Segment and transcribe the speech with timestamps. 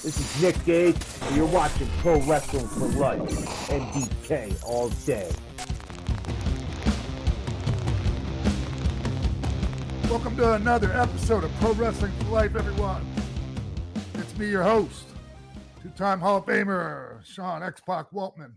[0.00, 3.20] This is Nick Gage, and you're watching Pro Wrestling for Life,
[3.68, 5.28] MDK all day.
[10.08, 13.04] Welcome to another episode of Pro Wrestling for Life, everyone.
[14.14, 15.02] It's me, your host,
[15.82, 18.52] two-time Hall of Famer Sean X Pac Waltman,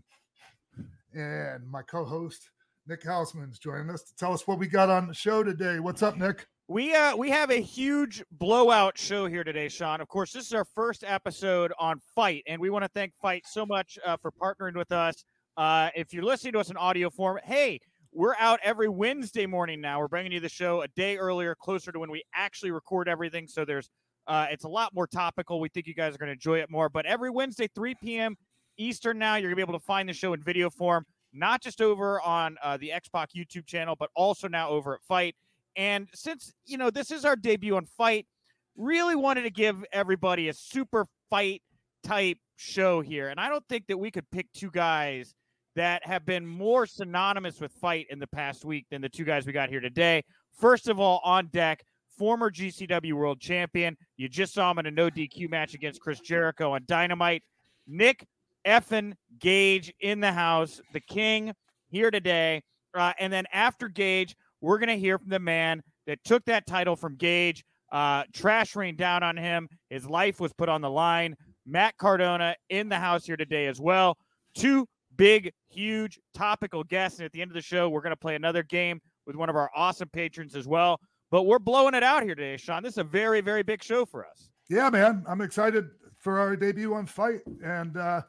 [1.12, 2.50] and my co-host
[2.86, 5.80] Nick Hausman's joining us to tell us what we got on the show today.
[5.80, 6.46] What's up, Nick?
[6.68, 10.00] We uh we have a huge blowout show here today, Sean.
[10.00, 13.44] Of course, this is our first episode on FITE, and we want to thank FITE
[13.46, 15.24] so much uh, for partnering with us.
[15.56, 17.80] Uh, if you're listening to us in audio form, hey,
[18.12, 19.98] we're out every Wednesday morning now.
[19.98, 23.48] We're bringing you the show a day earlier, closer to when we actually record everything.
[23.48, 23.90] So there's
[24.28, 25.58] uh, it's a lot more topical.
[25.60, 26.88] We think you guys are going to enjoy it more.
[26.88, 28.36] But every Wednesday, 3 p.m.
[28.78, 31.60] Eastern now, you're going to be able to find the show in video form, not
[31.60, 35.34] just over on uh, the X Pac YouTube channel, but also now over at FITE.
[35.76, 38.26] And since, you know, this is our debut on FITE,
[38.76, 41.62] really wanted to give everybody a super fight
[42.02, 43.28] type show here.
[43.28, 45.34] And I don't think that we could pick two guys
[45.74, 49.46] that have been more synonymous with fight in the past week than the two guys
[49.46, 50.22] we got here today.
[50.58, 51.82] First of all, on deck,
[52.18, 53.96] former GCW world champion.
[54.16, 57.42] You just saw him in a no DQ match against Chris Jericho on Dynamite.
[57.86, 58.26] Nick
[58.66, 61.52] effin Gage in the house, the king
[61.88, 62.62] here today.
[62.94, 66.66] Uh, and then after Gage, we're going to hear from the man that took that
[66.66, 67.64] title from Gage.
[67.90, 69.68] Uh, trash rained down on him.
[69.90, 71.34] His life was put on the line.
[71.66, 74.16] Matt Cardona in the house here today as well.
[74.54, 77.18] Two big, huge topical guests.
[77.18, 79.50] And at the end of the show, we're going to play another game with one
[79.50, 80.98] of our awesome patrons as well.
[81.30, 82.82] But we're blowing it out here today, Sean.
[82.82, 84.50] This is a very, very big show for us.
[84.70, 85.24] Yeah, man.
[85.28, 85.86] I'm excited
[86.18, 87.42] for our debut on FITE.
[87.64, 88.22] And uh,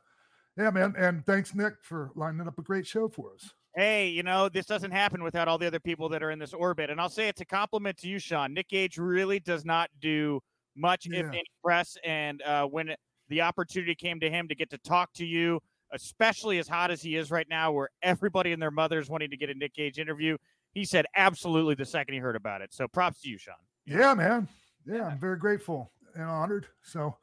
[0.58, 0.94] yeah, man.
[0.98, 4.66] And thanks, Nick, for lining up a great show for us hey, you know, this
[4.66, 6.90] doesn't happen without all the other people that are in this orbit.
[6.90, 8.54] And I'll say it's a compliment to you, Sean.
[8.54, 10.42] Nick Gage really does not do
[10.76, 11.20] much, yeah.
[11.20, 11.98] if any, press.
[12.04, 12.96] And uh, when
[13.30, 15.60] the opportunity came to him to get to talk to you,
[15.92, 19.38] especially as hot as he is right now, where everybody and their mothers wanting to
[19.38, 20.38] get a Nick Gage interview,
[20.74, 22.74] he said absolutely the second he heard about it.
[22.74, 23.56] So props to you, Sean.
[23.86, 24.48] Yeah, man.
[24.86, 25.06] Yeah, yeah.
[25.08, 26.68] I'm very grateful and honored.
[26.84, 27.18] So,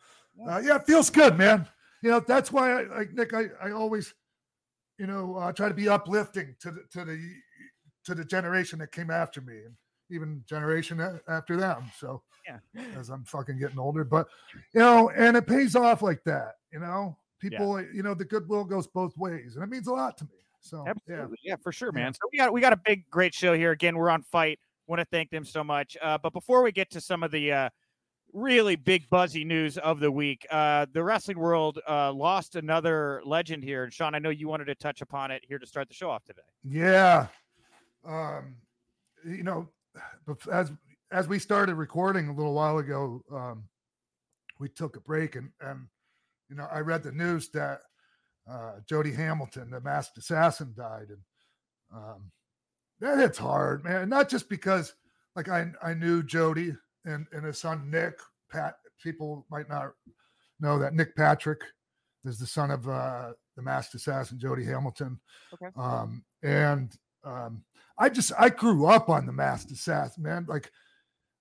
[0.48, 1.66] uh, yeah, it feels good, man.
[2.02, 3.34] You know, that's why I like Nick.
[3.34, 4.14] I, I always
[5.00, 7.18] you know, uh, try to be uplifting to the to the
[8.04, 9.74] to the generation that came after me and
[10.10, 11.90] even generation after them.
[11.98, 12.58] So yeah,
[12.98, 14.28] as I'm fucking getting older, but
[14.74, 16.56] you know, and it pays off like that.
[16.70, 17.86] You know, people, yeah.
[17.94, 20.30] you know, the goodwill goes both ways, and it means a lot to me.
[20.60, 21.38] So Absolutely.
[21.42, 22.12] yeah, yeah, for sure, man.
[22.12, 23.70] So we got we got a big, great show here.
[23.70, 24.60] Again, we're on FITE.
[24.86, 25.96] Want to thank them so much.
[26.02, 27.68] Uh, but before we get to some of the uh,
[28.32, 30.46] really big buzzy news of the week.
[30.50, 33.84] Uh, the wrestling world uh, lost another legend here.
[33.84, 36.10] And Sean, I know you wanted to touch upon it here to start the show
[36.10, 36.40] off today.
[36.64, 37.26] Yeah.
[38.06, 38.56] Um,
[39.26, 39.68] you know,
[40.50, 40.72] as
[41.12, 43.64] as we started recording a little while ago, um,
[44.58, 45.86] we took a break and and
[46.48, 47.80] you know I read the news that
[48.50, 51.20] uh, Jody Hamilton, the masked assassin, died, and
[51.94, 52.30] um,
[53.00, 54.08] that hits hard, man.
[54.08, 54.94] Not just because
[55.36, 56.74] like I I knew Jody
[57.04, 58.18] and and his son Nick
[58.50, 58.76] Pat.
[59.02, 59.92] People might not
[60.60, 61.62] know that Nick Patrick
[62.24, 65.18] is the son of uh, the masked assassin Jody Hamilton.
[65.54, 65.72] Okay.
[65.76, 66.94] Um, and
[67.24, 67.64] um,
[67.98, 70.46] I just I grew up on the masked assassin, man.
[70.48, 70.70] Like,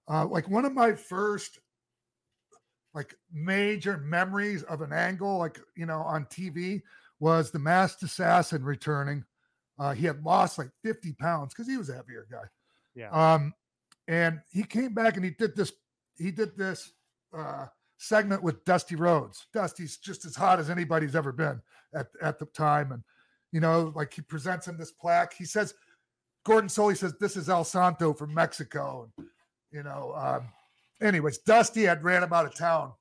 [0.09, 1.59] uh, like one of my first
[2.93, 6.81] like major memories of an angle, like you know, on TV
[7.19, 9.23] was the masked assassin returning.
[9.77, 12.43] Uh, he had lost like 50 pounds because he was a heavier guy.
[12.95, 13.09] Yeah.
[13.11, 13.53] Um,
[14.09, 15.71] and he came back and he did this
[16.17, 16.91] he did this
[17.33, 19.45] uh, segment with Dusty Rhodes.
[19.53, 21.61] Dusty's just as hot as anybody's ever been
[21.93, 23.03] at at the time, and
[23.53, 25.33] you know, like he presents him this plaque.
[25.33, 25.73] He says,
[26.43, 29.27] Gordon Solie says, "This is El Santo from Mexico," and
[29.71, 30.49] you know, um,
[31.01, 32.91] anyways, Dusty had ran him out of town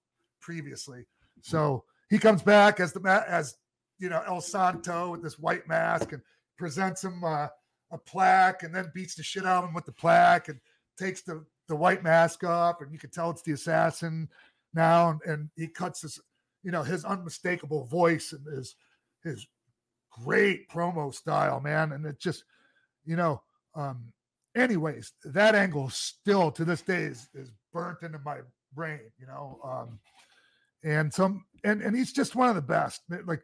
[0.40, 1.06] previously,
[1.40, 3.56] so he comes back as the as
[3.98, 6.20] you know El Santo with this white mask and
[6.58, 7.48] presents him uh,
[7.90, 10.60] a plaque, and then beats the shit out of him with the plaque and
[10.98, 14.28] takes the the white mask off, and you can tell it's the assassin
[14.74, 16.20] now, and, and he cuts his,
[16.62, 18.76] you know, his unmistakable voice and his
[19.22, 19.46] his
[20.10, 22.44] great promo style, man, and it just,
[23.04, 23.42] you know,
[23.74, 24.12] um,
[24.56, 28.38] anyways, that angle still to this day is, is burnt into my
[28.74, 29.98] brain, you know, um,
[30.82, 33.02] and some, and and he's just one of the best.
[33.26, 33.42] Like,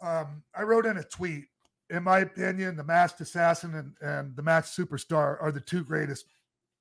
[0.00, 1.44] um, I wrote in a tweet
[1.92, 6.24] in my opinion, the Masked Assassin and, and the Masked Superstar are the two greatest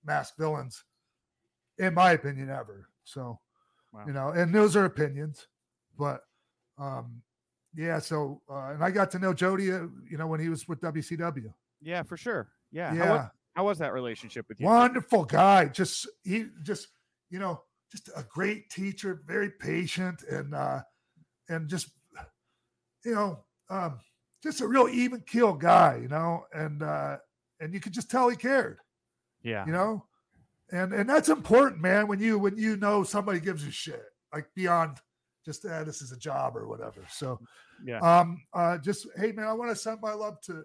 [0.06, 0.84] masked villains,
[1.78, 2.88] in my opinion, ever.
[3.04, 3.40] So,
[3.92, 4.04] wow.
[4.08, 5.48] you know, and those are opinions,
[6.00, 6.22] but
[6.78, 7.22] um,
[7.76, 8.00] yeah.
[8.00, 10.80] So, uh, and I got to know Jody, uh, you know, when he was with
[10.80, 11.54] WCW.
[11.82, 12.48] Yeah, for sure.
[12.72, 12.94] Yeah.
[12.94, 13.06] Yeah.
[13.06, 14.66] How was, how was that relationship with you?
[14.66, 15.66] Wonderful guy.
[15.66, 16.88] Just he just
[17.30, 17.62] you know
[17.92, 20.82] just a great teacher, very patient, and uh,
[21.50, 21.90] and just
[23.04, 24.00] you know, um,
[24.42, 27.18] just a real even keel guy, you know, and uh,
[27.60, 28.80] and you could just tell he cared,
[29.44, 29.66] Yeah.
[29.66, 30.06] you know,
[30.72, 32.08] and and that's important, man.
[32.08, 34.98] When you when you know somebody gives you shit, like beyond
[35.46, 37.06] just ah, this is a job or whatever.
[37.10, 37.40] So,
[37.84, 38.00] Yeah.
[38.00, 40.64] um, uh, just hey, man, I want to send my love to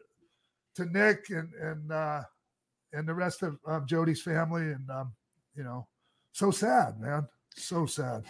[0.77, 2.23] to Nick and and uh,
[2.93, 5.13] and the rest of um, Jody's family, and um,
[5.55, 5.87] you know,
[6.33, 8.25] so sad, man, so sad.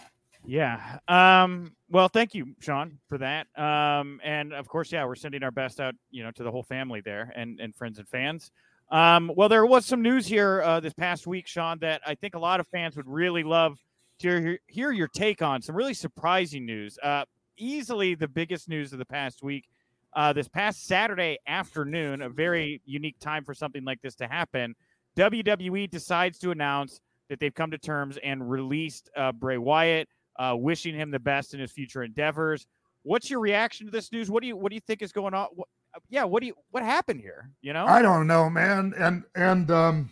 [0.45, 0.99] Yeah.
[1.07, 3.47] Um, well, thank you, Sean, for that.
[3.57, 6.63] Um, and of course, yeah, we're sending our best out, you know, to the whole
[6.63, 8.51] family there and, and friends and fans.
[8.89, 12.35] Um, well, there was some news here uh, this past week, Sean, that I think
[12.35, 13.77] a lot of fans would really love
[14.19, 15.61] to hear, hear your take on.
[15.61, 16.97] Some really surprising news.
[17.01, 17.25] Uh,
[17.57, 19.67] easily the biggest news of the past week.
[20.13, 24.75] Uh, this past Saturday afternoon, a very unique time for something like this to happen.
[25.17, 30.07] WWE decides to announce that they've come to terms and released uh, Bray Wyatt
[30.37, 32.67] uh, wishing him the best in his future endeavors.
[33.03, 34.29] What's your reaction to this news?
[34.29, 35.47] What do you what do you think is going on?
[35.53, 35.67] What,
[36.09, 37.49] yeah, what do you what happened here?
[37.61, 40.09] You know, I don't know, man, and and um,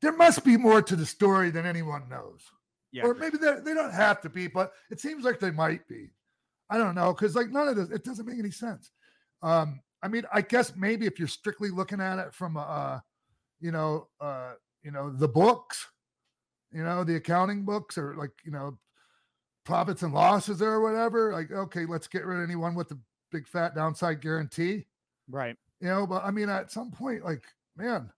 [0.00, 2.40] there must be more to the story than anyone knows.
[2.90, 5.86] yeah, or maybe they, they don't have to be, but it seems like they might
[5.88, 6.10] be.
[6.68, 8.90] I don't know because like none of this it doesn't make any sense.
[9.42, 12.98] Um, I mean, I guess maybe if you're strictly looking at it from uh,
[13.60, 14.52] you know, uh,
[14.82, 15.86] you know, the books,
[16.72, 18.78] you know, the accounting books or like you know,
[19.64, 21.32] profits and losses or whatever.
[21.32, 22.98] Like, okay, let's get rid of anyone with the
[23.30, 24.86] big fat downside guarantee.
[25.28, 25.56] right.
[25.80, 27.42] You know, but I mean, at some point, like,
[27.76, 28.08] man,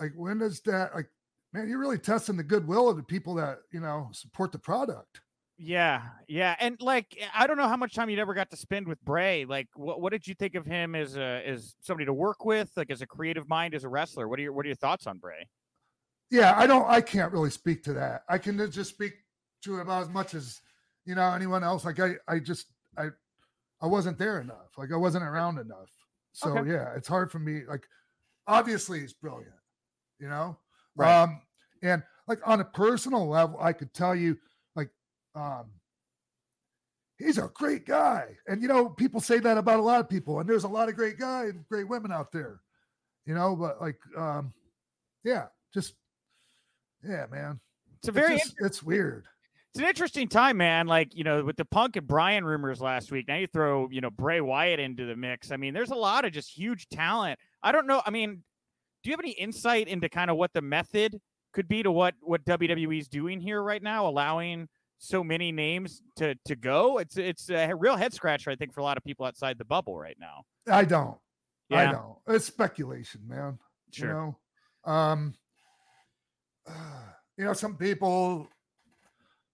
[0.00, 1.08] like when does that like,
[1.52, 5.20] man, you're really testing the goodwill of the people that you know support the product.
[5.58, 8.88] Yeah, yeah, and like I don't know how much time you ever got to spend
[8.88, 9.44] with Bray.
[9.44, 12.70] Like, what what did you think of him as a as somebody to work with,
[12.76, 14.28] like as a creative mind, as a wrestler?
[14.28, 15.46] What are your what are your thoughts on Bray?
[16.32, 16.88] Yeah, I don't.
[16.88, 18.22] I can't really speak to that.
[18.26, 19.12] I can just speak
[19.64, 20.62] to it about as much as
[21.04, 21.84] you know anyone else.
[21.84, 23.08] Like I, I just, I,
[23.82, 24.70] I wasn't there enough.
[24.78, 25.90] Like I wasn't around enough.
[26.32, 26.70] So Okay.
[26.70, 27.64] yeah, it's hard for me.
[27.68, 27.86] Like
[28.46, 29.52] obviously he's brilliant,
[30.18, 30.56] you know.
[30.96, 31.22] Right.
[31.22, 31.42] Um,
[31.82, 34.38] and like on a personal level, I could tell you,
[34.74, 34.88] like,
[35.34, 35.66] um,
[37.18, 38.38] he's a great guy.
[38.48, 40.88] And you know, people say that about a lot of people, and there's a lot
[40.88, 42.60] of great guys and great women out there,
[43.26, 43.54] you know.
[43.54, 44.54] But like, um,
[45.24, 45.92] yeah, just
[47.06, 47.60] yeah, man.
[47.98, 49.24] It's a It's very just- it's weird.
[49.70, 50.86] it's an interesting time, man.
[50.86, 54.00] Like, you know, with the Punk and Bryan rumors last week, now you throw, you
[54.00, 55.50] know, Bray Wyatt into the mix.
[55.50, 57.38] I mean, there's a lot of just huge talent.
[57.62, 58.02] I don't know.
[58.04, 58.42] I mean,
[59.02, 61.20] do you have any insight into kind of what the method
[61.52, 64.68] could be to what what WWE's doing here right now, allowing
[64.98, 66.98] so many names to to go?
[66.98, 69.64] It's it's a real head scratcher, I think, for a lot of people outside the
[69.64, 70.44] bubble right now.
[70.70, 71.18] I don't.
[71.68, 71.88] Yeah.
[71.88, 72.16] I don't.
[72.28, 73.58] It's speculation, man.
[73.92, 74.08] sure.
[74.08, 75.34] You know, um,
[77.36, 78.48] you know, some people,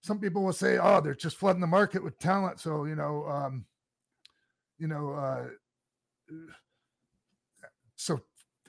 [0.01, 3.25] some people will say, "Oh, they're just flooding the market with talent." So you know,
[3.27, 3.65] um,
[4.77, 5.47] you know, uh,
[7.95, 8.21] so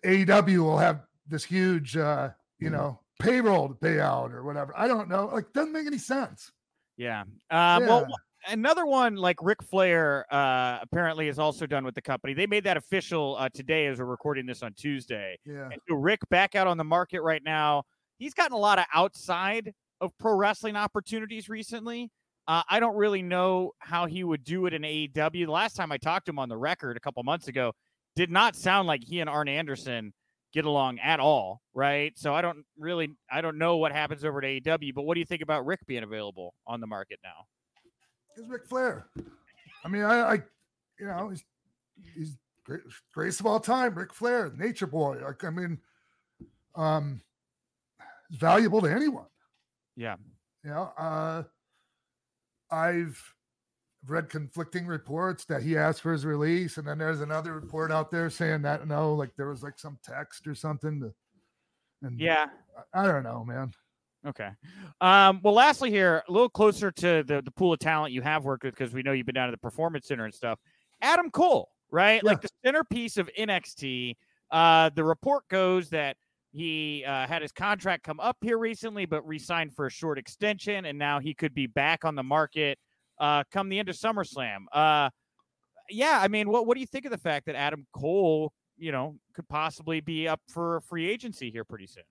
[0.05, 4.73] AEW will have this huge, uh, you know, payroll to pay out or whatever.
[4.77, 5.31] I don't know.
[5.33, 6.51] Like, doesn't make any sense.
[6.97, 7.23] Yeah.
[7.51, 8.07] Um, Well,
[8.49, 12.35] another one like Ric Flair uh, apparently is also done with the company.
[12.35, 15.39] They made that official uh, today as we're recording this on Tuesday.
[15.45, 15.69] Yeah.
[15.71, 17.85] And so Ric back out on the market right now.
[18.21, 22.11] He's gotten a lot of outside of pro wrestling opportunities recently.
[22.47, 25.47] Uh, I don't really know how he would do it in AEW.
[25.47, 27.73] The last time I talked to him on the record a couple months ago,
[28.15, 30.13] did not sound like he and Arn Anderson
[30.53, 32.13] get along at all, right?
[32.19, 34.95] So I don't really, I don't know what happens over at AEW.
[34.95, 37.47] But what do you think about Ric being available on the market now?
[38.37, 39.07] It's Ric Flair.
[39.83, 40.35] I mean, I, I
[40.99, 41.45] you know, he's
[42.15, 42.83] he's great,
[43.15, 45.19] greatest of all time, Ric Flair, Nature Boy.
[45.25, 45.79] Like, I mean,
[46.75, 47.23] um,
[48.31, 49.27] valuable to anyone.
[49.97, 50.17] Yeah.
[50.65, 51.43] You know, uh,
[52.71, 53.21] I've
[54.07, 58.11] read conflicting reports that he asked for his release, and then there's another report out
[58.11, 61.01] there saying that no, like there was like some text or something.
[61.01, 61.13] To,
[62.03, 62.47] and Yeah.
[62.95, 63.73] I, I don't know, man.
[64.27, 64.51] Okay.
[65.01, 68.45] Um, well, lastly, here, a little closer to the, the pool of talent you have
[68.45, 70.59] worked with, because we know you've been down to the Performance Center and stuff.
[71.01, 72.23] Adam Cole, right?
[72.23, 74.17] Like the centerpiece of NXT.
[74.51, 76.17] Uh, the report goes that
[76.53, 80.85] he uh, had his contract come up here recently, but re-signed for a short extension,
[80.85, 82.79] and now he could be back on the market
[83.21, 84.65] uh, come the end of SummerSlam.
[84.73, 85.11] Uh,
[85.91, 88.91] yeah, I mean, what what do you think of the fact that Adam Cole, you
[88.91, 92.05] know, could possibly be up for free agency here pretty soon?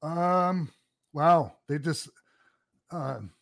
[0.00, 0.70] Um,
[1.12, 2.08] wow, they just
[2.90, 3.32] um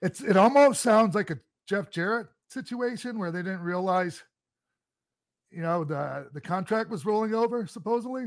[0.00, 4.22] it's it almost sounds like a Jeff Jarrett situation where they didn't realize
[5.50, 8.26] you know the the contract was rolling over supposedly.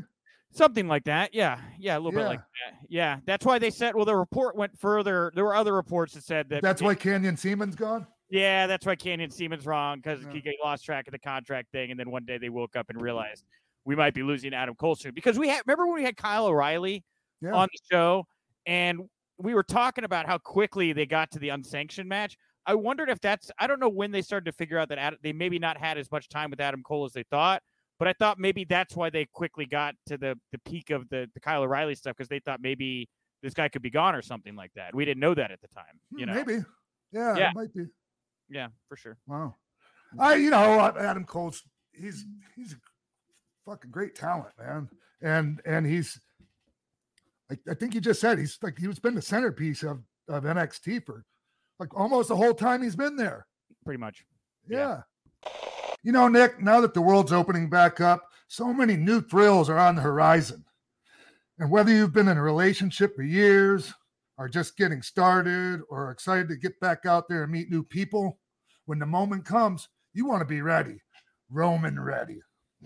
[0.51, 1.33] Something like that.
[1.33, 1.59] Yeah.
[1.79, 1.97] Yeah.
[1.97, 2.79] A little bit like that.
[2.89, 3.19] Yeah.
[3.25, 5.31] That's why they said, well, the report went further.
[5.35, 6.61] There were other reports that said that.
[6.63, 8.07] That's why Canyon Ceman's gone?
[8.29, 8.65] Yeah.
[8.67, 10.41] That's why Canyon Ceman's wrong because Yeah.
[10.43, 11.91] he lost track of the contract thing.
[11.91, 13.45] And then one day they woke up and realized
[13.85, 16.47] we might be losing Adam Cole soon because we had, remember when we had Kyle
[16.47, 17.03] O'Reilly
[17.41, 17.51] Yeah.
[17.53, 18.25] on the show
[18.65, 19.01] and
[19.37, 22.35] we were talking about how quickly they got to the unsanctioned match.
[22.65, 25.17] I wondered if that's, I don't know when they started to figure out that Ad-
[25.23, 27.63] they maybe not had as much time with Adam Cole as they thought.
[27.99, 31.29] But I thought maybe that's why they quickly got to the the peak of the
[31.33, 33.09] the Kyle O'Reilly stuff because they thought maybe
[33.43, 34.95] this guy could be gone or something like that.
[34.95, 35.99] We didn't know that at the time.
[36.11, 36.65] You Hmm, know, Maybe.
[37.11, 37.49] Yeah, Yeah.
[37.49, 37.85] it might be.
[38.49, 39.17] yeah, for sure.
[39.27, 39.55] Wow.
[40.19, 41.63] I, you know, uh, Adam Cole's
[41.93, 42.25] he's
[42.55, 42.77] he's a
[43.69, 44.89] fucking great talent, man,
[45.21, 46.19] and and he's,
[47.51, 51.05] I, I think you just said he's like he's been the centerpiece of of NXT
[51.05, 51.25] for
[51.79, 53.45] like almost the whole time he's been there.
[53.85, 54.25] Pretty much.
[54.67, 55.01] Yeah.
[55.45, 55.51] Yeah.
[56.03, 59.77] You know, Nick, now that the world's opening back up, so many new thrills are
[59.77, 60.63] on the horizon.
[61.57, 63.93] And whether you've been in a relationship for years,
[64.37, 68.39] are just getting started, or excited to get back out there and meet new people,
[68.85, 71.01] when the moment comes, you want to be ready.
[71.49, 72.39] Roman ready.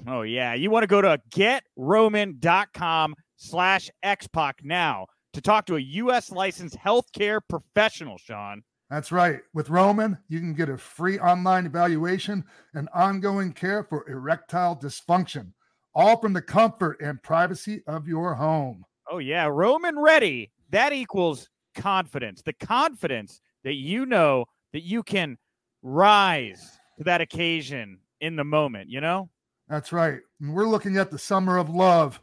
[0.08, 5.80] Oh yeah, you want to go to getroman.com slash xpac now to talk to a
[5.80, 6.32] U.S.
[6.32, 8.18] licensed healthcare professional.
[8.18, 8.64] Sean.
[8.94, 9.40] That's right.
[9.56, 12.46] With Roman, you can get a free online evaluation
[12.76, 15.54] and ongoing care for erectile dysfunction,
[15.96, 18.86] all from the comfort and privacy of your home.
[19.10, 20.52] Oh yeah, Roman ready.
[20.70, 22.44] That equals confidence.
[22.44, 25.40] The confidence that you know that you can
[25.82, 29.28] rise to that occasion in the moment, you know?
[29.68, 30.20] That's right.
[30.40, 32.22] And we're looking at the Summer of Love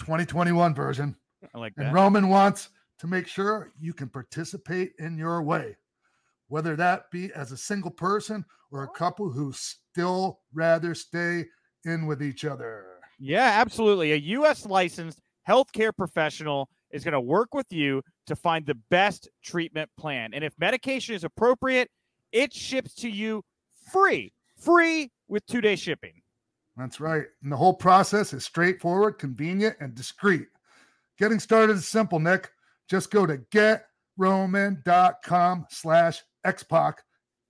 [0.00, 1.14] 2021 version.
[1.54, 1.86] I like that.
[1.86, 1.94] And.
[1.94, 5.76] Roman wants to make sure you can participate in your way,
[6.52, 8.92] whether that be as a single person or a oh.
[8.92, 11.46] couple who still rather stay
[11.86, 12.84] in with each other.
[13.18, 14.12] Yeah, absolutely.
[14.12, 19.30] A US licensed healthcare professional is going to work with you to find the best
[19.42, 20.34] treatment plan.
[20.34, 21.88] And if medication is appropriate,
[22.32, 23.42] it ships to you
[23.90, 26.20] free, free with two day shipping.
[26.76, 27.24] That's right.
[27.42, 30.48] And the whole process is straightforward, convenient, and discreet.
[31.18, 32.50] Getting started is simple, Nick.
[32.90, 33.38] Just go to
[34.18, 36.94] getroman.com slash xpac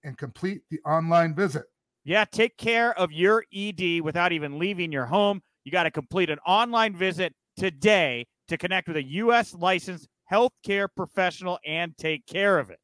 [0.04, 1.64] and complete the online visit.
[2.04, 5.40] Yeah, take care of your ED without even leaving your home.
[5.64, 9.54] You got to complete an online visit today to connect with a U.S.
[9.54, 12.80] licensed healthcare professional and take care of it.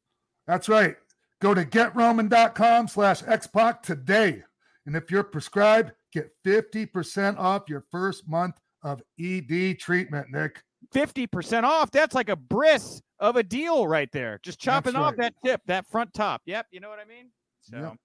[0.47, 0.95] That's right.
[1.41, 4.43] Go to getroman.com slash xpac today.
[4.85, 10.63] And if you're prescribed, get 50% off your first month of ED treatment, Nick.
[10.93, 11.91] 50% off.
[11.91, 14.39] That's like a bris of a deal right there.
[14.43, 15.33] Just chopping That's off right.
[15.43, 16.41] that tip, that front top.
[16.45, 16.67] Yep.
[16.71, 17.29] You know what I mean?
[17.61, 17.97] So, Yep.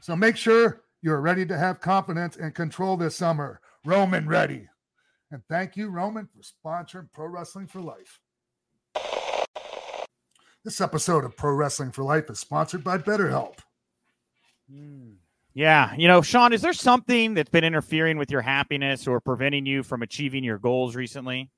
[0.00, 3.60] So make sure you're ready to have confidence and control this summer.
[3.84, 4.68] Roman ready.
[5.30, 8.20] And thank you, Roman, for sponsoring Pro Wrestling for Life.
[10.64, 13.58] This episode of Pro Wrestling for Life is sponsored by BetterHelp.
[14.70, 15.12] Hmm.
[15.54, 15.94] yeah.
[15.96, 19.84] You know, Sean, is there something that's been interfering with your happiness or preventing you
[19.84, 21.50] from achieving your goals recently?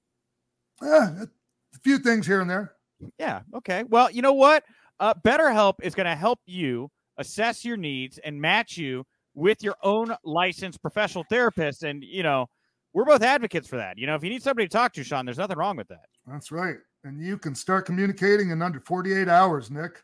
[0.83, 2.75] Yeah, a few things here and there.
[3.19, 3.43] Yeah.
[3.55, 3.85] Okay.
[3.85, 4.65] Well, you know what?
[5.01, 9.77] Uh, BetterHelp is going to help you assess your needs and match you with your
[9.83, 11.85] own licensed professional therapist.
[11.85, 12.47] And, you know,
[12.93, 13.99] we're both advocates for that.
[13.99, 16.07] You know, if you need somebody to talk to, Sean, there's nothing wrong with that.
[16.27, 16.77] That's right.
[17.05, 20.03] And you can start communicating in under 48 hours, Nick.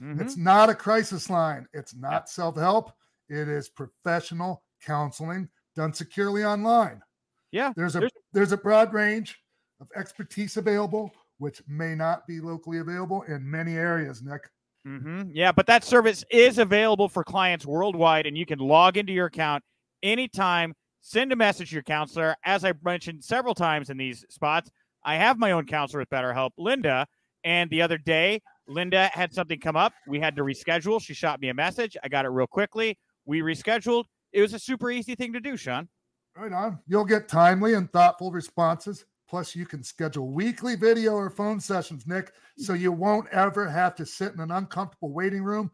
[0.00, 0.20] Mhm.
[0.20, 1.66] It's not a crisis line.
[1.72, 2.92] It's not self help.
[3.28, 7.00] It is professional counseling done securely online.
[7.52, 9.40] Yeah, There's a there's- there's a broad range
[9.80, 14.48] of expertise available, which may not be locally available in many areas, Nick.
[14.86, 19.12] hmm Yeah, but that service is available for clients worldwide, and you can log into
[19.12, 19.62] your account
[20.02, 20.72] anytime.
[21.02, 22.34] Send a message to your counselor.
[22.46, 24.70] As I mentioned several times in these spots,
[25.04, 27.06] I have my own counselor with BetterHelp, Linda.
[27.44, 29.92] And the other day, Linda had something come up.
[30.08, 30.98] We had to reschedule.
[30.98, 31.94] She shot me a message.
[32.02, 32.98] I got it real quickly.
[33.26, 34.04] We rescheduled.
[34.32, 35.90] It was a super easy thing to do, Sean.
[36.34, 36.78] Right on.
[36.86, 39.04] You'll get timely and thoughtful responses.
[39.34, 43.96] Plus, you can schedule weekly video or phone sessions, Nick, so you won't ever have
[43.96, 45.72] to sit in an uncomfortable waiting room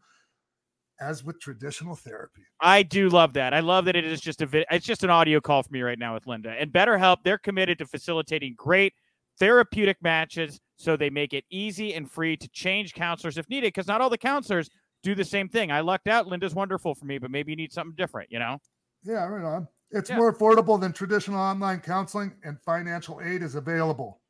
[0.99, 2.41] as with traditional therapy.
[2.59, 3.53] I do love that.
[3.53, 5.83] I love that it is just a vid- it's just an audio call for me
[5.83, 6.55] right now with Linda.
[6.59, 8.93] And BetterHelp, they're committed to facilitating great
[9.37, 13.85] therapeutic matches so they make it easy and free to change counselors if needed because
[13.85, 14.71] not all the counselors
[15.03, 15.71] do the same thing.
[15.71, 16.25] I lucked out.
[16.25, 18.57] Linda's wonderful for me, but maybe you need something different, you know?
[19.03, 19.67] Yeah, right on.
[19.91, 20.17] It's Yeah.
[20.17, 24.21] more affordable than traditional online counseling, and financial aid is available.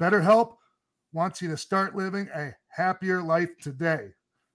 [0.00, 0.56] BetterHelp
[1.12, 4.12] wants you to start living a happier life today.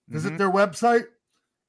[0.08, 0.38] Visit Mhm.
[0.38, 1.06] their website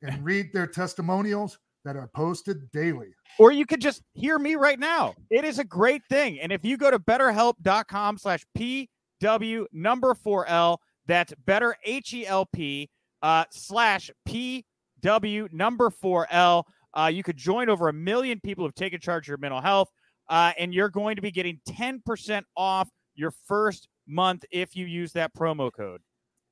[0.02, 3.14] and read their testimonials that are posted daily.
[3.38, 5.14] Or you could just hear me right now.
[5.30, 6.40] It is a great thing.
[6.40, 12.46] And if you go to betterhelp.com slash PW number 4L, that's better H E L
[12.46, 12.88] P
[13.22, 16.64] uh, slash PW number 4L.
[16.94, 19.90] Uh, you could join over a million people who've taken charge of your mental health,
[20.28, 25.12] uh, and you're going to be getting 10% off your first month if you use
[25.12, 26.00] that promo code.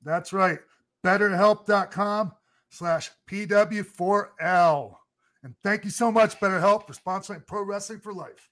[0.02, 0.58] That's right.
[1.04, 2.32] BetterHelp.com
[2.70, 4.94] slash PW4L.
[5.44, 8.48] And thank you so much, BetterHelp, for sponsoring Pro Wrestling for Life.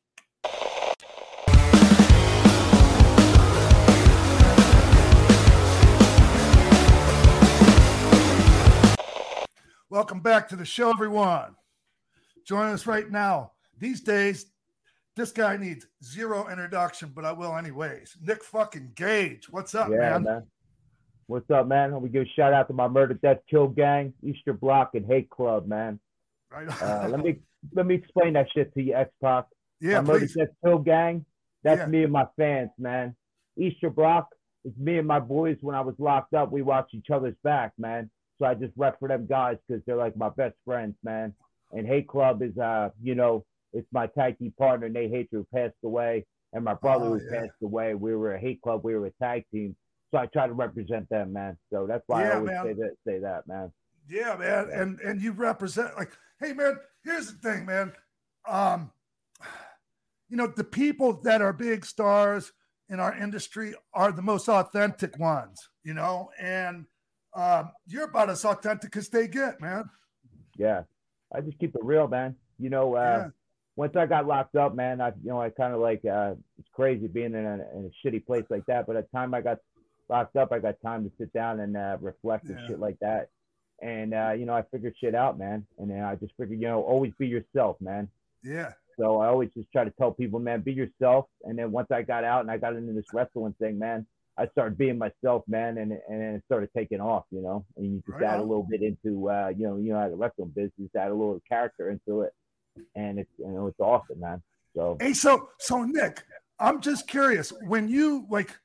[9.89, 11.57] Welcome back to the show, everyone.
[12.51, 13.53] Join us right now.
[13.79, 14.47] These days,
[15.15, 18.17] this guy needs zero introduction, but I will anyways.
[18.21, 20.23] Nick fucking Gage, what's up, Yeah, man?
[20.25, 20.43] man.
[21.29, 22.01] What's up, man?
[22.01, 25.31] We give a shout out to my murder, death, kill gang, Easter Block, and Hate
[25.31, 26.01] Club, man.
[26.51, 26.67] Right.
[26.83, 27.39] Uh, let me
[27.73, 29.45] let me explain that shit to you, X Pac.
[29.81, 30.35] yeah, my murder, please.
[30.35, 31.25] death, kill gang.
[31.63, 31.87] That's Yeah.
[31.87, 33.15] me and my fans, man.
[33.57, 34.27] Easter Block
[34.65, 35.57] is me and my boys.
[35.61, 38.11] When I was locked up, we watched each other's back, man.
[38.41, 41.33] So I just rep for them guys because they're like my best friends, man.
[41.73, 45.47] And Hate Club is, uh, you know, it's my tag team partner Nate Hatred who
[45.55, 47.43] passed away, and my brother Oh, who yeah.
[47.43, 47.95] passed away.
[47.95, 48.81] We were a Hate Club.
[48.83, 49.77] We were a tag team.
[50.11, 51.57] So I try to represent them, man.
[51.73, 52.65] So that's why I Yeah, always man.
[52.65, 52.97] say that.
[53.07, 53.73] Say that, man.
[54.09, 56.79] Yeah, man, and and you represent like, hey, man.
[57.05, 57.93] Here's the thing, man.
[58.47, 58.91] Um,
[60.29, 62.53] you know, the people that are big stars
[62.89, 65.69] in our industry are the most authentic ones.
[65.85, 66.87] You know, and
[67.35, 69.89] um, you're about as authentic as they get, man.
[70.57, 70.83] Yeah,
[71.35, 72.37] I just keep it real, man.
[72.59, 73.31] You know, uh, Yeah.
[73.77, 76.69] once I got locked up, man, I you know I kind of like uh, it's
[76.73, 78.87] crazy being in a, in a shitty place like that.
[78.87, 79.59] But at the time I got
[80.09, 82.67] locked up, I got time to sit down and uh, reflect and Yeah.
[82.67, 83.29] shit like that.
[83.81, 85.67] And uh, you know, I figured shit out, man.
[85.79, 88.09] And then I just figured, you know, always be yourself, man.
[88.43, 91.27] Yeah, So I always just try to tell people, man, be yourself.
[91.45, 94.07] And then once I got out and I got into this wrestling thing, man,
[94.39, 97.65] I started being myself, man, and and it started taking off, you know.
[97.77, 100.09] And you just Right add a little bit into, uh, you know, you know, how
[100.09, 102.33] the wrestling business, add a little character into it,
[102.95, 104.43] and it's you know it's awesome, man.
[104.75, 106.23] So Hey, so so Nick,
[106.59, 108.57] I'm just curious when you like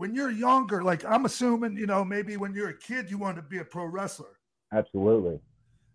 [0.00, 3.42] when you're younger, like I'm assuming, you know, maybe when you're a kid, you wanted
[3.42, 4.38] to be a pro wrestler.
[4.72, 5.38] absolutely,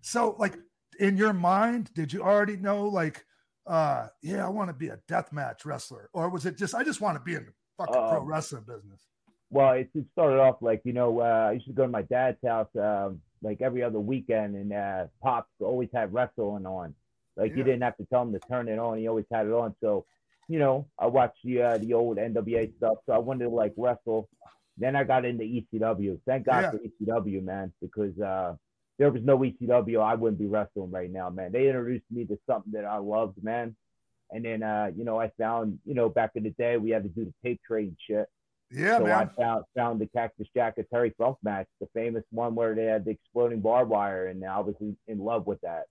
[0.02, 0.56] So, like
[1.00, 3.26] in your mind, did you already know, like,
[3.66, 7.02] uh, yeah, I want to be a deathmatch wrestler, or was it just I just
[7.02, 9.02] want to be in fucking pro Um, wrestling business?
[9.52, 12.02] well, it, it started off like you know uh, I used to go to my
[12.04, 16.96] dad's house um, like every other weekend, and uh, pops always had wrestling on.
[17.38, 17.58] Like Yeah.
[17.58, 19.76] you didn't have to tell him to turn it on; he always had it on.
[19.82, 20.06] So,
[20.48, 23.74] you know, I watched the uh, the old NWA stuff, so I wanted to like
[23.78, 24.30] wrestle.
[24.78, 26.20] Then I got into ECW.
[26.26, 26.72] Thank God Yeah.
[26.72, 28.56] for ECW, man, because uh,
[28.98, 31.54] there was no ECW, I wouldn't be wrestling right now, man.
[31.54, 33.76] They introduced me to something that I loved, man.
[34.32, 37.04] And then, uh, you know, I found, you know, back in the day, we had
[37.04, 38.28] to do the tape trade shit.
[38.72, 39.30] Yeah, so man.
[39.38, 42.86] I found found the Cactus Jack and Terry Funk match, the famous one where they
[42.86, 45.84] had the exploding barbed wire, and I was in, love with that.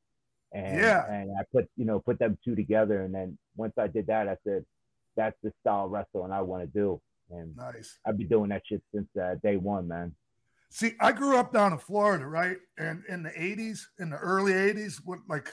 [0.53, 1.07] And Yeah.
[1.09, 4.29] and I put you know put them two together, and then once I did that,
[4.29, 4.65] I said,
[5.17, 7.99] that's the style of wrestling I want to do, and Nice.
[8.05, 10.15] I've been doing that shit since uh, day one, man.
[10.71, 12.59] See, I grew up down in Florida, right?
[12.77, 15.49] And in the '80s, in the early '80s, when like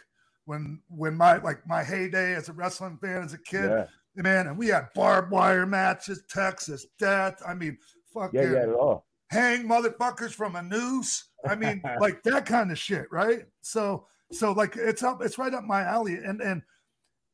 [0.51, 3.85] when when my like my heyday as a wrestling fan as a kid, Yeah,
[4.15, 7.41] man, and we had barbed wire matches, Texas Death.
[7.47, 7.77] I mean,
[8.13, 9.05] fucking yeah, yeah, all.
[9.29, 11.29] hang motherfuckers from a noose.
[11.47, 13.45] I mean, like that kind of shit, right?
[13.61, 16.15] So, so like it's up, it's right up my alley.
[16.15, 16.61] And and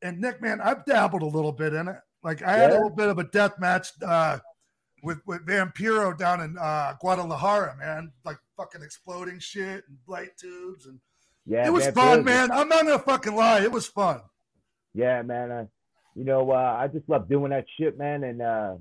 [0.00, 1.96] and Nick, man, I've dabbled a little bit in it.
[2.22, 4.38] Like I had a little bit of a death match uh,
[5.02, 8.12] with with Vampiro down in uh, Guadalajara, man.
[8.24, 11.00] Like fucking exploding shit and light tubes, and
[11.48, 12.50] Yeah, it was man, fun, man.
[12.52, 14.20] I'm not gonna fucking lie, it was fun.
[14.94, 15.50] Yeah, man.
[15.50, 15.66] Uh,
[16.14, 18.22] you know, uh, I just love doing that shit, man.
[18.24, 18.74] And uh,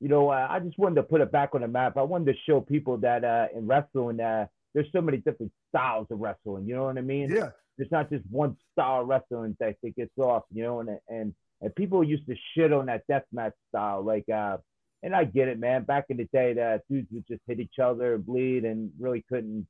[0.00, 1.96] you know, uh, I just wanted to put it back on the map.
[1.96, 6.06] I wanted to show people that uh, in wrestling, uh, there's so many different styles
[6.10, 6.66] of wrestling.
[6.68, 7.30] You know what I mean?
[7.30, 10.44] Yeah, There's not just one style of wrestling that, that gets off.
[10.52, 14.28] You know, and and and people used to shit on that deathmatch style, like.
[14.28, 14.58] uh
[15.00, 15.84] and I get it, man.
[15.84, 19.24] Back in the day, that dudes would just hit each other and bleed and really
[19.28, 19.64] couldn't.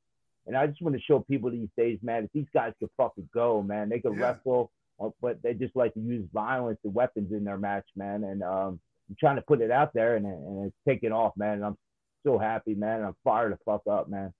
[0.48, 3.28] And I just want to show people these days, man, if these guys could fucking
[3.34, 4.32] go, man, they could Yeah.
[4.32, 8.24] wrestle, uh, but they just like to use violence and weapons in their match, man.
[8.24, 8.80] And um,
[9.11, 11.54] I'm trying to put it out there, and, and it's taking off, man.
[11.56, 11.76] And I'm
[12.24, 12.96] so happy, man.
[13.00, 14.32] And I'm fired the fuck up, man.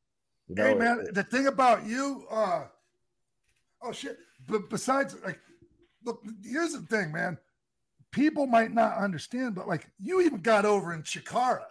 [0.49, 2.65] You know, hey it- man, the thing about you, uh
[3.83, 4.17] oh shit.
[4.47, 5.39] But besides, like,
[6.05, 7.37] look, here's the thing, man.
[8.13, 11.67] People might not understand, but like, you even got over in Chikara.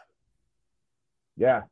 [1.36, 1.64] Yeah.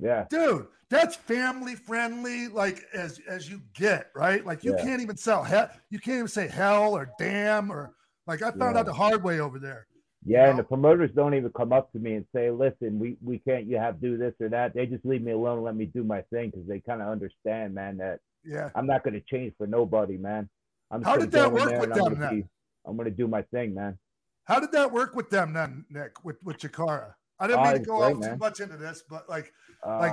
[0.00, 0.26] Yeah.
[0.30, 4.44] dude, that's family friendly, like as as you get, right?
[4.44, 4.82] Like you Yeah.
[4.82, 7.94] can't even sell hell, you can't even say hell or damn or
[8.26, 8.80] like I found Yeah.
[8.80, 9.86] out the hard way over there.
[10.24, 10.62] Yeah, and know?
[10.62, 13.66] the promoters don't even come up to me and say, "Listen, we we can't.
[13.66, 15.86] You have to do this or that." They just leave me alone, and let me
[15.86, 18.70] do my thing because they kind of understand, man, that Yeah.
[18.74, 20.48] I'm not going to change for nobody, man.
[20.90, 22.48] I'm How did that work with and I'm them then?
[22.84, 23.98] I'm going to do my thing, man.
[24.44, 27.14] How did that work with them then, Nick, with with Chikara?
[27.38, 29.54] I didn't Oh, mean to go great, off too much into this, but like
[29.86, 30.12] Like,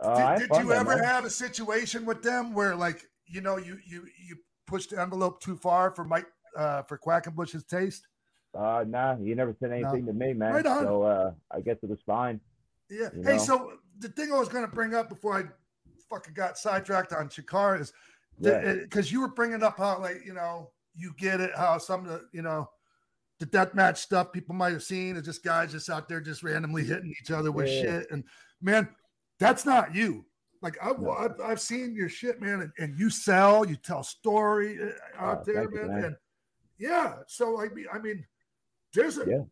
[0.00, 1.04] uh, I did, did you ever man.
[1.04, 4.36] have a situation with them where like you know you you you
[4.66, 8.06] pushed the envelope too far for Mike uh for Quackenbush's taste?
[8.54, 10.52] Uh, nah, you never said anything to me, man.
[10.52, 10.82] Right on.
[10.84, 12.40] So uh, I guess it was fine.
[12.90, 13.08] Yeah.
[13.16, 13.42] You Hey, know?
[13.42, 15.44] so the thing I was going to bring up before I
[16.10, 17.92] fucking got sidetracked on Chikara is
[18.38, 18.74] Yeah.
[18.74, 22.10] because you were bringing up how like you know you get it how some of
[22.10, 22.68] the you know
[23.42, 26.44] the death match stuff people might have seen is just guys just out there just
[26.44, 27.82] randomly hitting each other with Yeah.
[27.82, 28.22] shit and
[28.60, 28.88] man
[29.40, 30.24] that's not you
[30.60, 31.10] like I've, No.
[31.10, 35.38] I've, I've seen your shit man and, and you sell you tell story uh, out
[35.40, 35.88] Oh, there thank you, man.
[35.88, 36.04] man.
[36.04, 36.16] and
[36.78, 38.24] yeah so I mean I mean
[38.94, 39.42] there's a Yeah.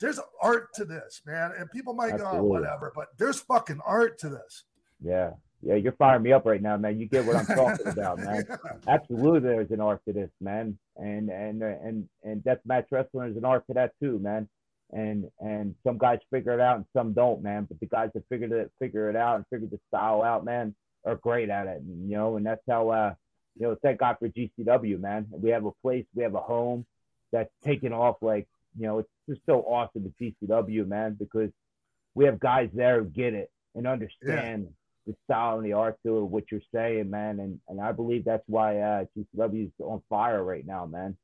[0.00, 4.18] there's art to this man and people might go oh, whatever but there's fucking art
[4.18, 4.64] to this
[5.00, 5.30] Yeah,
[5.62, 6.98] yeah, you're firing me up right now, man.
[7.00, 8.44] You get what I'm talking about, man.
[8.88, 13.44] Absolutely, there's an art to this, man, and and and and deathmatch wrestling is an
[13.44, 14.48] art to that too, man.
[14.92, 17.64] And and some guys figure it out and some don't, man.
[17.64, 20.74] But the guys that figured it figure it out and figure the style out, man,
[21.04, 21.82] are great at it.
[21.82, 23.14] And, you know, and that's how uh,
[23.58, 25.26] you know, thank God for GCW, man.
[25.30, 26.86] We have a place, we have a home
[27.32, 28.16] that's taken off.
[28.20, 28.46] Like,
[28.78, 31.50] you know, it's just so awesome at GCW, man, because
[32.14, 34.68] we have guys there who get it and understand
[35.08, 37.40] the style and the art to it, what you're saying, man.
[37.40, 41.16] And and I believe that's why uh, GCW is on fire right now, man.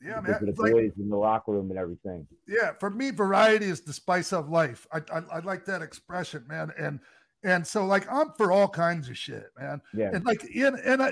[0.00, 2.26] yeah because man of the It's like, boys in the locker room and everything.
[2.48, 6.44] yeah for me variety is the spice of life I, I i like that expression
[6.48, 6.98] man and
[7.44, 11.00] and so like i'm for all kinds of shit man Yeah, and like in in
[11.00, 11.10] a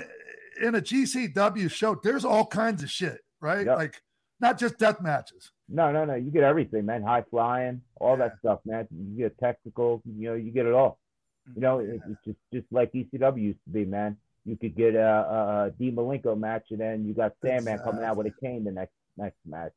[0.65, 3.77] in a gcw show there's all kinds of shit right Yep.
[3.77, 4.01] like
[4.41, 6.15] not just death matches no, no, no.
[6.15, 7.01] You get everything, man.
[7.01, 8.89] High flying, all that stuff, man.
[8.91, 10.99] You get technical, you know, you get it all.
[11.55, 14.17] You know, it's it's just just like ECW used to be, man.
[14.45, 18.03] You could get a, a, a D Malenko match, and then you got Sandman coming
[18.03, 19.73] out with a cane the next next match.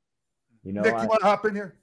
[0.65, 1.77] You know, nick I- you want to hop in here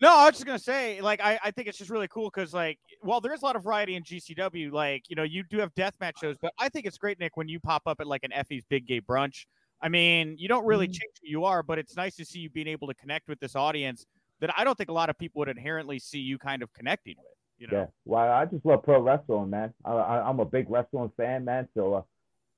[0.00, 2.52] No, I was just gonna say, like, I, I think it's just really cool because,
[2.54, 5.58] like, while there is a lot of variety in GCW, like, you know, you do
[5.58, 8.24] have deathmatch shows, but I think it's great, Nick, when you pop up at like
[8.24, 9.46] an Effie's Big Gay Brunch.
[9.82, 10.92] I mean, you don't really Mhm.
[10.92, 13.38] change who you are, but it's nice to see you being able to connect with
[13.40, 14.06] this audience
[14.40, 17.16] that I don't think a lot of people would inherently see you kind of connecting
[17.18, 17.26] with.
[17.64, 17.86] You know, Yeah.
[18.04, 19.72] Well, I just love pro wrestling, man.
[19.84, 21.68] I, I, I'm a big wrestling fan, man.
[21.74, 22.02] So uh,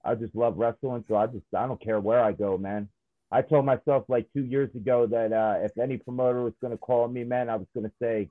[0.04, 1.04] I just love wrestling.
[1.08, 2.88] So I just I don't care where I go, man.
[3.30, 6.78] I told myself like two years ago that uh, if any promoter was going to
[6.78, 8.30] call me, man, I was going to say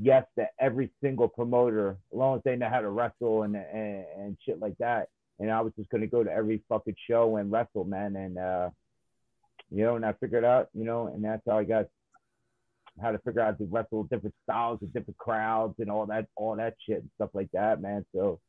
[0.00, 4.04] yes to every single promoter, as long as they know how to wrestle and and,
[4.16, 5.08] and shit like that.
[5.40, 8.16] And I was just going to go to every fucking show and wrestle, man.
[8.16, 8.70] And uh,
[9.70, 11.86] you know, and I figured out, you know, and that's how I got
[13.00, 16.56] how to figure out to wrestle different styles and different crowds and all that, all
[16.56, 18.04] that shit and stuff like that, man.
[18.14, 18.40] So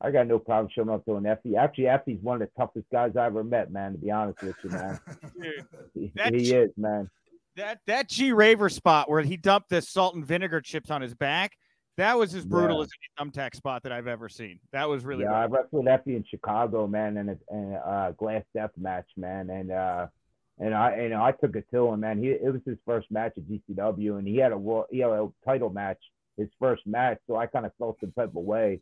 [0.00, 1.56] I got no problem showing up to an Effie.
[1.56, 3.92] Actually, Effie's one of the toughest guys I ever met, man.
[3.92, 5.00] To be honest with you, man,
[5.40, 7.08] Dude, he, he sh- is, man.
[7.56, 11.14] that that G Raver spot where he dumped the salt and vinegar chips on his
[11.14, 11.52] back,
[11.98, 12.82] that was as brutal Yeah.
[12.84, 14.58] as any thumbtack spot that I've ever seen.
[14.72, 18.10] That was really yeah, I wrestled Effie in Chicago, man, and a, and a uh,
[18.12, 20.06] glass death match, man, and uh,
[20.62, 22.22] and I and I took it to him, man.
[22.22, 25.10] He it was his first match at GCW, and he had a world, he had
[25.10, 25.98] a title match,
[26.36, 28.80] his first match, so I kind of felt some type of way,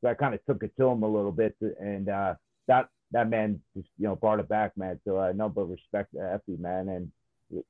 [0.00, 2.34] so I kind of took it to him a little bit, and uh,
[2.66, 5.00] that that man just you know brought it back, man.
[5.04, 7.12] So uh, no but respect to Effie, man, and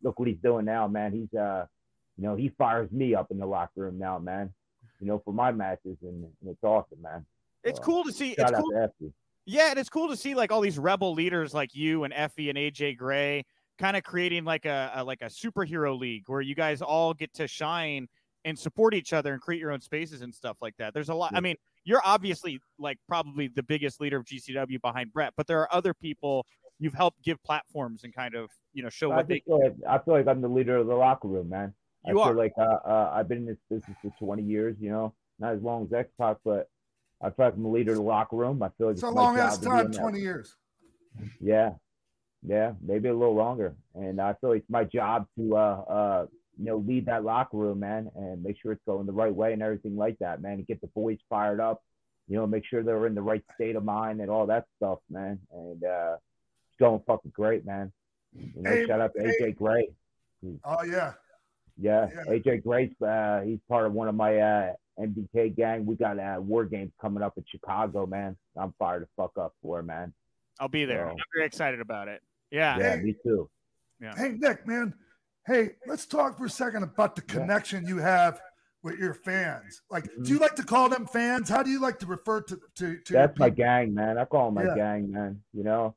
[0.02, 1.12] look what he's doing now, man.
[1.12, 1.66] He's uh,
[2.18, 4.52] you know, he fires me up in the locker room now, man.
[5.00, 7.24] You know, for my matches, and, and it's awesome, man.
[7.62, 8.34] It's cool to see.
[8.34, 8.70] Shout It's out cool.
[8.72, 9.12] to Effie.
[9.50, 12.50] Yeah, and it's cool to see like all these rebel leaders like you and Effie
[12.50, 13.46] and AJ Gray
[13.78, 17.32] kind of creating like a, a like a superhero league where you guys all get
[17.34, 18.08] to shine
[18.44, 20.92] and support each other and create your own spaces and stuff like that.
[20.92, 21.32] There's a lot.
[21.34, 25.60] I mean, you're obviously like probably the biggest leader of GCW behind Brett, but there
[25.60, 26.44] are other people
[26.78, 29.40] you've helped give platforms and kind of you know show I, what they.
[29.46, 31.72] feel like, I feel like I'm the leader of the locker room, man.
[32.06, 32.34] I You feel are.
[32.34, 35.62] like uh, uh, I've been in this business for 20 years, you know, not as
[35.62, 36.68] long as X Pac, but
[37.20, 38.62] I like I'm the leader of the locker room.
[38.62, 40.54] I feel like it's a long ass time, twenty years
[41.40, 41.70] Yeah,
[42.46, 43.74] yeah, maybe a little longer.
[43.94, 46.26] And I feel like it's my job to, uh, uh,
[46.58, 49.52] you know, lead that locker room, man, and make sure it's going the right way
[49.52, 50.54] and everything like that, man.
[50.54, 51.82] And get the boys fired up,
[52.28, 54.98] you know, make sure they're in the right state of mind and all that stuff,
[55.10, 55.40] man.
[55.52, 56.16] And uh,
[56.68, 57.92] it's going fucking great, man.
[58.34, 59.34] You know, Hey, shout out to hey.
[59.40, 59.88] AJ Gray.
[60.64, 61.14] oh yeah
[61.76, 62.32] Yeah, Yeah.
[62.32, 65.86] AJ Grace, uh, he's part of one of my uh, MDK gang.
[65.86, 68.36] We got uh, war games coming up in Chicago, man.
[68.56, 70.12] I'm fired the fuck up for, man.
[70.60, 71.06] I'll be there.
[71.06, 72.20] So- I'm very excited about it.
[72.50, 72.78] Yeah.
[72.78, 73.02] Yeah, Hey.
[73.02, 73.48] me too.
[74.16, 74.94] Hey, Nick, man.
[75.46, 77.34] Hey, let's talk for a second about the Yeah.
[77.40, 78.40] connection you have
[78.82, 79.82] with your fans.
[79.90, 80.24] Like, Mhm.
[80.24, 81.48] do you like to call them fans?
[81.48, 84.18] How do you like to refer to to, to your That's my gang, man.
[84.18, 84.74] I call them my Yeah.
[84.76, 85.42] gang, man.
[85.52, 85.96] You know,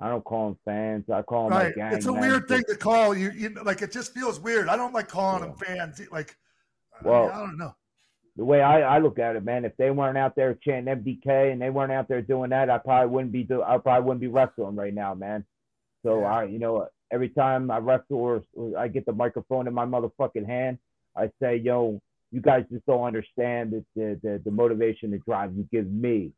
[0.00, 1.08] I don't call them fans.
[1.08, 1.92] I call them my gang.
[1.94, 3.30] It's a man, weird thing to call you.
[3.30, 4.68] You know, like it just feels weird.
[4.68, 5.48] I don't like calling Yeah.
[5.50, 6.00] them fans.
[6.10, 6.36] Like,
[7.00, 7.74] I, mean, I don't know.
[8.36, 11.52] The way I, I look at it, man, if they weren't out there chanting MDK
[11.52, 14.20] and they weren't out there doing that, I probably wouldn't be do I probably wouldn't
[14.20, 15.44] be wrestling right now, man.
[16.04, 16.26] So Yeah.
[16.34, 19.86] I, you know, every time I wrestle or, or I get the microphone in my
[19.86, 20.78] motherfucking hand,
[21.16, 25.54] I say, yo, you guys just don't understand the the the, the motivation, the drive
[25.56, 26.32] you give me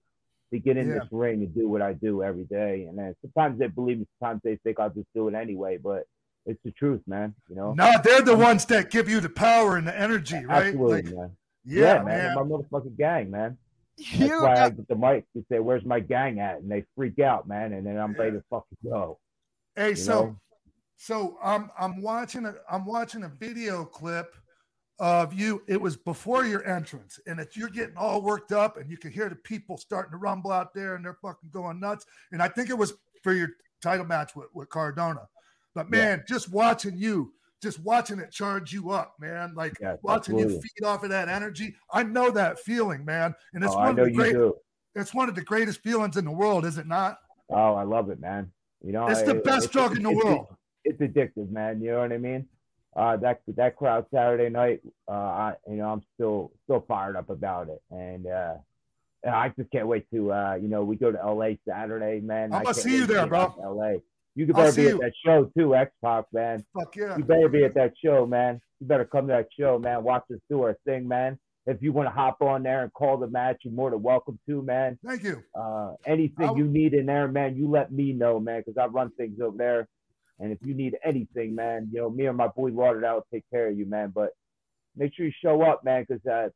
[0.52, 1.00] to get in Yeah.
[1.00, 2.86] this ring and do what I do every day.
[2.88, 6.06] And then sometimes they believe me, sometimes they think I'll just do it anyway, but
[6.46, 7.34] it's the truth, man.
[7.50, 10.66] You know, No, they're the ones that give you the power and the energy, right?
[10.68, 11.36] absolutely, Like, man.
[11.64, 12.04] Yeah, man.
[12.04, 12.34] man.
[12.34, 13.58] My motherfucking gang, man.
[13.98, 16.84] That's You why I get the mic to say, "Where's my gang at?" And they
[16.96, 17.72] freak out, man.
[17.72, 19.18] And then I'm ready to fucking go.
[19.74, 20.36] Hey, you so know?
[20.96, 24.34] so I'm I'm watching a I'm watching a video clip
[25.00, 25.62] of you.
[25.66, 29.10] It was before your entrance, and if you're getting all worked up, and you can
[29.10, 32.06] hear the people starting to rumble out there, and they're fucking going nuts.
[32.32, 33.50] And I think it was for your
[33.82, 35.28] title match with, with Cardona.
[35.74, 35.98] But Yeah.
[35.98, 39.54] man, just watching you, just watching it charge you up, man.
[39.54, 41.74] Like watching you feed off of that energy.
[41.92, 43.34] I know that feeling, man.
[43.54, 44.36] And it's Oh, one of the great
[44.94, 47.18] it's one of the greatest feelings in the world, is it not?
[47.50, 48.50] Oh, I love it, man.
[48.82, 50.46] You know, It's the best drug in the it's- world.
[50.84, 51.80] It's addictive, man.
[51.82, 52.46] You know what I mean?
[52.96, 57.28] Uh, that that crowd Saturday night, uh, I you know I'm still still fired up
[57.28, 58.54] about it, and uh,
[59.30, 62.52] I just can't wait to uh, you know we go to LA Saturday, man.
[62.52, 63.54] I'm gonna see you there, bro.
[63.62, 63.98] LA.
[64.38, 64.94] You could better be you.
[64.94, 66.64] at that show too, X Pac, man.
[66.72, 67.16] Fuck yeah.
[67.16, 68.60] You better be at that show, man.
[68.78, 70.04] You better come to that show, man.
[70.04, 71.38] Watch us do our thing, man.
[71.66, 74.38] If you want to hop on there and call the match, you're more than welcome
[74.48, 74.96] to, man.
[75.04, 75.42] Thank you.
[75.60, 79.10] Uh, anything you need in there, man, you let me know, man, because I run
[79.18, 79.88] things over there.
[80.38, 83.44] And if you need anything, man, you know, me and my boy Lauderdale will take
[83.52, 84.12] care of you, man.
[84.14, 84.30] But
[84.96, 86.48] make sure you show up, man, because uh,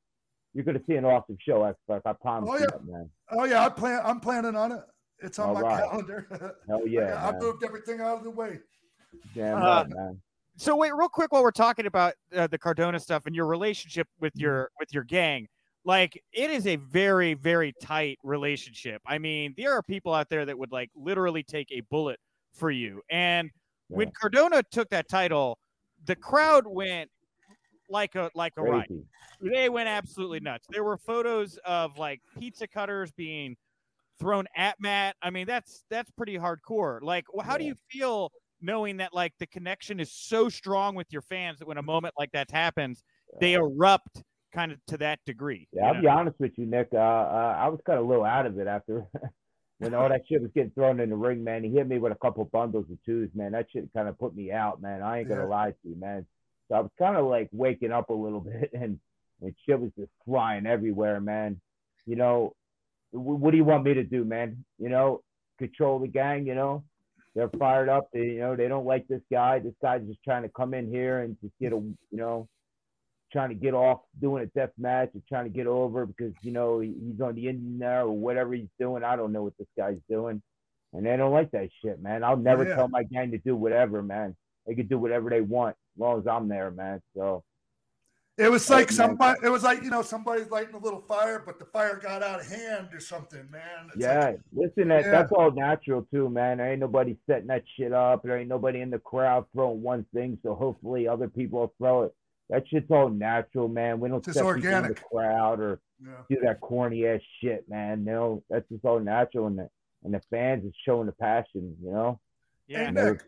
[0.55, 2.03] you're gonna see an awesome show, X Pac.
[2.07, 2.67] I promise Oh, you yeah.
[2.71, 3.11] that, man.
[3.33, 4.01] Oh yeah, I plan.
[4.05, 4.81] I'm planning on it.
[5.23, 5.85] It's on All my right.
[5.89, 6.57] calendar.
[6.69, 7.41] Hell yeah, I man.
[7.41, 8.59] moved everything out of the way.
[9.35, 10.21] Damn Uh, right, man.
[10.57, 14.09] so wait, real quick, while we're talking about uh, the Cardona stuff and your relationship
[14.21, 14.43] with Mm-hmm.
[14.43, 15.47] your with your gang,
[15.85, 19.01] like it is a very very tight relationship.
[19.07, 22.19] I mean, there are people out there that would like literally take a bullet
[22.55, 23.01] for you.
[23.11, 23.51] And
[23.89, 25.59] when Cardona took that title,
[26.07, 27.11] the crowd went
[27.91, 28.91] like a like a riot.
[29.43, 30.67] They went absolutely nuts.
[30.71, 33.57] There were photos of like pizza cutters being
[34.19, 35.17] thrown at Matt.
[35.23, 37.01] I mean, that's that's pretty hardcore.
[37.03, 41.07] Like, wh- how do you feel knowing that like the connection is so strong with
[41.11, 43.03] your fans that when a moment like that happens,
[43.41, 44.23] they erupt
[44.55, 45.69] kind of to that degree?
[45.73, 46.01] Yeah, I'll know?
[46.03, 46.89] be honest with you, Nick.
[46.93, 49.07] Uh, uh, I was kind of a little out of it after
[49.79, 51.65] when all that shit was getting thrown in the ring, man.
[51.65, 53.53] He hit me with a couple bundles of twos, man.
[53.53, 55.03] That shit kind of put me out, man.
[55.03, 55.47] I ain't gonna Yeah.
[55.49, 56.27] lie to you, man.
[56.69, 59.01] So I was kind of like waking up a little bit, and
[59.41, 61.61] and shit was just flying everywhere, man.
[62.07, 62.55] You know,
[63.13, 64.65] what do you want me to do, man?
[64.79, 65.23] You know,
[65.59, 66.47] control the gang.
[66.47, 66.85] You know,
[67.35, 68.09] they're fired up.
[68.13, 69.59] They, you know, they don't like this guy.
[69.59, 72.49] This guy's just trying to come in here and just get a, you know,
[73.33, 76.53] trying to get off doing a death match or trying to get over because you
[76.53, 79.05] know he's on the Indian there or whatever he's doing.
[79.05, 80.43] I don't know what this guy's doing,
[80.93, 82.25] and they don't like that shit, man.
[82.25, 82.77] I'll never Yeah.
[82.77, 84.37] tell my gang to do whatever, man.
[84.67, 87.01] They can do whatever they want as long as I'm there, man.
[87.17, 87.43] So
[88.39, 88.97] It was Oh, like man.
[88.97, 89.41] somebody.
[89.45, 92.41] It was like you know somebody's lighting a little fire, but the fire got out
[92.41, 93.89] of hand or something, man.
[93.89, 95.11] It's yeah, like- listen, that Yeah.
[95.11, 96.57] that's all natural too, man.
[96.59, 98.23] There ain't nobody setting that shit up.
[98.23, 102.05] There ain't nobody in the crowd throwing one thing, so hopefully other people will throw
[102.05, 102.15] it.
[102.49, 104.01] That shit's all natural, man.
[104.01, 105.05] We don't Just set people in the organic.
[105.11, 106.23] crowd or yeah.
[106.31, 108.03] do that corny ass shit, man.
[108.03, 109.69] No, that's just all natural, and the
[110.05, 112.19] and the fans is showing the passion, you know.
[112.67, 112.87] Yeah.
[112.87, 113.23] Hey Nick.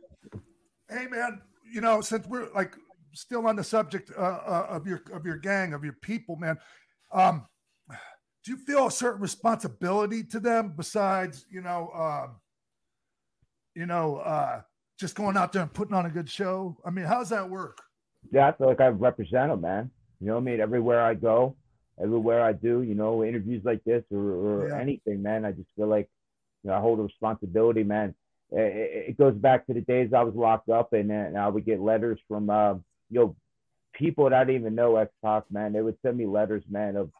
[0.88, 2.74] Hey man, you know since we're like
[3.14, 6.58] still on the subject uh, uh, of your of your gang of your people, man.
[7.12, 7.46] Um,
[8.44, 12.36] do you feel a certain responsibility to them besides you know um,
[13.74, 14.60] you know uh,
[14.98, 16.76] just going out there and putting on a good show?
[16.84, 17.80] I mean, how does that work?
[18.32, 19.90] Yeah, I feel like I represent them, man.
[20.20, 20.60] You know what I mean?
[20.60, 21.56] Everywhere I go,
[22.02, 24.80] everywhere I do, you know, interviews like this or, or Yeah.
[24.80, 25.44] anything, man.
[25.44, 26.08] I just feel like
[26.62, 28.14] you know I hold a responsibility, man.
[28.50, 31.48] It, it, it goes back to the days I was locked up, and, and I
[31.48, 32.74] would get letters from uh,
[33.14, 33.36] you know
[33.94, 35.72] people that I didn't even know X Pac, man.
[35.72, 37.10] They would send me letters, man, of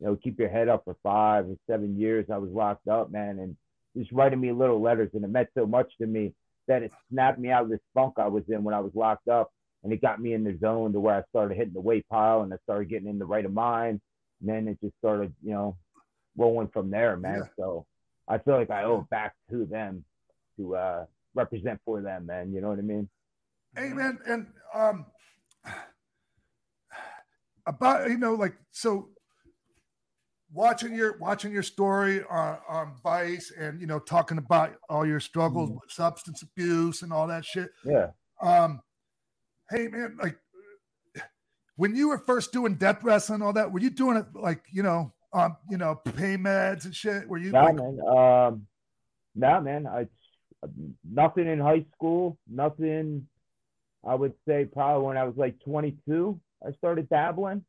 [0.00, 2.26] you know keep your head up for five or seven years.
[2.32, 3.56] I was locked up, man, and
[3.96, 6.32] just writing me little letters, and it meant so much to me
[6.68, 9.28] that it snapped me out of this funk I was in when I was locked
[9.28, 12.08] up and it got me in the zone to where I started hitting the weight
[12.08, 14.00] pile and I started getting in the right of mind.
[14.40, 15.76] And then it just started, you know,
[16.36, 17.42] rolling from there, man.
[17.42, 17.48] Yeah.
[17.58, 17.86] So
[18.28, 20.04] I feel like I owe it back to them
[20.56, 22.52] to uh, represent for them, man.
[22.52, 23.08] You know what I mean?
[23.74, 25.06] Hey man, and um
[27.66, 29.08] about you know, like so
[30.52, 35.20] watching your watching your story on, on Vice and you know, talking about all your
[35.20, 35.74] struggles Mhm.
[35.80, 37.70] with substance abuse and all that shit.
[37.84, 38.10] Yeah.
[38.40, 38.82] Um
[39.70, 40.38] hey man, like
[41.76, 44.62] when you were first doing death wrestling and all that, were you doing it like,
[44.70, 47.26] you know, um, you know, pain meds and shit?
[47.26, 47.98] Were you Nah, like, man.
[48.06, 48.66] Um,
[49.34, 49.86] nah, man.
[49.86, 50.06] I
[51.02, 52.38] nothing in high school.
[52.46, 53.26] Nothing.
[54.04, 57.64] I would say probably when I was like 22, I started dabbling.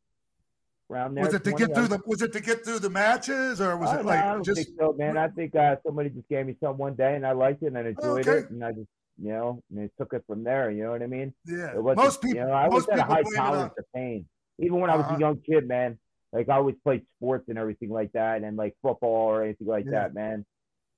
[0.89, 1.23] Around there.
[1.25, 3.89] was it to get through the was it to get through the matches or was
[3.89, 5.17] I, it no, I like don't just think so, man.
[5.17, 7.77] I think uh, somebody just gave me some one day, and I liked it, and
[7.77, 8.39] I enjoyed Okay.
[8.39, 10.69] it, and I just, you know, and it took it from there.
[10.69, 11.33] You know what I mean?
[11.45, 11.73] yeah.
[11.73, 14.25] It wasn't, Most people you know, I was at a high tolerance of pain.
[14.59, 15.15] Even when I was Uh-huh.
[15.15, 15.97] a young kid, man,
[16.33, 19.85] like I always played sports and everything like that, and like football or anything like
[19.85, 19.91] Yeah.
[19.91, 20.45] that, man,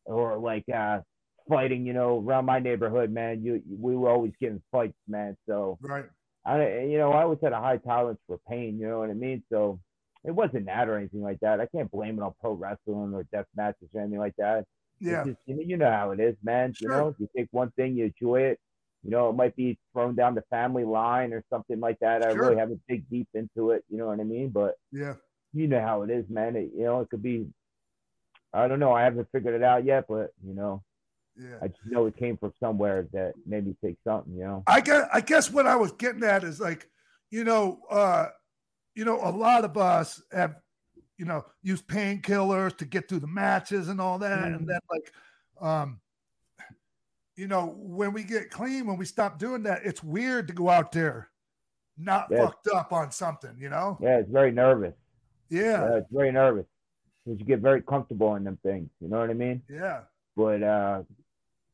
[0.06, 1.02] or like uh
[1.48, 1.86] fighting.
[1.86, 5.38] You know, around my neighborhood, man, you we were always getting fights, man.
[5.48, 6.06] So right.
[6.46, 8.78] I, you know, I always had a high tolerance for pain.
[8.80, 9.44] You know what I mean?
[9.52, 9.80] So
[10.24, 11.60] it wasn't that or anything like that.
[11.60, 14.66] I can't blame it on pro wrestling or death matches or anything like that.
[15.00, 15.24] Yeah.
[15.26, 16.74] just, you, know, you know how it is, man.
[16.74, 16.92] Sure.
[16.92, 18.60] You know, you take one thing, you enjoy it.
[19.04, 22.26] You know, it might be thrown down the family line or something like that.
[22.26, 23.84] I really haven't dig deep into it.
[23.90, 24.50] You know what I mean?
[24.50, 25.16] But Yeah.
[25.54, 26.56] you know how it is, man.
[26.56, 27.48] It, you know, it could be.
[28.54, 28.94] I don't know.
[28.94, 30.82] I haven't figured it out yet, but you know,
[31.38, 31.58] Yeah.
[31.62, 34.34] I just know it came from somewhere that made me take something.
[34.34, 34.63] You know.
[34.67, 36.89] I guess I guess what I was getting at is like,
[37.30, 38.28] you know, uh,
[38.95, 40.56] you know, a lot of us have,
[41.17, 44.56] you know, used painkillers to get through the matches and all that, Mhm.
[44.56, 45.13] and then like,
[45.62, 46.00] um,
[47.36, 50.69] you know, when we get clean, when we stop doing that, it's weird to go
[50.69, 51.30] out there,
[51.98, 52.45] not Yeah.
[52.45, 53.98] fucked up on something, you know?
[54.00, 54.95] Yeah, it's very nervous.
[55.50, 56.65] Yeah, Yeah, it's very nervous
[57.26, 58.89] because you get very comfortable in them things.
[59.02, 59.62] You know what I mean?
[59.69, 60.04] yeah,
[60.38, 61.04] But uh,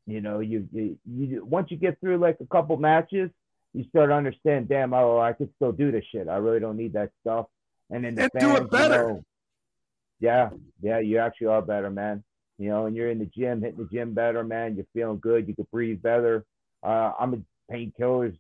[0.08, 3.30] you know, you, you you once you get through like a couple matches,
[3.74, 4.70] you start to understand.
[4.70, 6.28] Damn, oh, I could still do this shit.
[6.28, 7.48] I really don't need that stuff.
[7.90, 9.24] And then the And do it fans, you know,
[10.20, 10.50] yeah,
[10.82, 12.24] yeah, you actually are better, man.
[12.58, 14.76] You know, and you're in the gym, hitting the gym better, man.
[14.76, 15.48] You're feeling good.
[15.48, 16.46] You can breathe better.
[16.84, 18.38] Uh, I'm a painkillers.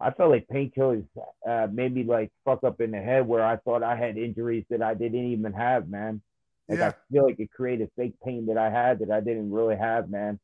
[0.00, 1.06] I felt like painkillers
[1.48, 4.64] uh, made me like fuck up in the head where I thought I had injuries
[4.70, 6.20] that I didn't even have, man.
[6.68, 6.88] Like Yeah.
[6.88, 10.10] I feel like it created fake pain that I had that I didn't really have,
[10.10, 10.40] man,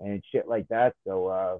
[0.00, 0.94] and shit like that.
[1.06, 1.58] So, uh,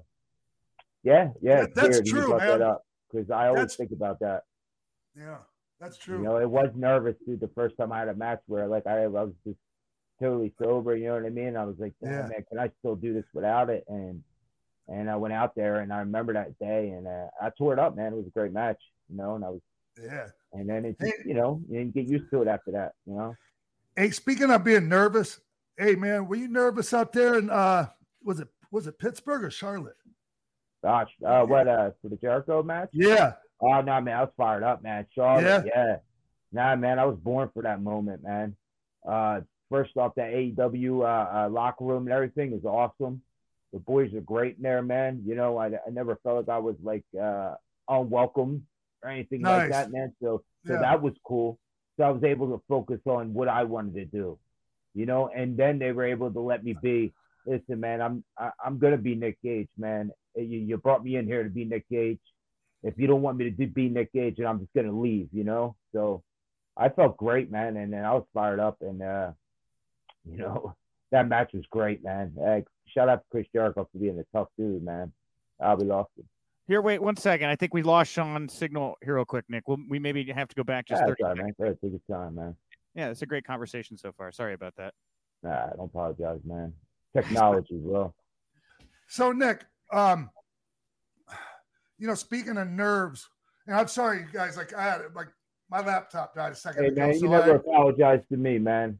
[1.03, 2.61] yeah, yeah, That- it's that's true, that man.
[2.61, 4.43] up because I always That's- think about that.
[5.15, 5.37] yeah.
[5.79, 6.17] That's true.
[6.17, 8.85] You know, it was nervous dude the first time I had a match where like
[8.85, 9.57] I, I was just
[10.21, 10.93] totally sober.
[10.97, 11.55] You know what I mean?
[11.55, 12.23] I was like, Yeah.
[12.27, 13.85] man, can I still do this without it?
[13.87, 14.21] And
[14.89, 17.79] and I went out there and I remember that day and uh, I tore it
[17.79, 18.11] up, man.
[18.11, 19.35] It was a great match, you know.
[19.35, 19.61] And I was,
[20.03, 20.27] yeah.
[20.51, 21.23] and then it just, Hey.
[21.25, 23.35] you know, you get used to it after that, you know.
[23.95, 25.39] Hey, speaking of being nervous,
[25.77, 27.35] hey man, were you nervous out there?
[27.35, 27.87] And uh,
[28.23, 29.97] was it was it Pittsburgh or Charlotte?
[30.83, 32.89] Gosh, uh, what uh for the Jericho match?
[32.93, 35.05] Yeah, Oh no, man, I was fired up, man.
[35.13, 35.97] Charlotte, yeah.
[36.51, 38.55] Nah, man, I was born for that moment, man.
[39.07, 43.21] Uh, first off, that AEW uh, uh, locker room and everything is awesome.
[43.73, 45.21] The boys are great in there, man.
[45.25, 47.53] You know, I, I never felt like I was like uh,
[47.87, 48.65] unwelcome
[49.03, 50.13] or anything like that, man.
[50.21, 50.79] So, so Yeah.
[50.79, 51.59] that was cool.
[51.97, 54.39] So I was able to focus on what I wanted to do,
[54.95, 55.29] you know.
[55.35, 57.13] And then they were able to let me be.
[57.45, 60.11] Listen, man, I'm I, I'm gonna be Nick Gage, man.
[60.35, 62.19] You, you brought me in here to be Nick Gage
[62.83, 65.29] if you don't want me to do, be Nick Gage, and I'm just gonna leave,
[65.31, 65.75] you know.
[65.93, 66.23] So
[66.77, 69.31] I felt great, man, and then I was fired up, and uh,
[70.29, 70.75] you know
[71.11, 72.33] that match was great, man.
[72.41, 75.11] Uh, shout out to Chris Jericho for being a tough dude, man.
[75.59, 76.11] I'll be lost.
[76.17, 76.25] him.
[76.67, 77.49] Here, wait one second.
[77.49, 79.67] I think we lost Sean's signal here real quick, Nick.
[79.67, 81.57] We'll, we maybe have to go back just Yeah, 30 that's all right, seconds.
[81.59, 81.91] man.
[81.91, 82.55] Take your time, man.
[82.95, 84.31] Yeah, it's a great conversation so far.
[84.31, 84.93] Sorry about that.
[85.41, 86.73] Nah, don't apologize, man.
[87.15, 88.13] Technology, bro.
[89.07, 90.29] So Nick, um,
[91.97, 93.27] you know, speaking of nerves,
[93.67, 94.57] and I'm sorry, you guys.
[94.57, 95.27] Like I had like
[95.69, 97.01] my laptop died a second Hey, ago.
[97.01, 98.97] man, you so never I, apologize to me, man.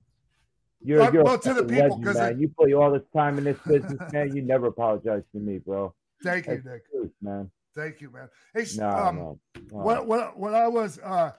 [0.82, 2.32] You're, you're well, a to the people, legend, 'cause man.
[2.34, 4.36] it- You put all this time in this business, man.
[4.36, 5.94] You never apologize to me, bro.
[6.24, 6.90] thank you, Nick.
[6.90, 7.52] truth, man.
[7.76, 8.30] Thank you, man.
[8.54, 9.40] Hey, No, um, no.
[9.72, 9.78] no.
[9.78, 11.32] what what what I was uh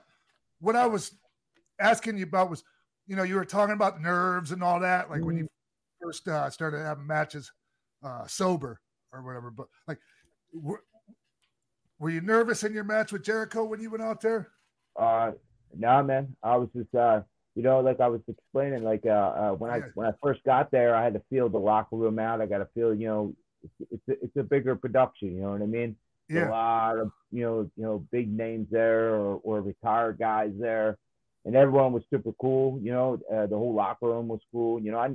[0.60, 1.12] what I was
[1.80, 2.62] asking you about was,
[3.06, 5.46] you know, you were talking about nerves and all that, like when you Mm-hmm.
[6.02, 7.50] First uh, started having matches
[8.02, 8.80] uh sober
[9.12, 9.50] or whatever.
[9.50, 9.98] But like,
[10.52, 10.82] were,
[11.98, 14.48] were you nervous in your match with Jericho when you went out there?
[14.98, 15.32] Uh,
[15.76, 16.36] nah, man.
[16.42, 17.22] I was just, uh,
[17.54, 20.70] you know, like I was explaining, like uh, uh when I when I first got
[20.70, 22.40] there, I had to feel the locker room out.
[22.40, 25.34] I got to feel, you know, it's it's a, it's a bigger production.
[25.34, 25.96] You know what I mean?
[26.28, 26.48] Yeah.
[26.48, 30.96] A lot of you know, you know, big names there or, or retired guys there,
[31.44, 32.78] and everyone was super cool.
[32.80, 34.80] You know, uh, the whole locker room was cool.
[34.80, 35.10] You know, I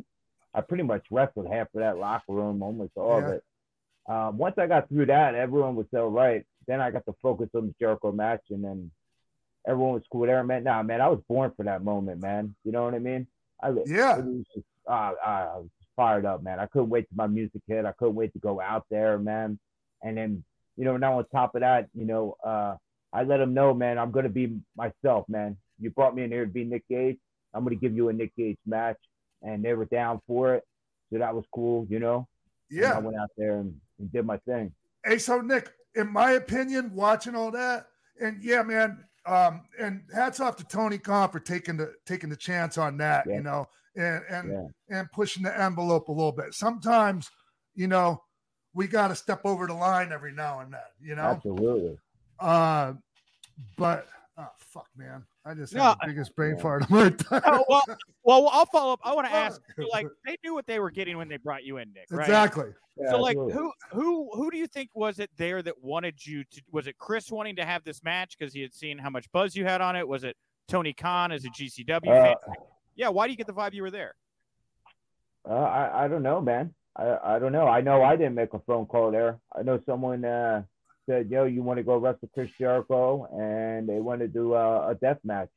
[0.56, 3.28] I pretty much wrestled half of that locker room, almost all Yeah.
[3.28, 3.44] of it.
[4.08, 6.46] Um, once I got through that, everyone was all right.
[6.68, 8.92] Then I got to focus on the Jericho match, and then
[9.68, 10.64] everyone was cool there, man.
[10.64, 12.56] Nah, man, I was born for that moment, man.
[12.64, 13.28] You know what I mean?
[13.62, 14.18] I, Yeah.
[14.18, 16.60] was just, uh, I was fired up, man.
[16.60, 17.86] I couldn't wait till my music hit.
[17.86, 19.60] I couldn't wait to go out there, man.
[20.04, 20.44] And then,
[20.78, 22.76] you know, now on top of that, you know, uh,
[23.12, 25.58] I let them know, man, I'm gonna be myself, man.
[25.80, 27.18] You brought me in here to be Nick Gage.
[27.54, 28.98] I'm gonna give you a Nick Gage match,
[29.42, 30.64] and they were down for it,
[31.12, 32.28] so that was cool, you know.
[32.72, 34.74] And I went out there and, and did my thing.
[35.06, 37.88] Hey, so Nick, in my opinion, watching all that,
[38.20, 42.36] and yeah, man, um, and hats off to Tony Khan for taking the taking the
[42.36, 43.36] chance on that, Yeah.
[43.36, 44.98] you know, and and Yeah.
[45.00, 46.54] and pushing the envelope a little bit.
[46.54, 47.30] Sometimes,
[47.76, 48.24] you know,
[48.74, 51.24] we got to step over the line every now and then, you know.
[51.24, 51.98] Absolutely.
[52.40, 52.94] Uh,
[53.78, 54.08] but
[54.38, 57.42] oh fuck, man, I just No, had the biggest brain fart of my time.
[57.70, 57.84] Well,
[58.24, 59.00] well, I'll follow up.
[59.04, 59.62] I want to ask,
[59.94, 62.22] like, they knew what they were getting when they brought you in, Nick, right?
[62.22, 62.70] exactly.
[62.98, 63.54] Yeah, So, like, absolutely.
[63.54, 66.62] who, who, who do you think was it there that wanted you to?
[66.72, 69.56] Was it Chris wanting to have this match because he had seen how much buzz
[69.56, 70.08] you had on it?
[70.08, 70.36] Was it
[70.68, 72.36] Tony Khan as a GCW Uh, fan?
[72.96, 73.10] Yeah.
[73.10, 74.16] Why do you get the vibe you were there?
[75.48, 76.74] Uh, I I don't know, man.
[76.96, 77.68] I I don't know.
[77.68, 79.38] I know I didn't make a phone call there.
[79.56, 80.64] I know someone uh,
[81.08, 84.90] said, "Yo, you want to go wrestle Chris Jericho?" and they want to do a,
[84.90, 85.50] a death match.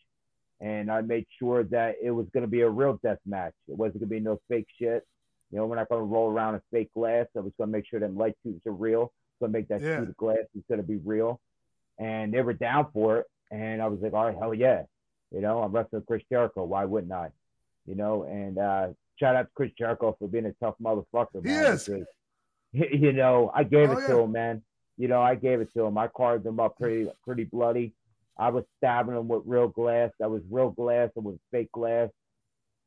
[0.61, 3.55] And I made sure that it was going to be a real death match.
[3.69, 5.07] It wasn't going to be no fake shit.
[5.51, 7.27] You know, we're not going to roll around in fake glass.
[7.37, 9.13] I was going to make sure them light tubes are real.
[9.41, 10.03] Going to make that Yeah.
[10.03, 11.41] of glass is going to be real.
[11.99, 13.27] And they were down for it.
[13.51, 14.83] And I was like, all right, hell yeah.
[15.31, 16.65] You know, I'm wrestling Chris Jericho.
[16.65, 17.31] Why wouldn't I?
[17.87, 18.89] You know, and uh,
[19.19, 21.47] shout out to Chris Jericho for being a tough motherfucker.
[21.47, 21.89] He is.
[22.73, 24.63] you know, I gave Oh, it to him, man.
[24.99, 25.97] You know, I gave it to him.
[25.97, 27.93] I carved him up pretty, pretty bloody.
[28.37, 30.11] I was stabbing him with real glass.
[30.19, 31.11] That was real glass.
[31.17, 32.11] It was fake glass.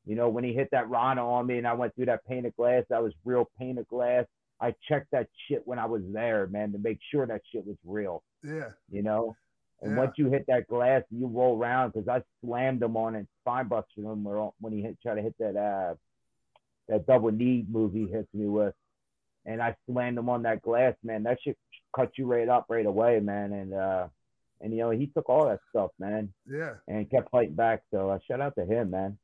[0.06, 2.56] You know, when he hit that Rana on me and I went through that painted
[2.56, 4.26] glass, that was real painted glass.
[4.60, 7.78] I checked that shit when I was there, man, to make sure that shit was
[7.86, 8.24] real.
[8.44, 8.70] Yeah.
[8.92, 9.36] You know,
[9.82, 9.98] and Yeah.
[9.98, 13.68] once you hit that glass, you roll around because I slammed him on it, spine
[13.68, 14.24] busted him
[14.60, 15.96] when he hit, tried to hit that uh
[16.88, 18.76] that double knee move he hits me with,
[19.46, 21.24] and I slammed him on that glass, man.
[21.24, 21.58] That shit
[21.96, 23.54] cut you right up right away, man.
[23.54, 24.08] And uh,
[24.62, 26.74] and you know he took all that stuff, man, Yeah.
[26.88, 27.82] and kept fighting back.
[27.92, 29.18] So uh, shout out to him, man.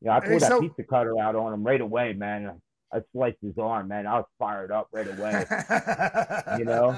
[0.00, 2.60] You know, I Hey, pulled that pizza cutter out on him right away, man.
[2.92, 4.06] I sliced his arm, man.
[4.06, 5.44] I was fired up right away.
[6.58, 6.90] You know?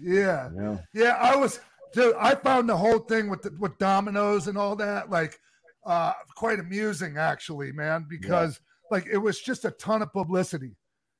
[0.00, 0.50] Yeah.
[0.50, 1.58] you know, Yeah, I was
[1.92, 5.38] dude, I found the whole thing with the, with Domino's and all that like
[5.84, 8.60] uh quite amusing actually, man, because
[8.90, 10.76] like it was just a ton of publicity,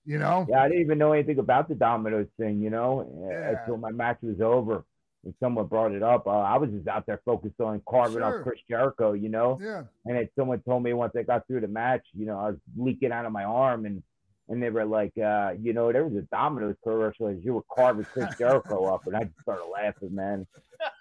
[0.06, 0.46] you know?
[0.48, 3.50] Yeah, I didn't even know anything about the Domino's thing, you know, uh, Yeah.
[3.60, 4.84] until my match was over
[5.24, 6.26] and someone brought it up.
[6.26, 8.38] Uh, I was just out there focused on carving Sure.
[8.38, 9.84] up Chris Jericho, you know, Yeah.
[10.04, 12.60] and then someone told me once I got through the match, you know, I was
[12.76, 14.02] leaking out of my arm and
[14.48, 17.64] and they were like, uh, you know, there was a Domino's commercial as you were
[17.68, 20.46] carving Chris Jericho up, and I just started laughing, man.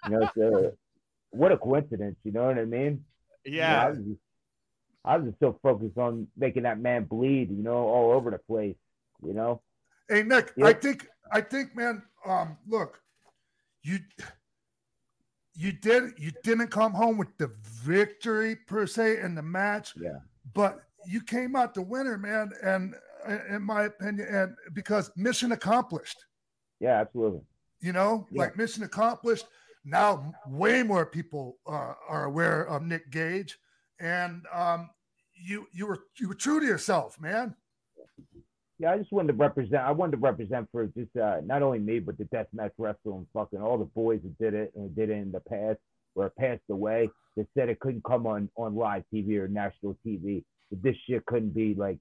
[0.04, 0.76] You know, so
[1.30, 3.04] what a coincidence, you know what I mean?
[3.44, 3.88] You know, I Yeah.
[3.90, 4.20] was just,
[5.04, 8.38] I was just so focused on making that man bleed, you know, all over the
[8.38, 8.74] place,
[9.24, 9.62] you know.
[10.08, 10.66] Hey Nick, Yeah.
[10.66, 13.00] I think I think man, um look,
[13.82, 13.98] you
[15.54, 20.18] you did you didn't come home with the victory per se in the match, Yeah.
[20.54, 22.94] but you came out the winner, man, and
[23.26, 26.24] uh, in my opinion, and because mission accomplished.
[26.78, 27.40] Yeah, absolutely.
[27.80, 28.42] you know Yeah.
[28.42, 29.46] like mission accomplished
[29.84, 33.58] now way more people uh, are aware of nick gage
[34.00, 34.90] and um
[35.34, 37.54] you you were you were true to yourself man
[38.78, 39.82] Yeah, I just wanted to represent.
[39.82, 43.60] I wanted to represent for just uh, not only me, but the deathmatch wrestling, fucking
[43.60, 45.78] all the boys that did it and did it in the past
[46.14, 47.08] or passed away.
[47.36, 50.44] That said it couldn't come on on live TV or national TV.
[50.70, 51.98] That this shit couldn't be like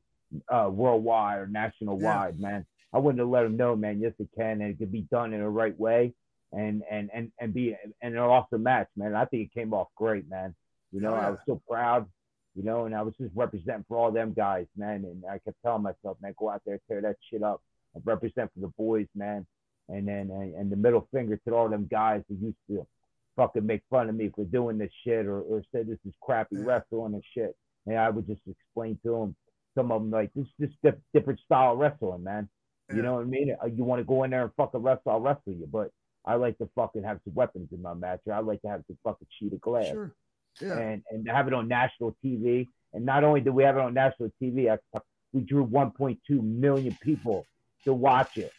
[0.50, 2.66] uh, worldwide or national wide, man.
[2.94, 4.00] I wanted to let them know, man.
[4.02, 6.14] Yes, it can, and it can be done in the right way,
[6.52, 9.16] and and and and be and an awesome match, man.
[9.16, 10.56] I think it came off great, man.
[10.92, 11.28] You know, Oh, yeah.
[11.28, 12.08] I was so proud
[12.56, 15.04] you know, and I was just representing for all them guys, man.
[15.06, 17.62] And I kept telling myself, man, go out there, tear that shit up,
[17.94, 19.46] and represent for the boys, man.
[19.90, 22.88] And then and, and the middle finger to all them guys who used to
[23.36, 26.56] fucking make fun of me for doing this shit or, or say this is crappy
[26.58, 27.56] wrestling and shit.
[27.86, 29.36] And I would just explain to them,
[29.78, 32.48] some of them like this is just dif- different style of wrestling, man.
[32.96, 33.56] You know what I mean?
[33.62, 35.92] Uh, You want to go in there and fucking wrestle, I'll wrestle you, but
[36.26, 38.84] I like to fucking have some weapons in my match, or I like to have
[38.88, 40.16] some fucking sheet of glass sure
[40.62, 42.68] yeah and and have it on national TV.
[42.94, 45.00] And not only did we have it on national TV, I,
[45.34, 47.46] we drew 1.2 million people
[47.84, 48.54] to watch it.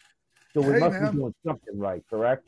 [0.53, 1.11] So we Hey, must man.
[1.11, 2.45] be doing something right, correct?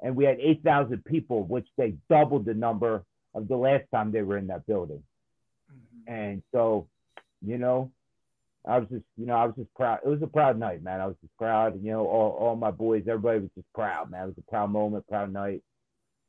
[0.00, 4.22] And we had 8,000 people, which they doubled the number of the last time they
[4.22, 5.02] were in that building.
[5.70, 6.12] Mm-hmm.
[6.12, 6.88] And so,
[7.42, 7.92] you know,
[8.66, 10.00] I was just, you know, I was just proud.
[10.04, 11.00] It was a proud night, man.
[11.00, 11.78] I was just proud.
[11.82, 14.24] You know, all, all my boys, everybody was just proud, man.
[14.24, 15.62] It was a proud moment, proud night.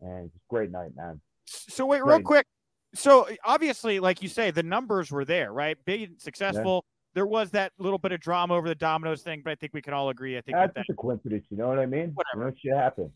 [0.02, 1.20] And it's a great night, man.
[1.46, 2.46] So wait, real quick.
[2.94, 5.78] So obviously, like you say, the numbers were there, right?
[5.86, 6.86] Big and successful.
[7.14, 9.82] There was that little bit of drama over the Domino's thing, but I think we
[9.82, 10.38] can all agree.
[10.38, 12.14] I think That's that, a coincidence, you know what I mean?
[12.14, 12.54] Whatever.
[12.62, 13.12] You know, shit.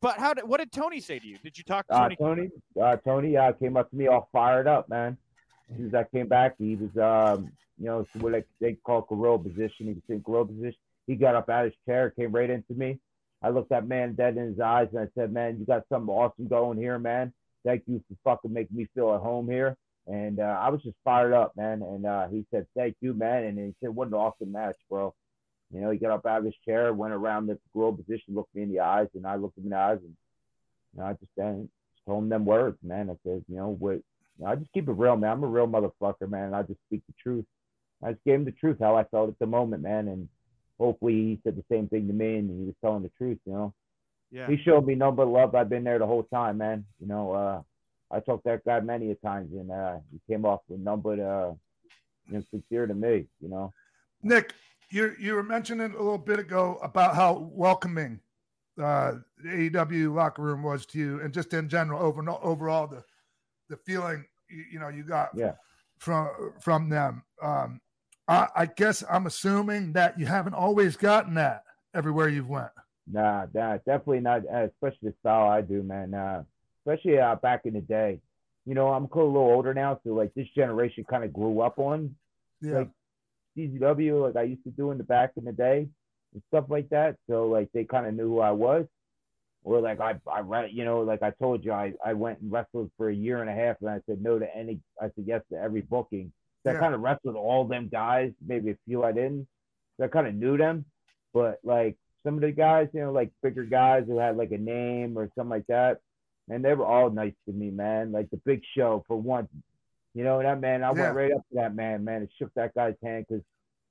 [0.00, 1.38] But how did what did Tony say to you?
[1.42, 2.16] Did you talk to Uh, Tony?
[2.16, 2.50] Tony,
[2.80, 5.16] uh, Tony uh, came up to me all fired up, man.
[5.70, 9.02] As soon as I came back, he was, um, you know, what like they call
[9.02, 9.86] gorilla position.
[9.86, 10.78] He was in gorilla position.
[11.06, 12.98] He got up out of his chair, came right into me.
[13.40, 16.12] I looked that man dead in his eyes, and I said, "Man, you got something
[16.12, 17.32] awesome going here, man.
[17.68, 20.96] Thank you for fucking making me feel at home here." And uh, I was just
[21.04, 21.82] fired up, man.
[21.82, 25.14] And uh, he said, "Thank you, man." And he said, "What an awesome match, bro."
[25.70, 28.54] You know, he got up out of his chair, went around the gorilla position, looked
[28.54, 30.16] me in the eyes, and I looked him in the eyes, and
[30.94, 33.10] you know, I just, uh, just told him them words, man.
[33.10, 34.02] I said, you know, what, you
[34.38, 35.32] know, I just keep it real, man.
[35.32, 36.54] I'm a real motherfucker, man.
[36.54, 37.44] I just speak the truth.
[38.02, 40.08] I just gave him the truth, how I felt at the moment, man.
[40.08, 40.28] And
[40.78, 43.52] hopefully he said the same thing to me and he was telling the truth, you
[43.52, 43.74] know.
[44.30, 44.46] Yeah.
[44.48, 45.54] He showed me no but love.
[45.54, 46.84] I've been there the whole time, man.
[47.00, 47.62] You know, uh,
[48.10, 50.96] I talked to that guy many a times and uh, he came off with no
[50.96, 51.52] but, uh,
[52.28, 53.72] you know, sincere to me, you know.
[54.22, 54.52] Nick,
[54.90, 58.20] you you were mentioning a little bit ago about how welcoming
[58.82, 63.04] uh, the AEW locker room was to you, and just in general, over overall the
[63.68, 65.52] the feeling you, you know you got Yeah.
[65.98, 67.22] from from them.
[67.42, 67.80] Um,
[68.26, 71.64] I, I guess I'm assuming that you haven't always gotten that
[71.94, 72.70] everywhere you've went.
[73.10, 74.42] Nah, nah, definitely not.
[74.52, 76.14] Uh, especially the style I do, man.
[76.14, 76.42] Uh,
[76.86, 78.20] especially uh, back in the day.
[78.66, 81.78] You know, I'm a little older now, so like this generation kind of grew up
[81.78, 82.14] on
[82.60, 82.88] Yeah, Like,
[83.56, 85.88] CZW, like I used to do in the back in the day
[86.34, 87.16] and stuff like that.
[87.28, 88.86] So like they kind of knew who I was.
[89.64, 92.50] Or like I, I read, you know, like I told you, I, I went and
[92.50, 95.24] wrestled for a year and a half, and I said no to any, I said
[95.26, 96.32] yes to every booking.
[96.64, 96.78] So Yeah.
[96.78, 99.46] I kind of wrestled all them guys, maybe a few I didn't.
[99.96, 100.84] So I kind of knew them,
[101.34, 101.96] but like
[102.28, 105.30] some of the guys, you know, like bigger guys who had like a name or
[105.34, 105.98] something like that,
[106.50, 108.12] and they were all nice to me, man.
[108.12, 109.48] Like the Big Show for one,
[110.12, 111.00] you know, that man, I Yeah.
[111.00, 113.42] went right up to that man, man, and shook that guy's hand because,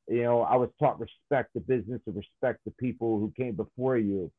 [0.07, 3.97] you know, I was taught respect the business and respect the people who came before
[3.97, 4.31] you.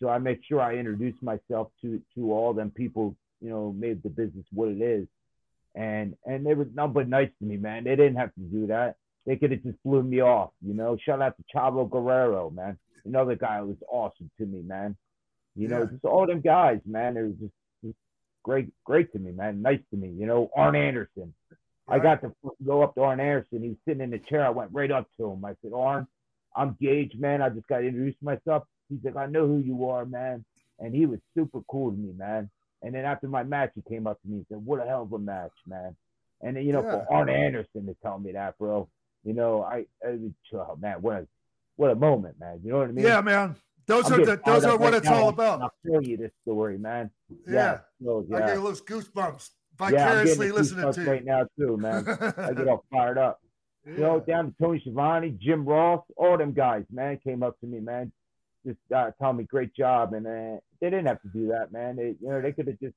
[0.00, 4.02] So I make sure I introduce myself to to all them people, you know, made
[4.02, 5.06] the business what it is.
[5.76, 7.84] And and they were nothing but nice to me, man.
[7.84, 8.96] They didn't have to do that.
[9.24, 10.96] They could have just blew me off, you know.
[10.96, 12.76] Shout out to Chavo Guerrero, man.
[13.06, 14.96] Another guy who was awesome to me, man.
[15.54, 17.14] You know, just all them guys, man.
[17.14, 17.52] They were just,
[17.82, 17.96] just
[18.42, 19.62] great, great to me, man.
[19.62, 20.08] Nice to me.
[20.08, 21.32] You know, Arn Anderson.
[21.88, 22.32] I got to
[22.66, 23.62] go up to Arn Anderson.
[23.62, 24.44] He was sitting in the chair.
[24.44, 25.44] I went right up to him.
[25.44, 26.06] I said, Arn,
[26.54, 27.42] I'm Gage, man.
[27.42, 28.64] I just got to introduce myself.
[28.88, 30.44] He's like, I know who you are, man.
[30.78, 32.50] And he was super cool to me, man.
[32.82, 35.02] And then after my match, he came up to me and said, What a hell
[35.02, 35.96] of a match, man.
[36.42, 37.04] And then, you know, Yeah.
[37.04, 38.88] for Arn Anderson to tell me that, bro,
[39.24, 40.18] you know, I, I
[40.54, 41.26] oh, man, what a,
[41.76, 42.60] what a moment, man.
[42.62, 43.04] You know what I mean?
[43.04, 43.56] yeah, man.
[43.86, 45.62] Those I'm are the, those are what right it's all about.
[45.62, 47.10] I'll tell you this story, man.
[47.46, 48.46] Yeah, so, I yeah.
[48.46, 51.10] get those goosebumps vicariously getting listening to you.
[51.10, 52.04] right now too, man.
[52.36, 53.40] I get all fired up.
[53.86, 57.66] You know, down to Tony Schiavone, Jim Ross, all them guys, man, came up to
[57.66, 58.10] me, man,
[58.66, 61.94] just uh, telling me great job, and uh, they didn't have to do that, man.
[61.94, 62.96] They, you know, they could have just,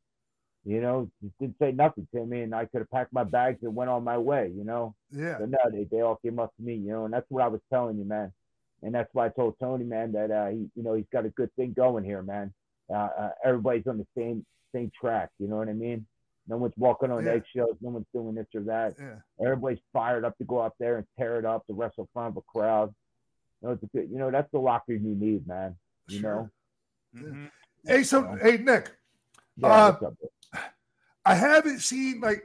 [0.65, 3.59] you know, just didn't say nothing to me, and I could have packed my bags
[3.61, 4.95] and went on my way, you know.
[5.11, 7.43] yeah, But no, they, they all came up to me, you know, and that's what
[7.43, 8.33] I was telling you, man.
[8.81, 11.29] And that's why I told Tony, man, that uh, he, you know, he's got a
[11.29, 12.53] good thing going here, man.
[12.89, 16.05] Uh, uh, everybody's on the same same track, you know what I mean?
[16.47, 17.31] No one's walking on Yeah.
[17.33, 17.75] eggshells.
[17.81, 18.93] No one's doing this or that.
[18.99, 19.15] yeah.
[19.43, 22.29] Everybody's fired up to go out there and tear it up to wrestle in front
[22.29, 22.93] of a crowd.
[23.61, 25.75] You know, it's a good, you know, that's the locker you need, man.
[26.07, 26.49] You Sure.
[27.13, 27.51] know, Mhm.
[27.85, 28.37] Hey, so Yeah.
[28.41, 28.95] hey Nick,
[29.57, 29.67] yeah.
[29.67, 30.13] Uh, up.
[31.25, 32.43] I haven't seen like.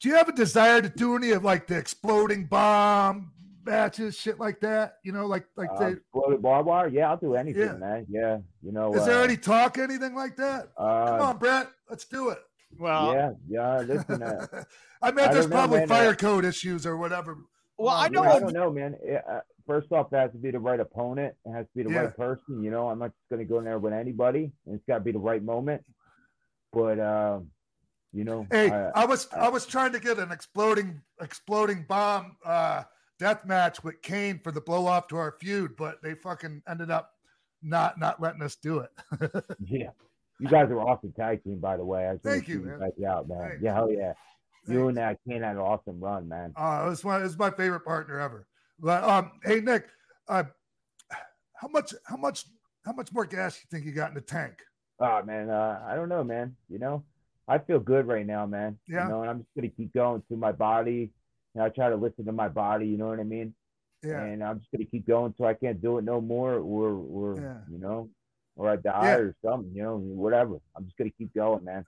[0.00, 3.32] Do you have a desire to do any of like the exploding bomb
[3.64, 4.98] matches, shit like that?
[5.02, 6.88] You know, like like Uh, the, exploded barbed wire?
[6.88, 7.72] Yeah, I'll do anything, Yeah.
[7.74, 8.06] man.
[8.08, 8.94] Yeah, you know.
[8.94, 10.68] is there uh, any talk, anything like that?
[10.76, 12.38] Uh, Come on, Brett, let's do it.
[12.78, 13.78] Well, yeah, yeah.
[13.80, 14.46] Listen, uh,
[15.02, 17.36] I mean, I there's don't know, probably man, uh, fire code issues or whatever.
[17.78, 18.22] well, I know.
[18.22, 18.96] with I don't know, man.
[19.02, 21.34] It, uh, first off, it has to be the right opponent.
[21.44, 22.00] It has to be the Yeah.
[22.02, 22.62] right person.
[22.62, 24.52] You know, I'm not just going to go in there with anybody.
[24.66, 25.84] And it's got to be the right moment.
[26.72, 27.50] But, um,
[28.14, 32.36] you know, Hey, I- I was I was trying to get an exploding exploding bomb
[32.44, 32.82] uh
[33.22, 36.90] death match with Kane for the blow off to our feud, but they fucking ended
[36.90, 37.12] up
[37.62, 38.90] not not letting us do it.
[39.64, 39.90] yeah,
[40.40, 42.08] you guys are awesome tag team, by the way.
[42.08, 42.80] I Thank you, man.
[42.80, 43.38] guys out, man.
[43.38, 43.62] Thanks.
[43.62, 44.14] Yeah, hell yeah.
[44.66, 46.52] You and that Kane had an awesome run, man.
[46.56, 48.48] Uh, it was my it was my favorite partner ever.
[48.80, 49.86] But um, hey Nick,
[50.28, 50.42] uh,
[51.54, 52.44] how much how much
[52.84, 54.54] how much more gas you think you got in the tank?
[54.98, 56.56] Oh man, uh, I don't know, man.
[56.68, 57.04] You know,
[57.46, 58.78] I feel good right now, man.
[58.88, 59.04] Yeah.
[59.04, 61.12] You know, and I'm just gonna keep going through my body.
[61.60, 62.86] I try to listen to my body.
[62.86, 63.54] You know what I mean?
[64.02, 64.22] Yeah.
[64.22, 67.36] And I'm just gonna keep going till I can't do it no more, or or
[67.40, 67.58] Yeah.
[67.70, 68.08] you know,
[68.56, 69.16] or I die Yeah.
[69.16, 69.72] or something.
[69.74, 70.58] You know, whatever.
[70.76, 71.84] I'm just gonna keep going, man.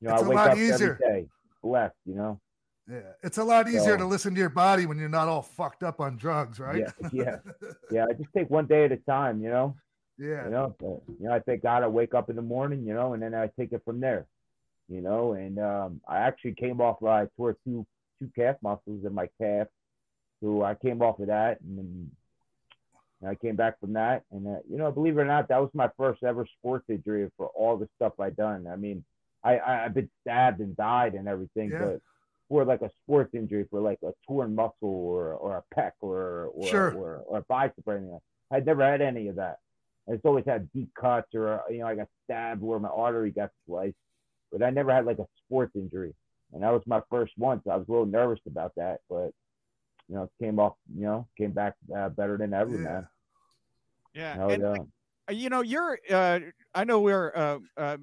[0.00, 0.98] You know, It's I wake up easier.
[1.02, 1.28] every day
[1.62, 1.94] blessed.
[2.06, 2.40] You know.
[2.86, 3.12] Yeah.
[3.22, 5.82] It's a lot easier So- to listen to your body when you're not all fucked
[5.82, 6.84] up on drugs, right?
[6.84, 7.38] Yeah, yeah.
[7.90, 9.40] Yeah, I just take one day at a time.
[9.40, 9.76] You know.
[10.18, 10.44] yeah.
[10.44, 12.92] You know, but, you know, I thank God I wake up in the morning, you
[12.94, 14.26] know, and then I take it from there,
[14.88, 15.32] you know.
[15.32, 17.02] And um, I actually came off.
[17.02, 17.86] Uh, I tore two
[18.18, 19.66] two calf muscles in my calf,
[20.42, 22.10] so I came off of that, and then
[23.20, 24.22] and I came back from that.
[24.32, 27.30] And uh, you know, believe it or not, that was my first ever sports injury
[27.36, 28.66] for all the stuff I done.
[28.66, 29.04] I mean,
[29.42, 31.78] I, I I've been stabbed and died and everything, Yeah.
[31.86, 32.02] but
[32.48, 36.46] for like a sports injury, for like a torn muscle or or a pec or
[36.54, 36.92] or Sure.
[36.94, 38.18] or, or a bicep or anything,
[38.50, 39.58] I'd never had any of that.
[40.06, 43.50] It's always had deep cuts or you know I got stabbed where my artery got
[43.66, 43.96] sliced,
[44.52, 46.14] but I never had like a sports injury,
[46.54, 47.60] and that was my first one.
[47.64, 49.32] So I was a little nervous about that, but
[50.08, 52.78] you know it came off you know came back uh, better than ever, Yeah.
[52.78, 53.08] man.
[54.14, 54.48] Yeah.
[54.48, 54.72] And, no.
[55.28, 55.98] uh, you know, you're.
[56.08, 56.38] Uh,
[56.74, 57.96] I know we're uh, uh,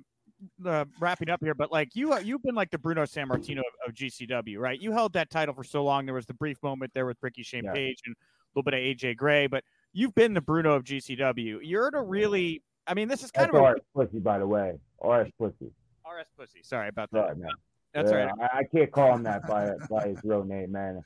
[0.65, 3.89] uh, wrapping up here, but like you, uh, you've been like the Bruno Sammartino of,
[3.89, 4.79] of GCW, right?
[4.79, 6.05] You held that title for so long.
[6.05, 7.73] There was the brief moment there with Ricky Shane Yeah.
[7.73, 11.59] Page and a little bit of AJ Gray, but you've been the Bruno of GCW.
[11.63, 12.61] You're in a really.
[12.87, 14.79] I mean, this is kind That's of a RS pussy, by the way.
[15.01, 15.71] RS pussy.
[16.05, 16.59] RS pussy.
[16.63, 17.27] Sorry about that.
[17.27, 17.51] Sorry, man.
[17.93, 18.33] That's Yeah, right.
[18.53, 21.03] I, I can't call him that by by his real name, man.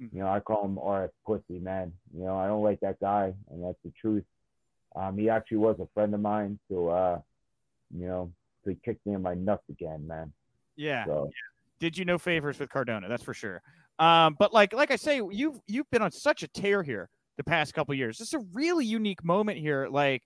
[0.00, 0.12] Mhm.
[0.12, 1.92] You know, I call him RS Pussy, man.
[2.12, 4.24] You know, I don't like that guy, and that's the truth.
[4.96, 7.20] Um, he actually was a friend of mine, so uh,
[7.96, 8.32] you know,
[8.64, 10.32] so he kicked me in my nuts again, man.
[10.76, 11.04] Yeah.
[11.06, 11.30] So
[11.78, 13.08] did you no favors with Cardona?
[13.08, 13.62] That's for sure.
[13.98, 17.44] Um, but like like I say, you've you've been on such a tear here the
[17.44, 18.18] past couple years.
[18.18, 19.88] This is a really unique moment here.
[19.88, 20.22] Like,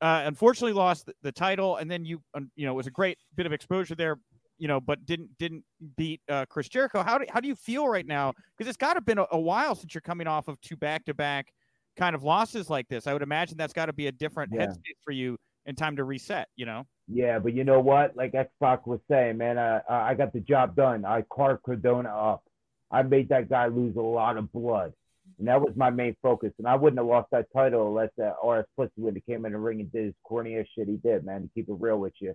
[0.00, 2.20] uh, unfortunately, lost the, the title, and then you
[2.56, 4.16] you know it was a great bit of exposure there.
[4.58, 5.64] You know, but didn't didn't
[5.96, 7.02] beat uh, Chris Jericho.
[7.02, 8.32] How do how do you feel right now?
[8.56, 10.76] Because it's got to have been a, a while since you're coming off of two
[10.76, 11.52] back to back
[11.96, 13.06] kind of losses like this.
[13.06, 14.66] I would imagine that's got to be a different Yeah.
[14.66, 15.36] headspace for you
[15.66, 16.48] and time to reset.
[16.56, 16.86] You know.
[17.08, 18.16] yeah, but you know what?
[18.16, 21.04] Like X Pac was saying, man, uh, I got the job done.
[21.04, 22.44] I carved Cardona up.
[22.90, 24.92] I made that guy lose a lot of blood.
[25.38, 26.52] And that was my main focus.
[26.58, 29.52] And I wouldn't have lost that title unless that RS Pussy would have came in
[29.52, 31.98] the ring and did his corny ass shit he did, man, to keep it real
[31.98, 32.34] with you.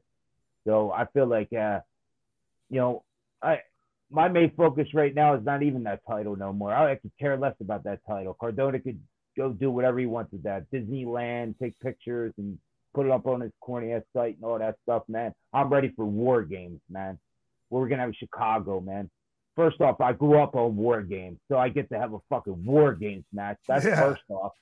[0.67, 1.79] So I feel like, uh,
[2.69, 3.03] you know,
[3.41, 3.59] I
[4.11, 6.73] my main focus right now is not even that title no more.
[6.73, 8.35] I could care less about that title.
[8.39, 8.99] Cardona could
[9.37, 10.69] go do whatever he wants with that.
[10.71, 12.57] Disneyland, take pictures and
[12.95, 15.33] put it up on his corny ass site and all that stuff, man.
[15.53, 17.19] I'm ready for war games, man.
[17.69, 19.09] We're gonna have Chicago, man.
[19.55, 22.65] First off, I grew up on war games, so I get to have a fucking
[22.65, 23.57] war games match.
[23.67, 23.95] That's Yeah.
[23.99, 24.53] first off.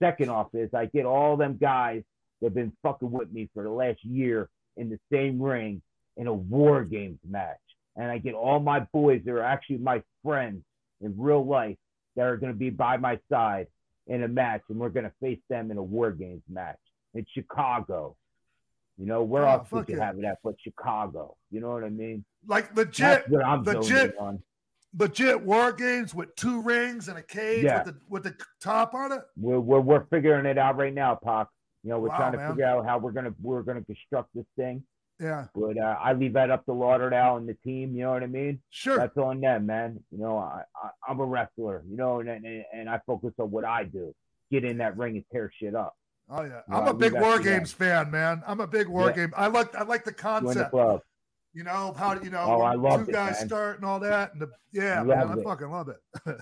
[0.00, 2.02] Second off is I get all them guys
[2.40, 5.82] that have been fucking with me for the last year in the same ring
[6.18, 7.56] in a war games match.
[7.96, 10.62] And I get all my boys that are actually my friends
[11.00, 11.76] in real life
[12.16, 13.68] that are gonna be by my side
[14.06, 16.78] in a match, and we're gonna face them in a war games match
[17.14, 18.16] in Chicago.
[18.98, 20.04] You know, where Oh, else could yeah.
[20.04, 21.36] have it at but Chicago?
[21.50, 22.24] You know what I mean?
[22.46, 24.42] Like legit, That's what I'm legit- on.
[24.98, 27.84] legit war games with two rings and a cage Yeah.
[27.84, 29.20] with the with the top on it.
[29.36, 31.46] We're, we're we're figuring it out right now, Pac.
[31.84, 32.50] You know, we're Wow, trying to man.
[32.50, 34.82] figure out how we're gonna we're gonna construct this thing.
[35.20, 37.94] Yeah, But uh, I leave that up to Lauderdale and the team.
[37.96, 38.60] You know what I mean?
[38.70, 38.98] sure.
[38.98, 39.98] That's on them, man.
[40.12, 41.82] You know, I, I I'm a wrestler.
[41.90, 44.14] You know, and, and and I focus on what I do.
[44.52, 45.96] Get in that ring and tear shit up.
[46.30, 48.42] Oh yeah, No, I'm a big that war games fan, man.
[48.46, 49.16] I'm a big war Yeah.
[49.16, 49.34] game.
[49.36, 50.70] I like I like the the concept.
[50.70, 51.00] club.
[51.54, 53.48] You know how you know Oh, I loved two it, guys man.
[53.48, 55.96] start and all that, and the yeah, I man, I fucking love it.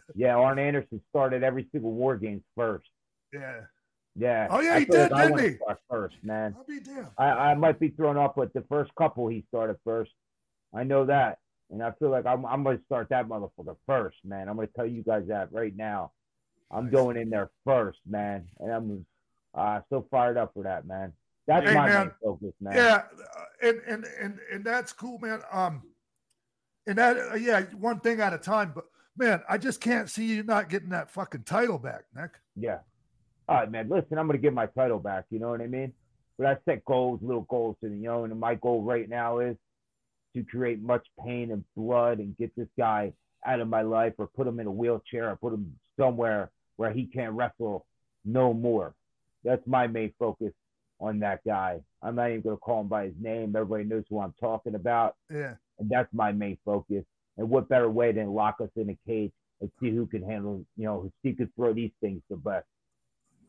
[0.14, 2.88] Yeah, Arn Anderson started every single war games first.
[3.32, 3.60] yeah,
[4.18, 4.48] Yeah.
[4.50, 5.58] Oh, yeah, I he did, like didn't he?
[5.90, 6.54] first, man.
[6.58, 7.08] I'll be damned.
[7.18, 10.10] I, I might be thrown off with the first couple he started first.
[10.74, 11.38] I know that.
[11.70, 14.48] And I feel like I'm, I'm going to start that motherfucker first, man.
[14.48, 16.12] I'm going to tell you guys that right now.
[16.70, 16.92] I'm Nice.
[16.94, 18.46] going in there first, man.
[18.60, 19.06] And I'm
[19.54, 21.12] uh, so fired up for that, man.
[21.46, 22.06] That's Hey, my man.
[22.06, 22.74] main focus, man.
[22.74, 23.02] Yeah,
[23.36, 25.42] uh, and and and and that's cool, man.
[25.52, 25.82] Um,
[26.88, 28.72] and that uh, yeah, one thing at a time.
[28.74, 28.86] But
[29.16, 32.30] man, I just can't see you not getting that fucking title back, Nick.
[32.56, 32.78] Yeah.
[33.48, 33.88] All right, man.
[33.88, 35.24] Listen, I'm going to get my title back.
[35.30, 35.92] You know what I mean?
[36.38, 39.56] But I set goals, little goals, and you know, and my goal right now is
[40.34, 43.12] to create much pain and blood and get this guy
[43.46, 46.92] out of my life, or put him in a wheelchair, or put him somewhere where
[46.92, 47.86] he can't wrestle
[48.24, 48.94] no more.
[49.44, 50.52] That's my main focus
[51.00, 51.80] on that guy.
[52.02, 53.54] I'm not even going to call him by his name.
[53.54, 57.04] Everybody knows who I'm talking about, Yeah, and that's my main focus.
[57.38, 60.64] And what better way than lock us in a cage and see who can handle,
[60.76, 62.66] you know, who can throw these things the best.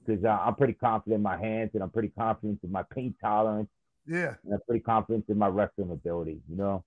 [0.07, 3.13] Because uh, I'm pretty confident in my hands and I'm pretty confident in my pain
[3.21, 3.69] tolerance
[4.07, 4.35] Yeah.
[4.43, 6.41] and I'm pretty confident in my wrestling ability.
[6.49, 6.83] You know.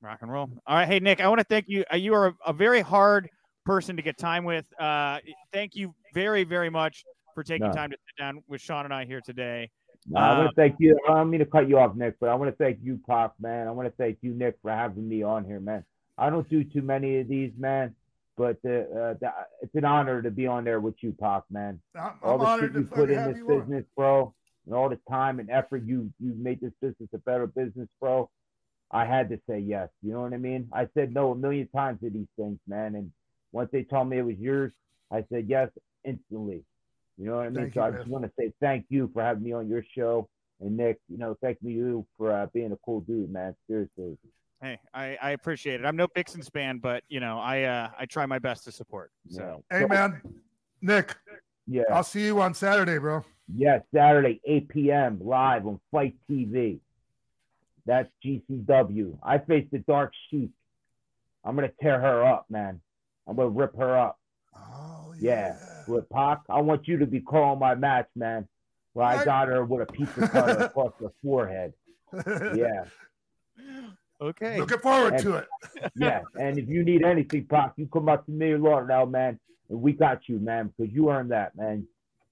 [0.00, 0.50] Rock and roll.
[0.66, 0.86] All right.
[0.86, 1.84] Hey, Nick, I want to thank you.
[1.92, 3.30] Uh, you are a, a very hard
[3.64, 4.64] person to get time with.
[4.78, 5.18] Uh,
[5.52, 7.04] thank you very, very much
[7.34, 7.72] for taking No.
[7.72, 9.70] time to sit down with Sean and I here today.
[10.14, 10.98] Uh, I want to thank you.
[11.08, 13.30] I don't mean to cut you off, Nick, but I want to thank you, Pac,
[13.40, 13.68] man.
[13.68, 15.84] I want to thank you, Nick, for having me on here, man.
[16.18, 17.94] I don't do too many of these, man,
[18.36, 21.80] but uh, uh, the, it's an honor to be on there with you, Pac, man.
[21.94, 23.60] I'm, All the honored shit you to put in this you on.
[23.60, 24.34] business, bro,
[24.66, 28.30] and all the time and effort you you made this business a better business, bro.
[28.90, 29.88] I had to say yes.
[30.02, 30.68] You know what I mean?
[30.72, 32.94] I said no a million times to these things, man.
[32.94, 33.10] And
[33.50, 34.72] once they told me it was yours,
[35.10, 35.70] I said yes
[36.04, 36.64] instantly.
[37.18, 37.64] You know what I mean?
[37.64, 37.98] Thank so you, I man.
[38.00, 40.28] just want to say thank you for having me on your show.
[40.60, 43.54] And Nick, you know, thank you for uh, being a cool dude, man.
[43.66, 44.16] Seriously.
[44.62, 45.84] Hey, I, I appreciate it.
[45.84, 49.10] I'm no Vixens fan, but you know, I uh, I try my best to support.
[49.28, 49.36] Yeah.
[49.38, 50.22] So Hey man,
[50.80, 51.16] Nick,
[51.66, 51.82] Yeah.
[51.92, 53.24] I'll see you on Saturday, bro.
[53.54, 55.18] Yes, Saturday, 8 p.m.
[55.20, 56.78] live on FITE TV.
[57.86, 59.18] That's GCW.
[59.22, 60.50] I face the Dark Sheik.
[61.44, 62.80] I'm gonna tear her up, man.
[63.26, 64.20] I'm gonna rip her up.
[64.56, 65.56] Oh Yeah.
[65.58, 65.82] yeah.
[65.88, 68.46] With Pac, I want you to be calling my match, man.
[68.92, 69.24] Where I Right.
[69.24, 71.72] got her with a pizza cutter across the forehead.
[72.14, 72.84] Yeah,
[74.28, 74.58] okay.
[74.58, 75.48] Looking forward And- to it.
[75.96, 76.20] yeah.
[76.38, 79.80] And if you need anything, Pac, you come up to me or Lauderdale, man, and
[79.82, 81.86] we got you, man, because you earned that, man.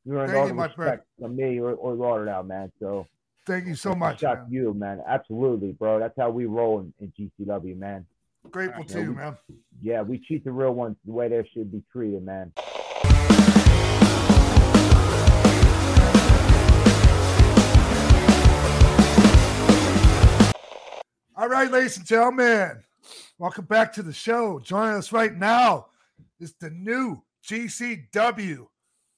[0.05, 2.73] You earned Thank all you, the my respect from me or, or Lauderdale, man.
[2.81, 3.07] So
[3.47, 4.21] Thank you so much.
[4.21, 4.53] Shout man.
[4.53, 5.03] you, man.
[5.07, 5.99] Absolutely, bro.
[5.99, 8.07] That's how we roll in, in GCW, man.
[8.51, 9.37] Grateful Yeah, to you, we- man.
[9.83, 12.53] Yeah, we treat the real ones the way they should be treated, man.
[21.51, 22.81] Right, ladies and gentlemen,
[23.39, 24.61] welcome back to the show.
[24.61, 25.87] Joining us right now
[26.39, 28.67] is the new GCW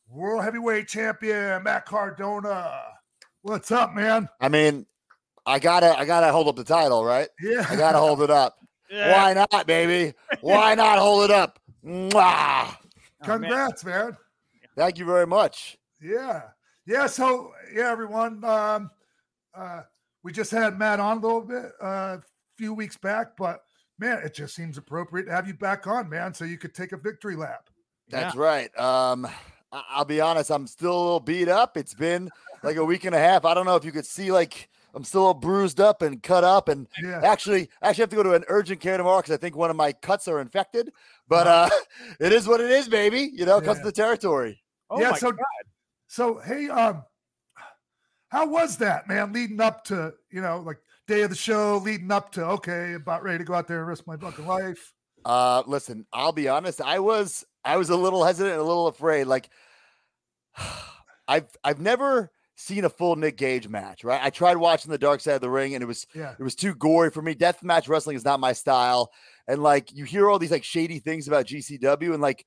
[0.08, 2.84] World Heavyweight Champion, Matt Cardona.
[3.42, 4.30] What's up, man?
[4.40, 4.86] I mean,
[5.44, 7.28] I gotta, I gotta hold up the title, right?
[7.38, 7.66] Yeah.
[7.68, 8.56] I gotta hold it up.
[8.90, 9.12] Yeah.
[9.12, 10.14] Why not, baby?
[10.40, 11.58] Why not hold it up?
[11.84, 12.12] Mwah!
[12.14, 12.76] Oh,
[13.28, 13.40] man.
[13.40, 14.16] Congrats, man.
[14.74, 15.76] Thank you very much.
[16.00, 16.44] Yeah.
[16.86, 17.08] Yeah.
[17.08, 18.42] So, yeah, everyone.
[18.42, 18.90] Um,
[19.54, 19.82] uh,
[20.22, 22.22] we just had Matt on a little bit uh, a
[22.56, 23.62] few weeks back, but
[23.98, 26.92] man, it just seems appropriate to have you back on, man, so you could take
[26.92, 27.68] a victory lap.
[28.08, 28.76] That's right.
[28.78, 29.26] Um,
[29.72, 31.76] I- I'll be honest, I'm still a little beat up.
[31.76, 32.30] It's been
[32.62, 33.44] like a week and a half.
[33.44, 36.44] I don't know if you could see, like, I'm still all bruised up and cut
[36.44, 37.20] up, and Yeah.
[37.24, 39.76] actually, actually have to go to an urgent care tomorrow because I think one of
[39.76, 40.92] my cuts are infected.
[41.28, 41.70] But uh,
[42.20, 43.30] it is what it is, baby.
[43.32, 43.84] You know, it comes Yeah.
[43.84, 44.62] to the territory.
[44.90, 45.12] Oh yeah.
[45.12, 45.44] my So, God.
[46.08, 47.04] so hey, um,
[48.32, 49.32] how was that, man?
[49.34, 53.22] Leading up to you know, like day of the show, leading up to okay, about
[53.22, 54.94] ready to go out there and risk my fucking life.
[55.24, 56.80] Uh, listen, I'll be honest.
[56.80, 59.24] I was I was a little hesitant, a little afraid.
[59.26, 59.50] Like,
[61.28, 64.02] I've I've never seen a full Nick Gage match.
[64.02, 64.20] Right?
[64.22, 66.34] I tried watching the Dark Side of the Ring, and it was Yeah.
[66.38, 67.34] it was too gory for me.
[67.34, 69.12] Death match wrestling is not my style.
[69.46, 72.46] And like, you hear all these like shady things about GCW, and like,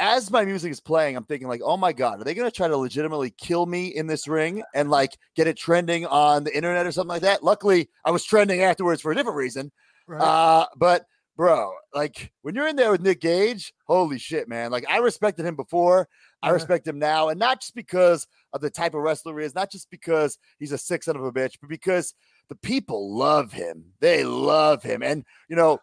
[0.00, 2.68] as my music is playing, I'm thinking like, oh my god, are they gonna try
[2.68, 6.86] to legitimately kill me in this ring and like get it trending on the internet
[6.86, 7.42] or something like that?
[7.42, 9.72] Luckily, I was trending afterwards for a different reason.
[10.06, 10.20] Right.
[10.20, 11.04] Uh, but
[11.36, 14.70] bro, like when you're in there with Nick Gage, holy shit, man.
[14.70, 16.08] Like I respected him before,
[16.42, 19.54] I respect him now, and not just because of the type of wrestler he is,
[19.54, 22.14] not just because he's a sick son of a bitch, but because
[22.48, 23.84] the people love him.
[24.00, 25.02] They love him.
[25.02, 25.80] And you know,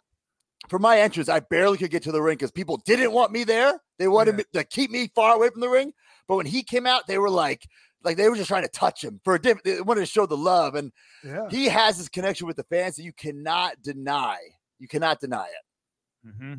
[0.69, 3.43] for my entrance, I barely could get to the ring because people didn't want me
[3.43, 3.79] there.
[3.99, 4.37] They wanted Yeah.
[4.37, 5.93] me to keep me far away from the ring.
[6.27, 7.67] But when he came out, they were like,
[8.03, 9.63] like they were just trying to touch him for a different.
[9.63, 10.91] They wanted to show the love, and
[11.23, 11.49] yeah.
[11.49, 14.37] he has this connection with the fans that you cannot deny.
[14.79, 16.27] You cannot deny it.
[16.27, 16.53] Mm-hmm.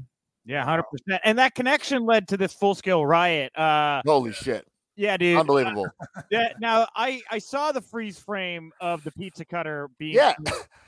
[0.45, 1.23] Yeah, hundred percent.
[1.25, 3.57] And that connection led to this full scale riot.
[3.57, 4.67] Uh, Holy shit.
[4.97, 5.39] yeah, dude.
[5.39, 5.87] Unbelievable.
[6.31, 6.53] Yeah.
[6.61, 10.15] Now I I saw the freeze frame of the pizza cutter being.
[10.15, 10.35] Yeah.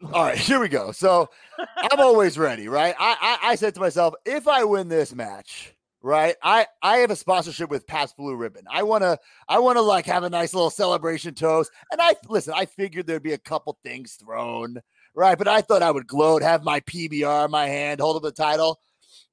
[0.12, 0.92] All right, here we go.
[0.92, 1.28] So
[1.58, 2.94] I'm always ready, right?
[2.98, 6.36] I, I I said to myself, if I win this match, right?
[6.40, 8.62] I I have a sponsorship with Pabst Blue Ribbon.
[8.70, 9.18] I wanna
[9.48, 11.72] I wanna like have a nice little celebration toast.
[11.90, 14.80] And I listen, I figured there'd be a couple things thrown,
[15.16, 15.36] right?
[15.36, 18.30] But I thought I would gloat, have my PBR in my hand, hold up the
[18.30, 18.78] title.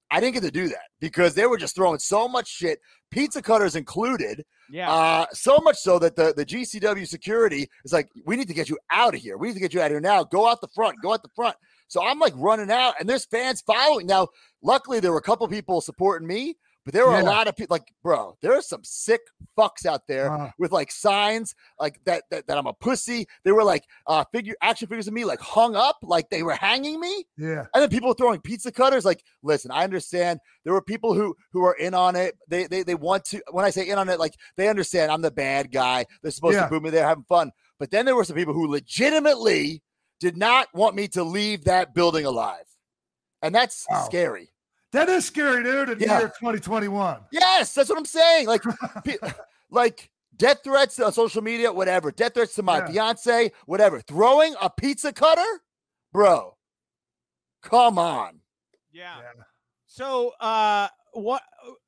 [0.09, 2.79] I didn't get to do that because they were just throwing so much shit,
[3.11, 4.43] pizza cutters included.
[4.69, 4.91] Yeah.
[4.91, 8.69] Uh, so much so that the, the GCW security is like, we need to get
[8.69, 9.37] you out of here.
[9.37, 10.23] We need to get you out of here now.
[10.23, 10.97] Go out the front.
[11.01, 11.55] Go out the front.
[11.87, 14.07] So I'm like running out, and there's fans following.
[14.07, 14.29] Now,
[14.63, 16.55] luckily, there were a couple people supporting me,
[16.85, 19.21] But there were a lot of people like, bro, there are some sick
[19.57, 23.25] fucks out there Uh, with like signs like that, that that I'm a pussy.
[23.43, 26.53] They were like uh figure action figures of me like hung up, like they were
[26.53, 27.25] hanging me.
[27.37, 27.65] yeah.
[27.73, 29.03] And then people throwing pizza cutters.
[29.03, 32.37] Like, listen, I understand there were people who who are in on it.
[32.47, 35.23] They they they want to when I say in on it, like they understand I'm
[35.23, 36.05] the bad guy.
[36.21, 36.65] They're supposed Yeah.
[36.65, 37.51] to boo me, they're having fun.
[37.79, 39.81] But then there were some people who legitimately
[40.19, 42.65] did not want me to leave that building alive.
[43.41, 44.05] And that's Wow.
[44.05, 44.51] scary.
[44.95, 45.89] That is scary, dude.
[45.89, 46.19] In the Yeah.
[46.19, 47.19] year 2021.
[47.31, 48.47] Yes, that's what I'm saying.
[48.47, 48.61] Like,
[49.03, 49.17] pe-
[49.69, 52.11] like death threats on social media, whatever.
[52.11, 52.87] Death threats to my Yeah.
[52.91, 53.99] fiance, whatever.
[53.99, 55.61] Throwing a pizza cutter,
[56.13, 56.55] bro.
[57.61, 58.39] Come on.
[58.93, 59.17] Yeah.
[59.17, 59.43] Yeah.
[59.87, 61.41] So, uh, what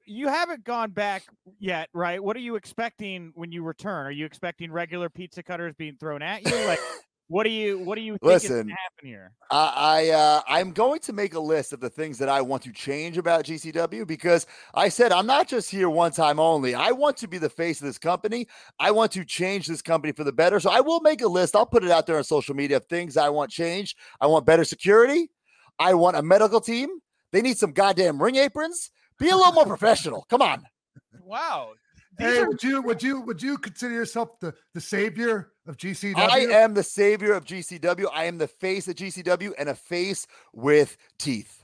[0.06, 1.24] you haven't gone back
[1.60, 2.22] yet, right?
[2.22, 4.06] What are you expecting when you return?
[4.06, 6.66] Are you expecting regular pizza cutters being thrown at you?
[6.66, 6.80] Like,
[7.30, 8.70] what do you what do you think is Listen.
[8.70, 9.32] happen here?
[9.52, 12.64] I, I uh, I'm going to make a list of the things that I want
[12.64, 16.74] to change about GCW because I said I'm not just here one time only.
[16.74, 18.48] I want to be the face of this company.
[18.80, 20.60] I want to change this company for the better.
[20.62, 21.56] So I will make a list.
[21.56, 23.98] I'll put it out there on social media of things I want changed.
[24.22, 25.30] I want better security.
[25.80, 26.90] I want a medical team.
[27.34, 28.90] They need some goddamn ring aprons.
[29.20, 30.26] Be a little more professional.
[30.30, 30.64] Come on.
[31.24, 31.74] Wow.
[32.18, 35.78] These Hey, are- would you would you would you consider yourself the the savior of
[35.78, 36.18] GCW?
[36.18, 38.08] I am the savior of GCW.
[38.14, 41.64] I am the face of GCW and a face with teeth.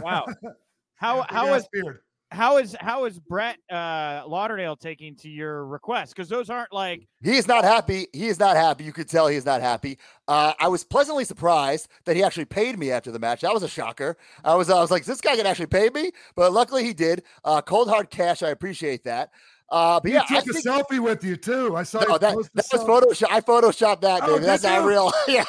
[0.00, 0.26] wow.
[0.96, 2.00] How big how ass is beard.
[2.30, 6.14] how is how is Brett uh, Lauderdale taking to your request?
[6.14, 8.06] Because those aren't like He is not happy.
[8.12, 8.84] He is not happy.
[8.84, 9.98] You could tell he is not happy.
[10.28, 13.40] Uh, I was pleasantly surprised that he actually paid me after the match.
[13.40, 14.16] That was a shocker.
[14.44, 17.24] I was, I was like, this guy can actually pay me, but luckily he did.
[17.44, 18.44] Uh, cold hard cash.
[18.44, 19.32] I appreciate that.
[19.72, 21.74] Uh, but He yeah, took a think selfie with you too.
[21.74, 22.86] I saw no, that, post that was selfie.
[22.86, 23.26] Photoshop.
[23.30, 24.40] I photoshopped that, Oh, baby.
[24.40, 25.10] did That's not real.
[25.28, 25.44] yeah.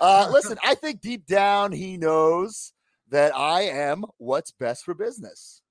[0.00, 2.72] uh, listen, I think deep down he knows
[3.10, 5.62] that I am what's best for business.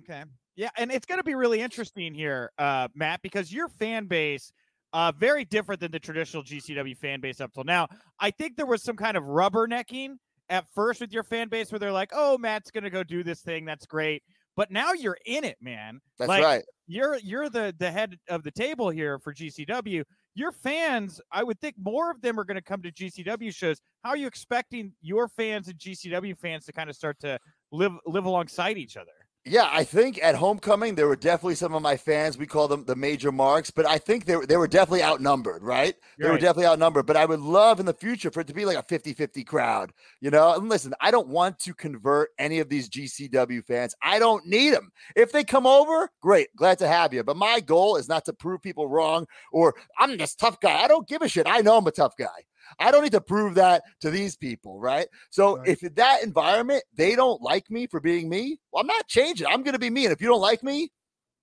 [0.00, 0.24] Okay.
[0.56, 4.52] Yeah, and it's going to be really interesting here, uh, Matt, because your fan base,
[4.92, 7.86] uh, very different than the traditional GCW fan base up till now.
[8.20, 10.16] I think there was some kind of rubbernecking
[10.48, 13.22] at first with your fan base, where they're like, "Oh, Matt's going to go do
[13.24, 13.64] this thing.
[13.64, 14.22] That's great."
[14.56, 16.00] But now you're in it, man.
[16.18, 16.64] That's Like, right.
[16.86, 20.04] You're you're the the head of the table here for GCW.
[20.34, 23.80] Your fans, I would think more of them are going to come to GCW shows.
[24.02, 27.38] How are you expecting your fans and GCW fans to kind of start to
[27.72, 29.12] live live alongside each other?
[29.46, 32.38] Yeah, I think at homecoming there were definitely some of my fans.
[32.38, 35.62] We call them the major marks, but I think they were, they were definitely outnumbered,
[35.62, 35.94] right?
[36.18, 37.04] They were definitely outnumbered.
[37.04, 39.92] But I would love in the future for it to be like a 50-50 crowd,
[40.22, 40.54] you know.
[40.54, 43.94] And listen, I don't want to convert any of these GCW fans.
[44.00, 44.90] I don't need them.
[45.14, 47.22] If they come over, great, glad to have you.
[47.22, 50.82] But my goal is not to prove people wrong or I'm this tough guy.
[50.82, 51.46] I don't give a shit.
[51.46, 52.46] I know I'm a tough guy.
[52.78, 55.06] I don't need to prove that to these people, right?
[55.30, 55.68] So Right.
[55.68, 59.46] if that environment they don't like me for being me, well, I'm not changing.
[59.46, 60.04] I'm going to be me.
[60.04, 60.90] And if you don't like me,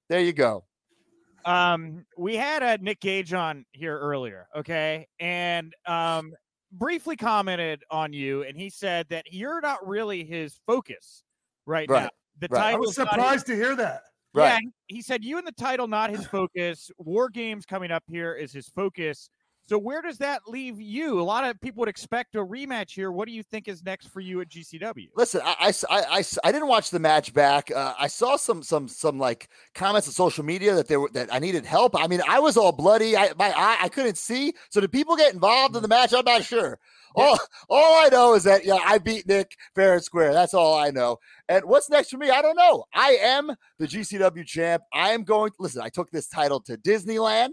[0.09, 0.65] there you go.
[1.45, 6.32] um we had a nick gage on here earlier okay and um
[6.74, 11.24] briefly commented on you and he said that you're not really his focus
[11.65, 12.09] right, Right, now
[12.39, 12.61] the right.
[12.61, 14.03] I I was title's his- surprised to hear that.
[14.36, 14.63] yeah Right.
[14.88, 18.36] he he said you and the title not his focus war games coming up here
[18.36, 19.30] is his focus
[19.72, 23.11] so where does that leave you a lot of people would expect a rematch here
[23.11, 26.67] what do you think is next for you at gcw Listen, I I I didn't
[26.67, 27.72] watch the match back.
[27.72, 31.34] Uh, I saw some some some like comments on social media that they were that
[31.34, 31.95] I needed help.
[31.95, 33.15] I mean, I was all bloody.
[33.15, 34.53] I my eye I couldn't see.
[34.69, 36.13] So did people get involved in the match?
[36.13, 36.80] I'm not sure.
[37.15, 37.38] All
[37.69, 40.34] all I know is that yeah, I beat Nick fair and square.
[40.34, 41.17] That's all I know.
[41.49, 42.30] And what's next for me?
[42.30, 42.86] I don't know.
[42.93, 44.84] I am the GCW champ.
[44.93, 45.51] I am going.
[45.59, 47.51] Listen, I took this title to Disneyland.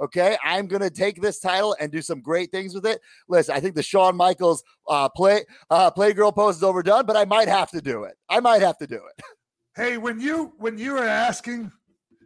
[0.00, 3.00] Okay, I'm gonna take this title and do some great things with it.
[3.28, 7.26] Listen, I think the Shawn Michaels uh, play uh, Playgirl pose is overdone, but I
[7.26, 8.14] might have to do it.
[8.28, 9.24] I might have to do it.
[9.76, 11.70] Hey, when you when you were asking,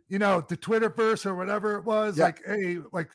[0.08, 2.24] you know, the Twitterverse or whatever it was, Yeah.
[2.24, 3.10] like, hey, like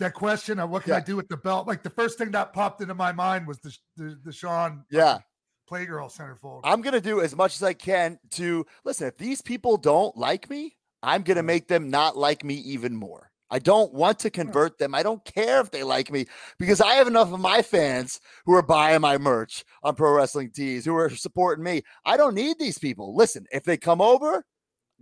[0.00, 1.68] that question of what can I do with the belt?
[1.68, 5.18] Like the first thing that popped into my mind was the the, the Shawn Yeah,
[5.70, 6.62] Playgirl centerfold.
[6.64, 9.06] I'm gonna do as much as I can to listen.
[9.06, 13.30] If these people don't like me, I'm gonna make them not like me even more.
[13.50, 14.94] I don't want to convert them.
[14.94, 16.26] I don't care if they like me
[16.58, 20.50] because I have enough of my fans who are buying my merch on Pro Wrestling
[20.50, 21.82] Tees, who are supporting me.
[22.04, 23.16] I don't need these people.
[23.16, 24.44] Listen, if they come over,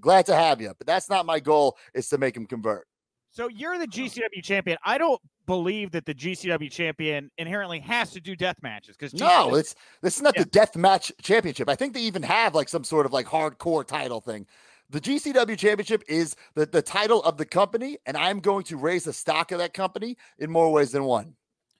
[0.01, 0.72] glad to have you.
[0.78, 1.76] But that's not my goal.
[1.94, 2.86] Is to make them convert.
[3.30, 4.78] So you're the GCW champion.
[4.84, 9.55] I don't believe that the GCW champion inherently has to do death matches because No,
[9.55, 10.44] it's this is not Yeah.
[10.44, 11.68] the death match championship.
[11.68, 14.47] I think they even have like some sort of like hardcore title thing.
[14.91, 19.05] The GCW championship is the, the title of the company, and I'm going to raise
[19.05, 21.34] the stock of that company in more ways than one.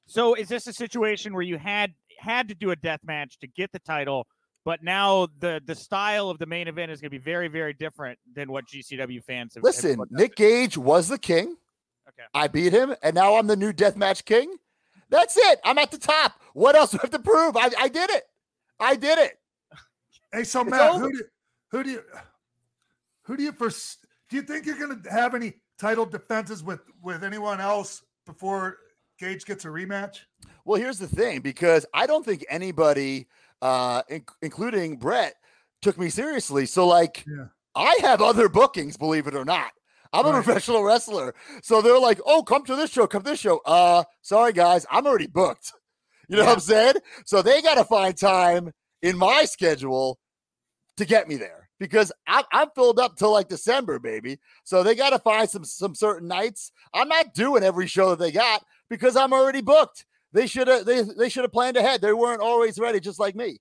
[0.07, 3.47] so is this a situation where you had had to do a death match to
[3.47, 4.27] get the title,
[4.65, 7.73] but now the the style of the main event is going to be very very
[7.75, 9.63] different than what GCW fans have.
[9.63, 11.57] Listen, have Nick Gage was the king.
[12.09, 12.27] Okay.
[12.35, 14.57] I beat him, and now I'm the new deathmatch king.
[15.11, 15.61] That's it.
[15.65, 16.41] I'm at the top.
[16.55, 17.57] What else do I have to prove?
[17.57, 18.25] I, I did it.
[18.81, 19.39] I did it.
[20.33, 21.05] Hey, so It's Matt, over.
[21.05, 21.25] who do
[21.71, 22.03] who do you
[23.27, 24.07] who do you first?
[24.31, 28.79] Do you think you're going to have any title defenses with with anyone else before
[29.19, 30.19] Gage gets a rematch?
[30.65, 33.29] Well, here's the thing because I don't think anybody,
[33.63, 35.35] uh, in- including Brett,
[35.83, 36.67] took me seriously.
[36.67, 37.47] So, like, Yeah.
[37.75, 39.71] I have other bookings, believe it or not.
[40.13, 41.35] I'm a professional wrestler.
[41.63, 43.61] So they're like, oh, come to this show, come to this show.
[43.67, 45.73] Uh, sorry, guys, I'm already booked.
[46.29, 46.95] You know what I'm saying?
[47.27, 48.73] So they got to find time
[49.03, 50.19] in my schedule
[50.97, 54.39] to get me there because I'm, I'm filled up till like December, baby.
[54.65, 56.73] So they got to find some some certain nights.
[56.95, 60.07] I'm not doing every show that they got because I'm already booked.
[60.33, 62.01] They should have they, they should have planned ahead.
[62.01, 63.59] They weren't always ready, just like me.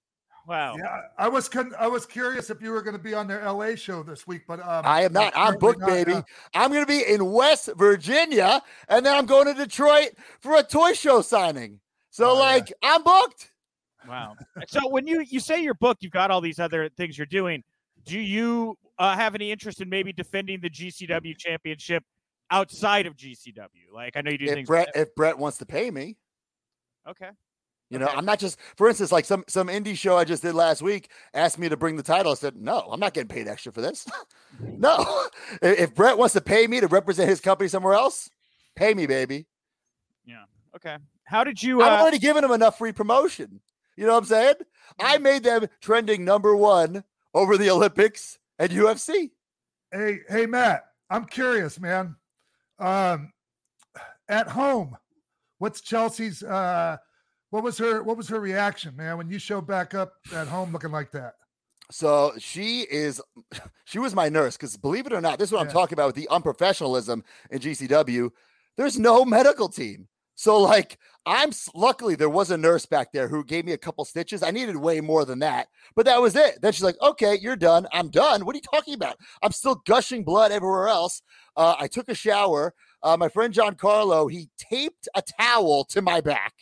[0.47, 0.75] Wow.
[0.77, 3.43] Yeah, I was con- I was curious if you were going to be on their
[3.51, 5.33] LA show this week, but um, I am not.
[5.35, 6.11] I'm booked, not, baby.
[6.11, 6.21] yeah.
[6.53, 10.09] I'm going to be in West Virginia, and then I'm going to Detroit
[10.41, 11.79] for a toy show signing.
[12.11, 12.39] So, Oh, yeah.
[12.39, 13.51] like, I'm booked.
[14.07, 14.35] Wow.
[14.67, 17.63] so when you you say you're booked, you've got all these other things you're doing.
[18.05, 22.03] Do you uh, have any interest in maybe defending the GCW championship
[22.51, 23.91] outside of GCW?
[23.93, 24.67] Like I know you do If things.
[24.67, 26.17] Brett, if Brett wants to pay me,
[27.09, 27.29] okay.
[27.89, 28.15] you know, Okay.
[28.15, 28.59] I'm not just.
[28.77, 31.77] For instance, like some some indie show I just did last week asked me to
[31.77, 32.31] bring the title.
[32.31, 34.07] I said, no, I'm not getting paid extra for this.
[34.59, 35.25] no,
[35.61, 38.29] if Brett wants to pay me to represent his company somewhere else,
[38.75, 39.47] pay me, baby.
[40.25, 40.43] Yeah.
[40.75, 40.97] Okay.
[41.23, 41.81] How did you?
[41.81, 43.61] I've Uh, already given him enough free promotion.
[43.97, 44.55] You know what I'm saying?
[44.99, 47.03] I made them trending number one
[47.35, 49.29] over the Olympics and UFC.
[49.91, 52.15] Hey, hey, Matt, I'm curious, man.
[52.79, 53.31] Um,
[54.27, 54.97] at home,
[55.59, 56.41] what's Chelsea's?
[56.41, 56.97] Uh,
[57.51, 58.01] what was her?
[58.01, 61.35] What was her reaction, man, when you showed back up at home looking like that?
[61.91, 63.21] So she is,
[63.85, 66.07] she was my nurse because believe it or not, this is what I'm talking about
[66.07, 67.21] with the unprofessionalism
[67.51, 68.31] in GCW.
[68.75, 70.07] There's no medical team.
[70.35, 74.05] So like, I'm luckily there was a nurse back there who gave me a couple
[74.05, 74.43] stitches.
[74.43, 76.61] I needed way more than that, but that was it.
[76.61, 77.87] Then she's like, "Okay, you're done.
[77.91, 78.45] I'm done.
[78.45, 79.17] What are you talking about?
[79.41, 81.23] I'm still gushing blood everywhere else."
[81.57, 82.75] Uh, I took a shower.
[83.01, 86.53] Uh, my friend John Carlo he taped a towel to my back,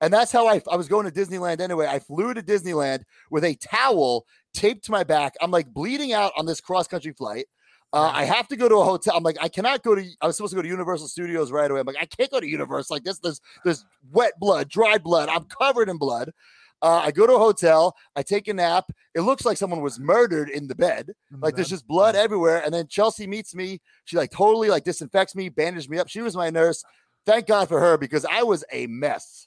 [0.00, 1.86] and that's how I I was going to Disneyland anyway.
[1.86, 5.34] I flew to Disneyland with a towel taped to my back.
[5.40, 7.46] I'm like bleeding out on this cross country flight.
[7.92, 9.14] Uh, I have to go to a hotel.
[9.14, 10.02] I'm like, I cannot go to.
[10.20, 11.80] I was supposed to go to Universal Studios right away.
[11.80, 13.18] I'm like, I can't go to Universal like this.
[13.18, 15.28] There's this wet blood, dry blood.
[15.28, 16.32] I'm covered in blood.
[16.80, 17.94] Uh, I go to a hotel.
[18.16, 18.86] I take a nap.
[19.14, 21.12] It looks like someone was murdered in the bed.
[21.38, 22.62] Like there's just blood everywhere.
[22.64, 23.80] And then Chelsea meets me.
[24.04, 26.08] She like totally like disinfects me, bandaged me up.
[26.08, 26.82] She was my nurse.
[27.24, 29.46] Thank God for her because I was a mess.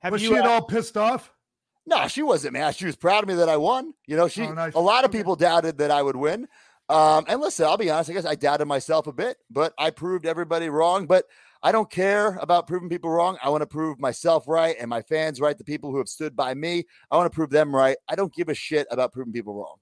[0.00, 0.30] have was you?
[0.30, 1.32] she at uh, all pissed off?
[1.86, 2.74] No, she wasn't mad.
[2.76, 3.94] She was proud of me that I won.
[4.06, 4.74] You know, she Oh, nice.
[4.74, 6.48] a lot of people doubted that I would win.
[6.88, 9.90] Um, and listen, I'll be honest, I guess I doubted myself a bit, but I
[9.90, 11.06] proved everybody wrong.
[11.06, 11.24] But
[11.62, 13.38] I don't care about proving people wrong.
[13.42, 16.36] I want to prove myself right and my fans right, the people who have stood
[16.36, 16.84] by me.
[17.10, 17.96] I want to prove them right.
[18.06, 19.76] I don't give a shit about proving people wrong.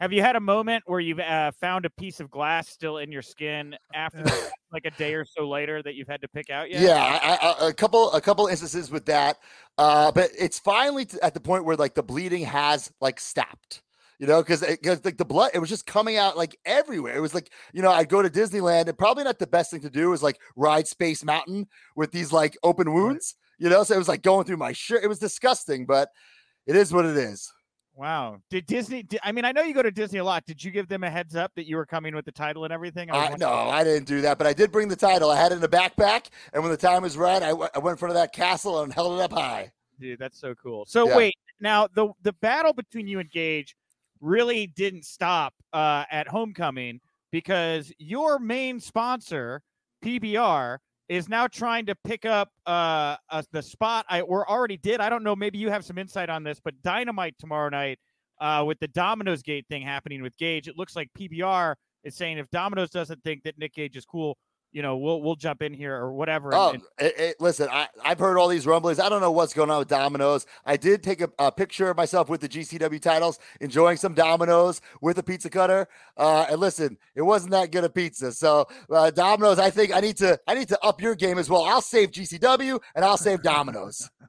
[0.00, 3.12] Have you had a moment where you've uh, found a piece of glass still in
[3.12, 4.24] your skin after
[4.72, 6.80] like a day or so later that you've had to pick out yet?
[6.80, 9.36] Yeah, I, I, a couple a couple instances with that,
[9.76, 13.82] uh, but it's finally t- at the point where like the bleeding has like stopped.
[14.20, 17.16] You know, because because eh, like the blood, it was just coming out like everywhere.
[17.16, 19.80] It was like you know, I'd go to Disneyland, and probably not the best thing
[19.80, 21.66] to do is like ride Space Mountain
[21.96, 23.34] with these like open wounds.
[23.58, 25.02] You know, so it was like going through my shirt.
[25.02, 26.10] It was disgusting, but
[26.66, 27.50] it is what it is.
[27.94, 28.38] Wow.
[28.50, 29.02] Did Disney?
[29.02, 30.44] Did, I mean, I know you go to Disney a lot.
[30.46, 32.72] Did you give them a heads up that you were coming with the title and
[32.74, 33.10] everything?
[33.10, 35.30] I, no, I didn't do that, but I did bring the title.
[35.30, 37.78] I had it in a backpack, and when the time was right, I, w- I
[37.78, 39.72] went in front of that castle and held it up high.
[39.98, 40.84] Dude, that's so cool.
[40.86, 41.16] So Yeah.
[41.16, 43.76] wait, now the the battle between you and Gage
[44.20, 47.00] really didn't stop uh, at Homecoming
[47.32, 49.62] because your main sponsor,
[50.04, 55.00] PBR, is now trying to pick up uh, uh the spot I or already did.
[55.00, 55.34] I don't know.
[55.34, 57.98] Maybe you have some insight on this, but Dynamite tomorrow night
[58.40, 62.38] uh, with the Domino's Gate thing happening with Gage, it looks like PBR is saying
[62.38, 64.38] if Domino's doesn't think that Nick Gage is cool,
[64.72, 66.54] you know, we'll we'll jump in here or whatever.
[66.54, 68.98] Oh, and- it, it- listen, I, I've heard all these rumblings.
[69.00, 70.46] I don't know what's going on with Domino's.
[70.64, 74.80] I did take a, a picture of myself with the GCW titles, enjoying some Domino's
[75.00, 75.88] with a pizza cutter.
[76.16, 78.32] Uh, and listen, it wasn't that good a pizza.
[78.32, 81.50] So uh, Domino's, I think I need to I need to up your game as
[81.50, 81.64] well.
[81.64, 84.08] I'll save GCW and I'll save Domino's.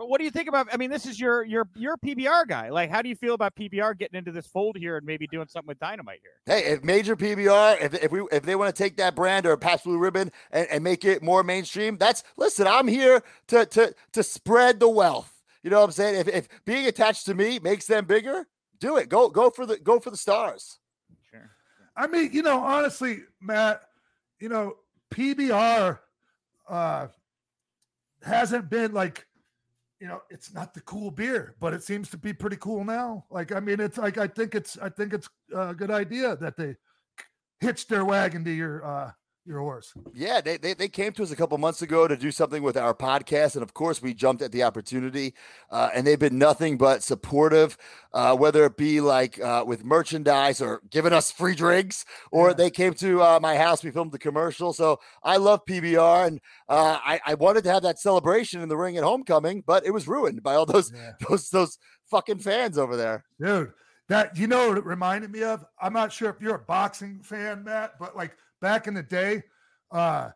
[0.00, 0.06] Yeah, sure.
[0.06, 0.68] But what do you think about?
[0.72, 2.70] I mean, this is your your your PBR guy.
[2.70, 5.46] Like, how do you feel about PBR getting into this fold here and maybe doing
[5.46, 6.32] something with Dynamite here?
[6.46, 9.56] hey, if major PBR, if, if we if they want to take that brand or
[9.58, 12.66] Pabst Blue Ribbon and, and make it more mainstream, that's listen.
[12.66, 15.30] I'm here to to to spread the wealth.
[15.62, 16.20] You know what I'm saying?
[16.20, 18.46] If, if being attached to me makes them bigger,
[18.78, 19.10] do it.
[19.10, 20.78] Go go for the go for the stars.
[21.30, 21.50] Sure.
[21.94, 23.82] I mean, you know, honestly, Matt,
[24.38, 24.76] you know,
[25.12, 25.98] PBR
[26.68, 27.08] uh
[28.22, 29.26] hasn't been like,
[30.00, 33.26] you know, it's not the cool beer, but it seems to be pretty cool now.
[33.30, 36.56] Like, I mean, it's like I think it's I think it's a good idea that
[36.56, 36.76] they
[37.60, 39.12] hitched their wagon to your uh
[39.46, 39.92] your horse.
[40.14, 42.76] Yeah, they, they, they came to us a couple months ago to do something with
[42.76, 43.54] our podcast.
[43.54, 45.34] And of course, we jumped at the opportunity.
[45.70, 47.76] Uh, and they've been nothing but supportive,
[48.12, 52.54] uh, whether it be like uh, with merchandise or giving us free drinks, or Yeah.
[52.54, 53.82] they came to uh, my house.
[53.82, 54.72] We filmed the commercial.
[54.72, 56.26] So I love PBR.
[56.28, 59.84] And uh, I, I wanted to have that celebration in the ring at homecoming, but
[59.86, 61.12] it was ruined by all those, Yeah.
[61.28, 61.78] those, those
[62.10, 63.24] fucking fans over there.
[63.40, 63.72] Dude,
[64.08, 65.64] that you know what it reminded me of?
[65.80, 69.42] I'm not sure if you're a boxing fan, Matt, but like back in the day,
[69.90, 70.30] uh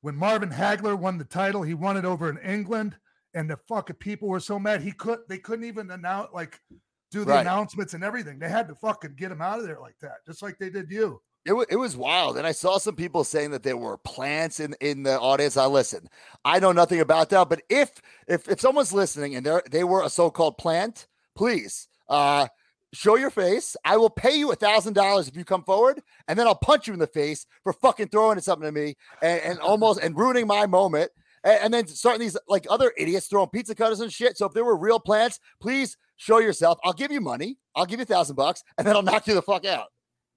[0.00, 2.96] when Marvin Hagler won the title, he won it over in England,
[3.34, 6.60] and the fucking people were so mad he could they couldn't even announce like
[7.10, 7.40] do the Right.
[7.40, 8.38] announcements and everything.
[8.38, 10.90] They had to fucking get him out of there like that, just like they did
[10.90, 11.20] you.
[11.46, 12.36] It, wa- it was wild.
[12.36, 15.56] And I saw some people saying that there were plants in, in the audience.
[15.56, 16.06] I listen,
[16.44, 17.90] I know nothing about that, but if
[18.26, 22.46] if if someone's listening and they're they were a so-called plant, please uh
[22.92, 23.76] show your face.
[23.84, 26.86] I will pay you a thousand dollars if you come forward, and then I'll punch
[26.86, 30.46] you in the face for fucking throwing something to me and, and almost and ruining
[30.46, 31.10] my moment.
[31.44, 34.36] And, and then starting these like other idiots throwing pizza cutters and shit.
[34.36, 36.78] So if there were real plants, please show yourself.
[36.84, 37.58] I'll give you money.
[37.74, 39.88] I'll give you a thousand bucks, and then I'll knock you the fuck out.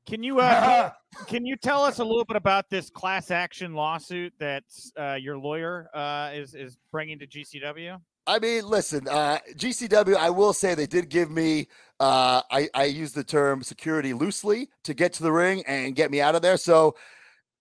[0.08, 0.92] Can you uh,
[1.28, 4.64] can you tell us a little bit about this class action lawsuit that
[5.00, 8.00] uh, your lawyer uh, is is bringing to GCW?
[8.28, 11.68] I mean, listen, uh, GCW, I will say they did give me,
[12.00, 16.12] uh, I, I use the term security loosely to get to the ring and get
[16.12, 16.58] me out of there.
[16.58, 16.96] So,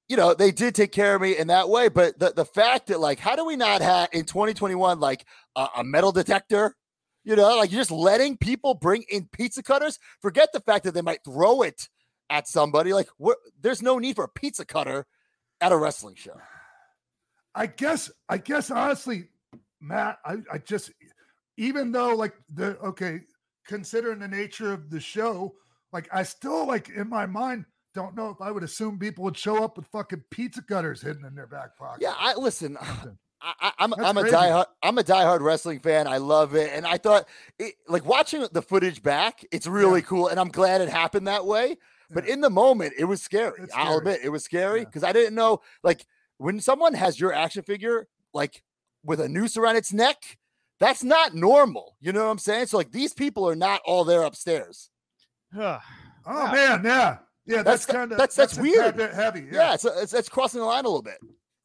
[0.09, 1.89] you know, they did take care of me in that way.
[1.89, 5.25] But the, the fact that, like, how do we not have in 2021, like,
[5.57, 6.75] a, a metal detector?
[7.25, 9.99] You know, like you're just letting people bring in pizza cutters.
[10.23, 11.89] Forget the fact that they might throw it
[12.31, 12.95] at somebody.
[12.95, 13.09] Like?
[13.61, 15.07] There's no need for a pizza cutter
[15.61, 16.41] at a wrestling show.
[17.55, 19.29] I guess, I guess honestly,
[19.81, 20.91] Matt, I, I just
[21.57, 23.21] even though like the okay,
[23.67, 25.55] considering the nature of the show,
[25.93, 27.65] like I still like in my mind
[27.95, 31.25] don't know if I would assume people would show up with fucking pizza cutters hidden
[31.25, 32.03] in their back pocket.
[32.03, 32.77] Yeah, I listen.
[32.85, 33.19] Something.
[33.43, 36.07] I, I- I'm I'm a diehard I'm a diehard wrestling fan.
[36.07, 37.27] I love it, and I thought
[37.59, 41.47] it, like watching the footage back, it's really cool, and I'm glad it happened that
[41.47, 41.77] way.
[42.13, 42.35] But Yeah.
[42.35, 43.55] in the moment, it was scary.
[43.63, 43.99] It's I'll scary.
[43.99, 44.85] admit it was scary Yeah.
[44.85, 46.05] because I didn't know like
[46.37, 48.63] when someone has your action figure like
[49.05, 50.39] with a noose around its neck.
[50.79, 51.97] That's not normal.
[52.01, 52.67] You know what I'm saying?
[52.67, 54.91] So like these people are not all there upstairs.
[55.57, 55.79] Oh
[56.27, 56.53] Yeah.
[56.53, 57.63] man, yeah, yeah.
[57.63, 58.97] That's, That's kind of that's- that's a tad weird.
[58.97, 59.41] bit heavy.
[59.41, 61.19] Yeah, Yeah, it's, it's it's crossing the line a little bit.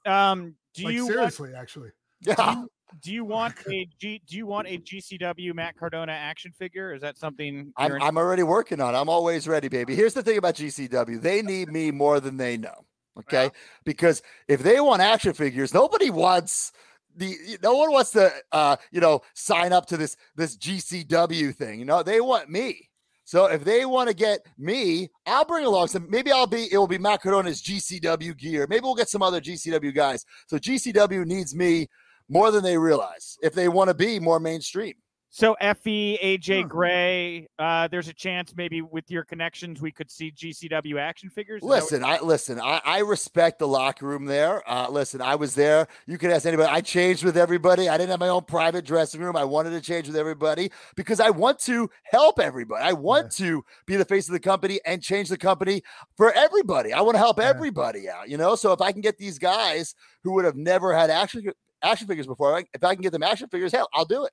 [0.06, 1.90] um, do like you want, seriously, actually.
[2.22, 2.64] Yeah.
[3.02, 6.94] do you want a G, do you want a GCW Matt Cardona action figure?
[6.94, 8.96] Is that something I'm, you're I'm already working on.
[8.96, 9.96] I'm always ready, baby.
[9.96, 12.86] Here's the thing about GCW they need me more than they know.
[13.20, 13.44] Okay.
[13.46, 13.50] Yeah.
[13.86, 16.74] Because if they want action figures, nobody wants
[17.16, 21.80] the no one wants to uh you know sign up to this this GCW thing.
[21.80, 22.90] You know, they want me.
[23.28, 26.10] So if they want to get me, I'll bring along some.
[26.10, 26.72] Maybe I'll be.
[26.72, 28.68] It will be Matt Cardona's GCW gear.
[28.70, 30.26] Maybe we'll get some other GCW guys.
[30.48, 31.88] So GCW needs me
[32.30, 34.94] more than they realize if they want to be more mainstream.
[35.36, 36.68] So Effy, AJ Huh.
[36.70, 41.62] Gray, uh, there's a chance maybe with your connections we could see GCW action figures.
[41.62, 42.58] Is Listen, I listen.
[42.58, 44.64] I, I respect the locker room there.
[44.66, 45.90] Uh, listen, I was there.
[46.08, 46.70] You can ask anybody.
[46.70, 47.90] I changed with everybody.
[47.90, 49.36] I didn't have my own private dressing room.
[49.36, 52.82] I wanted to change with everybody because I want to help everybody.
[52.82, 55.82] I want to be the face of the company and change the company
[56.16, 56.94] for everybody.
[56.94, 57.50] I want to help Yeah.
[57.50, 58.30] everybody out.
[58.30, 61.52] You know, so if I can get these guys who would have never had action
[61.82, 64.32] action figures before, if I can get them action figures, hell, I'll do it.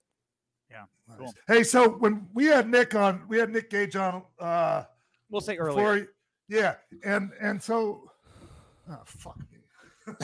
[1.18, 1.34] Cool.
[1.46, 4.84] Hey, so when we had Nick on, we had Nick Gage on uh
[5.30, 6.08] we'll say before, earlier.
[6.48, 6.74] he- yeah,
[7.04, 8.10] and and so,
[8.90, 9.58] oh fuck me.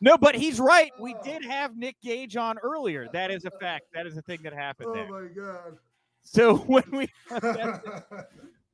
[0.00, 0.90] no, but he's right.
[1.00, 3.08] We did have Nick Gage on earlier.
[3.12, 3.84] That is a fact.
[3.94, 5.08] That is a thing that happened Oh there.
[5.08, 5.78] my god.
[6.22, 7.40] So when we, I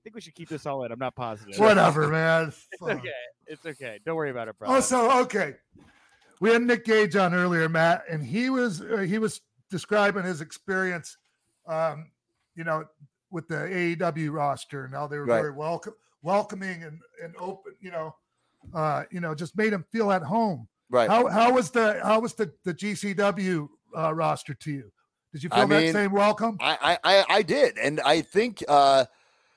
[0.02, 0.92] think we should keep this all in.
[0.92, 1.58] I'm not positive.
[1.58, 2.52] Whatever, man.
[2.72, 3.08] It's okay.
[3.46, 3.98] It's okay.
[4.04, 4.68] Don't worry about it, bro.
[4.68, 5.54] Also, okay,
[6.40, 9.40] we had Nick Gage on earlier, Matt, and he was uh, he was
[9.70, 11.16] describing his experience,
[11.66, 12.10] um,
[12.54, 12.84] you know,
[13.30, 15.40] with the AEW roster and how they were Right.
[15.40, 18.14] very welcome, welcoming and and open, you know,
[18.74, 20.66] uh, you know, just made him feel at home.
[20.90, 21.08] Right.
[21.08, 24.90] How how was the how was the the GCW uh, roster to you?
[25.32, 26.56] Did you I feel that mean, same welcome?
[26.60, 29.04] I, I I I did, and I think uh,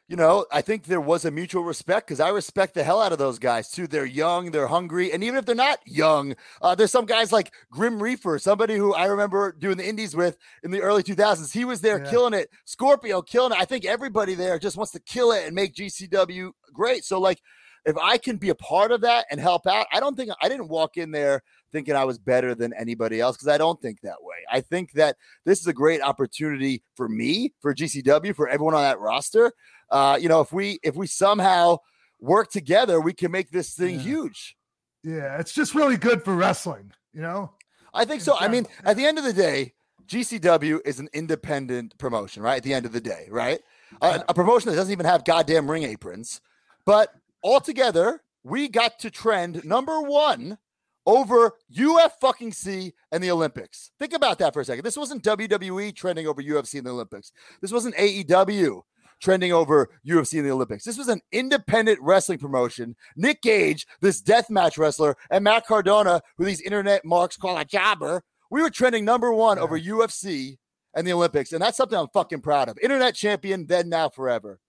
[0.09, 3.13] you know, I think there was a mutual respect because I respect the hell out
[3.13, 3.87] of those guys too.
[3.87, 7.53] They're young, they're hungry, and even if they're not young, uh, there's some guys like
[7.71, 11.53] Grim Reefer, somebody who I remember doing the indies with in the early 2000s.
[11.53, 12.09] He was there Yeah.
[12.09, 12.49] killing it.
[12.65, 13.57] Scorpio killing it.
[13.59, 17.05] I think everybody there just wants to kill it and make GCW great.
[17.05, 17.39] So like,
[17.85, 20.47] if I can be a part of that and help out, I don't think I
[20.47, 21.41] didn't walk in there
[21.73, 24.37] thinking I was better than anybody else because I don't think that way.
[24.49, 28.83] I think that this is a great opportunity for me, for GCW, for everyone on
[28.83, 29.51] that roster.
[29.89, 31.77] Uh, you know, if we if we somehow
[32.19, 34.01] work together, we can make this thing Yeah.
[34.01, 34.55] huge.
[35.03, 37.51] Yeah, it's just really good for wrestling, you know?
[37.93, 38.37] I think In so.
[38.39, 39.73] I mean, at the end of the day,
[40.07, 42.57] GCW is an independent promotion, right?
[42.57, 43.59] At the end of the day, right?
[44.01, 46.39] A, a promotion that doesn't even have goddamn ring aprons,
[46.85, 47.09] but
[47.43, 50.57] altogether, we got to trend number one
[51.05, 53.91] over UF fucking C and the Olympics.
[53.99, 54.83] Think about that for a second.
[54.85, 57.31] This wasn't WWE trending over UFC and the Olympics.
[57.61, 58.81] This wasn't AEW
[59.23, 60.83] trending over UFC and the Olympics.
[60.83, 62.95] This was an independent wrestling promotion.
[63.15, 68.21] Nick Gage, this deathmatch wrestler, and Matt Cardona, who these internet marks call a jobber,
[68.51, 70.57] we were trending number one over UFC
[70.93, 71.53] and the Olympics.
[71.53, 72.77] And that's something I'm fucking proud of.
[72.79, 74.59] Internet champion, then, now, forever.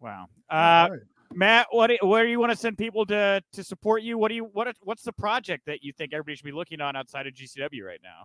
[0.00, 0.26] Wow.
[0.48, 0.88] Uh.
[1.32, 4.18] Matt, what do, where do you want to send people to to support you?
[4.18, 6.96] What do you what what's the project that you think everybody should be looking on
[6.96, 8.24] outside of GCW right now?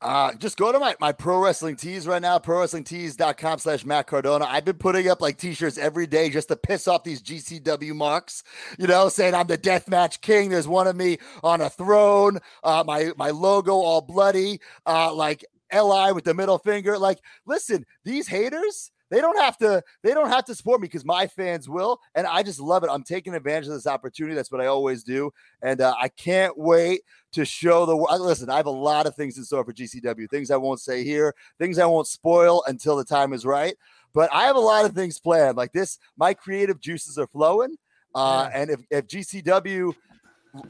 [0.00, 3.84] Uh, just go to my, my pro wrestling tees right now, pro wrestling tees.com slash
[3.84, 4.44] Matt Cardona.
[4.44, 8.44] I've been putting up like t-shirts every day just to piss off these GCW marks,
[8.78, 10.50] you know, saying I'm the deathmatch king.
[10.50, 15.44] There's one of me on a throne, uh, my, my logo all bloody, uh, like
[15.72, 16.96] LI with the middle finger.
[16.96, 21.04] Like, listen, these haters, they don't have to, they don't have to support me because
[21.04, 22.00] my fans will.
[22.14, 22.90] And I just love it.
[22.90, 24.34] I'm taking advantage of this opportunity.
[24.34, 25.32] That's what I always do.
[25.62, 27.02] And uh, I can't wait
[27.32, 28.20] to show the world.
[28.20, 31.04] Listen, I have a lot of things in store for GCW, things I won't say
[31.04, 33.76] here, things I won't spoil until the time is right.
[34.14, 35.56] But I have a lot of things planned.
[35.56, 37.76] Like this, my creative juices are flowing.
[38.14, 38.60] Uh, Yeah.
[38.60, 39.94] And if, if GCW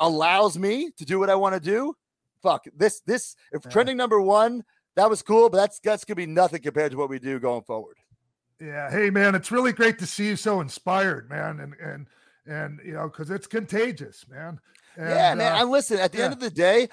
[0.01, 1.95] allows me to do what I want to do,
[2.43, 3.01] fuck this.
[3.07, 3.71] This if Yeah.
[3.71, 4.65] trending number one,
[4.97, 7.63] that was cool, but that's that's gonna be nothing compared to what we do going
[7.63, 7.97] forward.
[8.61, 8.91] Yeah.
[8.91, 11.61] Hey, man, it's really great to see you so inspired, man.
[11.61, 12.07] And, and,
[12.47, 14.59] and, you know, because it's contagious, man.
[14.97, 15.53] yeah, And, man.
[15.53, 16.89] uh, And listen, at the end of the day,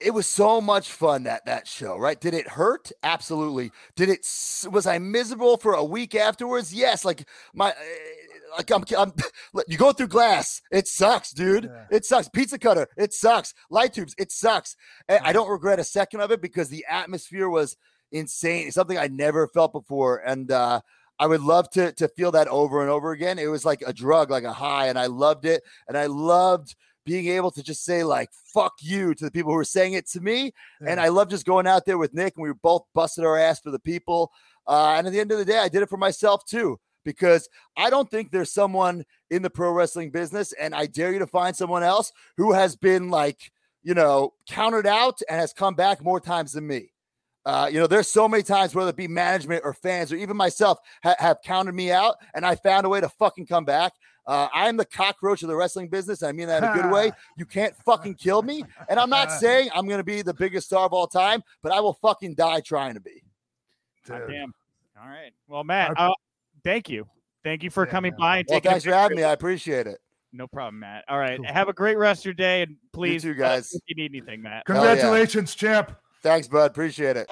[0.00, 2.20] it was so much fun that that show, right?
[2.20, 2.92] Did it hurt?
[3.02, 3.72] Absolutely.
[3.96, 4.26] Did it?
[4.70, 6.72] Was I miserable for a week afterwards?
[6.72, 7.04] Yes.
[7.04, 7.70] Like my.
[7.70, 7.74] eh,
[8.56, 9.12] Like I'm, I'm,
[9.68, 10.62] you go through glass.
[10.70, 11.64] It sucks, dude.
[11.64, 11.84] Yeah.
[11.90, 12.28] It sucks.
[12.28, 12.86] Pizza cutter.
[12.96, 13.54] It sucks.
[13.70, 14.14] Light tubes.
[14.18, 14.76] It sucks.
[15.08, 17.76] And I don't regret a second of it because the atmosphere was
[18.12, 18.66] insane.
[18.66, 20.80] It's something I never felt before, and uh,
[21.18, 23.38] I would love to to feel that over and over again.
[23.38, 25.62] It was like a drug, like a high, and I loved it.
[25.88, 29.56] And I loved being able to just say like "fuck you" to the people who
[29.56, 30.52] were saying it to me.
[30.86, 31.00] And.
[31.00, 33.60] I love just going out there with Nick, and we were both busted our ass
[33.60, 34.30] for the people.
[34.66, 37.48] Uh, and at the end of the day, I did it for myself too, because
[37.76, 41.26] I don't think there's someone in the pro wrestling business, and I dare you to
[41.26, 43.50] find someone else who has been like,
[43.82, 46.90] you know, counted out and has come back more times than me.
[47.48, 50.36] Uh, you know, there's so many times, whether it be management or fans or even
[50.36, 53.94] myself, ha- have counted me out, and I found a way to fucking come back.
[54.26, 56.22] Uh, I'm the cockroach of the wrestling business.
[56.22, 57.10] I mean that in a good way.
[57.38, 58.62] You can't fucking kill me.
[58.90, 61.72] And I'm not saying I'm going to be the biggest star of all time, but
[61.72, 63.22] I will fucking die trying to be.
[64.06, 64.52] God damn.
[65.00, 65.32] All right.
[65.46, 66.10] Well, Matt, uh,
[66.64, 67.06] thank you.
[67.44, 68.18] Thank you for Yeah, coming man.
[68.18, 68.68] by and Well, taking.
[68.68, 69.24] a thanks for having me.
[69.24, 70.00] I appreciate it.
[70.34, 71.04] No problem, Matt.
[71.08, 71.38] All right.
[71.38, 71.46] Cool.
[71.46, 73.72] Have a great rest of your day, and please, too, guys.
[73.72, 74.64] If you need anything, Matt.
[74.66, 74.90] Hell yeah.
[74.90, 75.96] Congratulations, champ.
[76.22, 76.70] Thanks, bud.
[76.70, 77.30] Appreciate it.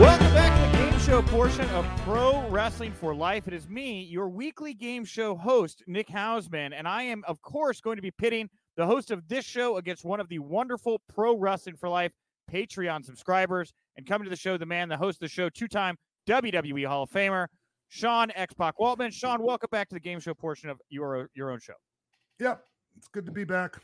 [0.00, 3.46] Welcome back to the game show portion of Pro Wrestling for Life.
[3.46, 7.80] It is me, your weekly game show host, Nick Hausman, and I am, of course,
[7.80, 11.38] going to be pitting the host of this show against one of the wonderful Pro
[11.38, 12.10] Wrestling for Life
[12.52, 13.72] Patreon subscribers.
[13.96, 15.96] And coming to the show, the man, the host of the show, two time
[16.28, 17.46] WWE Hall of Famer,
[17.88, 19.12] Sean X Pac Waltman.
[19.12, 21.74] Sean, welcome back to the game show portion of your, your own show.
[22.40, 22.64] Yep.
[22.96, 23.76] It's good to be back.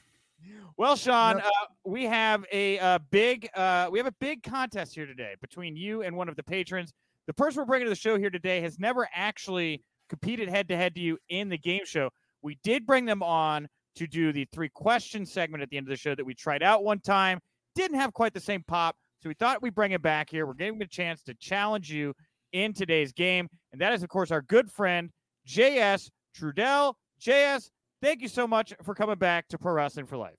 [0.77, 1.45] Well, Sean, Yep.
[1.45, 5.77] uh, we have a uh, big uh, we have a big contest here today between
[5.77, 6.93] you and one of the patrons.
[7.27, 10.77] The person we're bringing to the show here today has never actually competed head to
[10.77, 12.09] head to you in the game show.
[12.43, 15.91] We did bring them on to do the three question segment at the end of
[15.91, 17.39] the show that we tried out one time.
[17.75, 20.47] Didn't have quite the same pop, so we thought we'd bring it back here.
[20.47, 22.15] We're giving them a chance to challenge you
[22.53, 25.11] in today's game, and that is, of course, our good friend
[25.47, 26.95] JS Trudell.
[27.21, 27.69] JS,
[28.03, 30.37] thank you so much for coming back to Pro Wrestling for Life.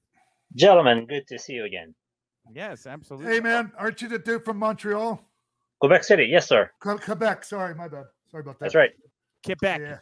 [0.56, 1.94] Gentlemen, good to see you again.
[2.54, 3.34] Yes, absolutely.
[3.34, 5.24] Hey, man, aren't you the dude from Montreal?
[5.80, 6.70] Quebec City, yes, sir.
[6.80, 7.44] Quebec.
[7.44, 8.06] Sorry, my bad.
[8.30, 8.66] Sorry about that.
[8.66, 8.92] That's right.
[9.46, 9.82] Quebec.
[9.82, 9.98] Yeah.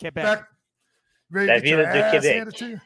[0.00, 0.24] Quebec.
[0.24, 0.48] Back.
[1.30, 2.34] Ready La to get ville de Québec.
[2.34, 2.80] handed to you?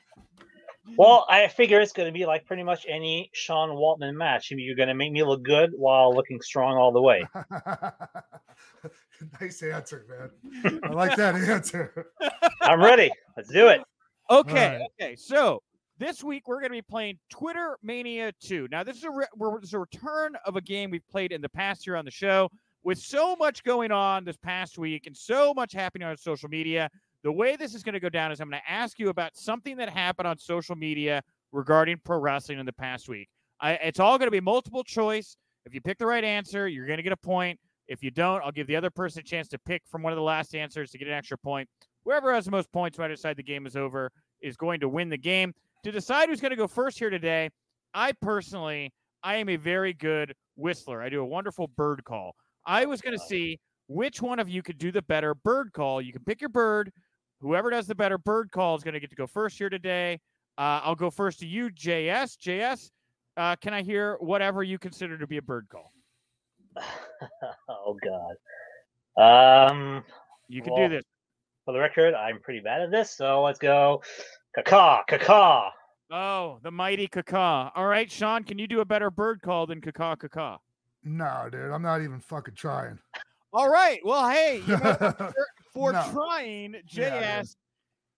[0.97, 4.53] Well, I figure it's going to be like pretty much any Sean Waltman match.
[4.53, 7.25] You're going to make me look good while looking strong all the way.
[9.41, 10.81] nice answer, man.
[10.85, 12.13] I like that answer.
[12.63, 13.11] I'm ready.
[13.37, 13.81] Let's do it.
[14.31, 14.89] Okay, right.
[15.01, 15.17] okay.
[15.17, 15.63] So
[15.99, 18.69] this week we're going to be playing Twitter Mania 2.
[18.71, 19.27] Now this is a re-
[19.61, 22.11] this is a return of a game we've played in the past here on the
[22.11, 22.51] show.
[22.83, 26.89] With so much going on this past week and so much happening on social media,
[27.25, 29.37] the way this is going to go down is I'm going to ask you about
[29.37, 33.29] something that happened on social media regarding pro wrestling in the past week.
[33.61, 35.37] I, it's all going to be multiple choice.
[35.65, 37.59] If you pick the right answer, you're going to get a point.
[37.89, 40.17] If you don't, I'll give the other person a chance to pick from one of
[40.17, 41.69] the last answers to get an extra point.
[42.07, 45.09] Whoever has the most points I decide the game is over is going to win
[45.09, 45.53] the game.
[45.83, 47.51] To decide who's going to go first here today,
[47.95, 48.93] I personally,
[49.25, 51.03] I am a very good whistler.
[51.03, 52.37] I do a wonderful bird call.
[52.65, 53.59] I was going to see
[53.89, 56.01] which one of you could do the better bird call.
[56.01, 56.93] You can pick your bird.
[57.41, 60.21] Whoever does the better bird call is going to get to go first here today.
[60.57, 62.39] Uh, I'll go first to you, JS.
[62.39, 62.91] JS,
[63.37, 65.93] uh, can I hear whatever you consider to be a bird call?
[67.69, 67.97] oh
[69.17, 69.71] God.
[69.71, 70.05] Um,
[70.49, 71.05] You can Well, do this.
[71.67, 74.03] For the record, I'm pretty bad at this, so let's go.
[74.55, 75.71] Kaka, kaka.
[76.11, 77.73] Oh, the mighty Kaka.
[77.75, 80.59] All right, Sean, can you do a better bird call than Kaka Kaka?
[81.03, 82.99] no, dude, I'm not even fucking trying.
[83.53, 84.01] All right.
[84.05, 85.35] Well, hey, you know, for,
[85.73, 86.05] for No.
[86.13, 87.57] trying, Yeah, JS.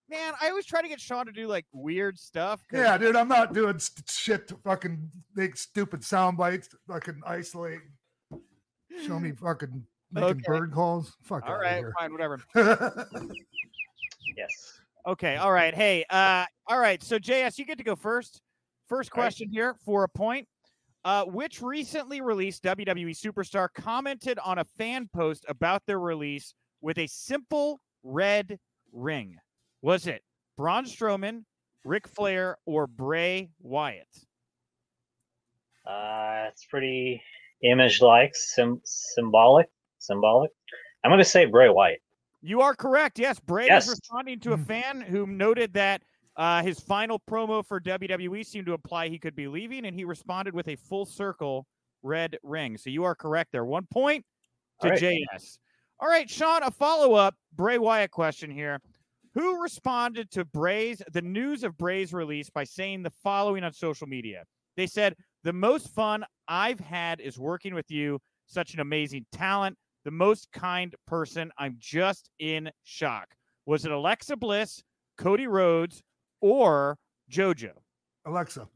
[0.08, 2.62] man, I always try to get Sean to do like weird stuff.
[2.70, 6.76] 'cause- yeah, dude, I'm not doing st- shit to fucking make stupid sound bites, to
[6.88, 7.80] fucking isolate.
[9.06, 10.42] Show me fucking making Okay.
[10.46, 11.16] bird calls.
[11.22, 11.92] Fuck All outta right, here.
[11.98, 12.38] fine, whatever.
[14.36, 14.80] Yes.
[15.06, 15.74] Okay, all right.
[15.74, 17.02] Hey, uh, all right.
[17.02, 18.40] So JS, you get to go first.
[18.88, 19.24] First All right.
[19.26, 20.46] question here for a point.
[21.04, 26.98] Uh, which recently released WWE superstar commented on a fan post about their release with
[26.98, 28.58] a simple red
[28.92, 29.36] ring?
[29.80, 30.22] Was it
[30.56, 31.44] Braun Strowman,
[31.84, 34.08] Ric Flair, or Bray Wyatt?
[35.86, 37.22] Uh, it's pretty
[37.62, 39.68] image-like, sim- symbolic,
[39.98, 40.50] symbolic.
[41.04, 42.00] I'm going to say Bray Wyatt.
[42.40, 43.18] You are correct.
[43.18, 43.86] Yes, Bray Yes.
[43.86, 46.02] was responding to a fan who noted that
[46.36, 50.04] uh, his final promo for WWE seemed to imply he could be leaving, and he
[50.04, 51.66] responded with a full circle
[52.04, 52.76] red ring.
[52.76, 53.64] So you are correct there.
[53.64, 54.24] One point
[54.82, 55.02] to All right.
[55.02, 55.58] JS.
[56.00, 58.80] All right, Sean, a follow up Bray Wyatt question here.
[59.34, 64.06] Who responded to Bray's the news of Bray's release by saying the following on social
[64.06, 64.44] media?
[64.76, 68.20] They said, "The most fun I've had is working with you.
[68.46, 69.76] Such an amazing talent,
[70.08, 71.52] the most kind person.
[71.58, 73.34] I'm just in shock."
[73.66, 74.82] Was it Alexa Bliss,
[75.18, 76.02] Cody Rhodes,
[76.40, 76.96] or
[77.30, 77.72] JoJo?
[78.24, 78.66] Alexa,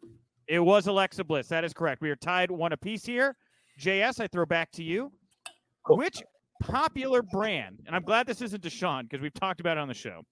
[0.47, 1.49] It was Alexa Bliss.
[1.49, 2.03] That is correct.
[2.03, 3.35] We are tied one apiece here.
[3.81, 5.11] JS, I throw back to you.
[5.87, 5.97] Cool.
[5.97, 6.23] Which
[6.61, 9.95] popular brand, and I'm glad this isn't Deshaun because we've talked about it on the
[9.95, 10.27] show.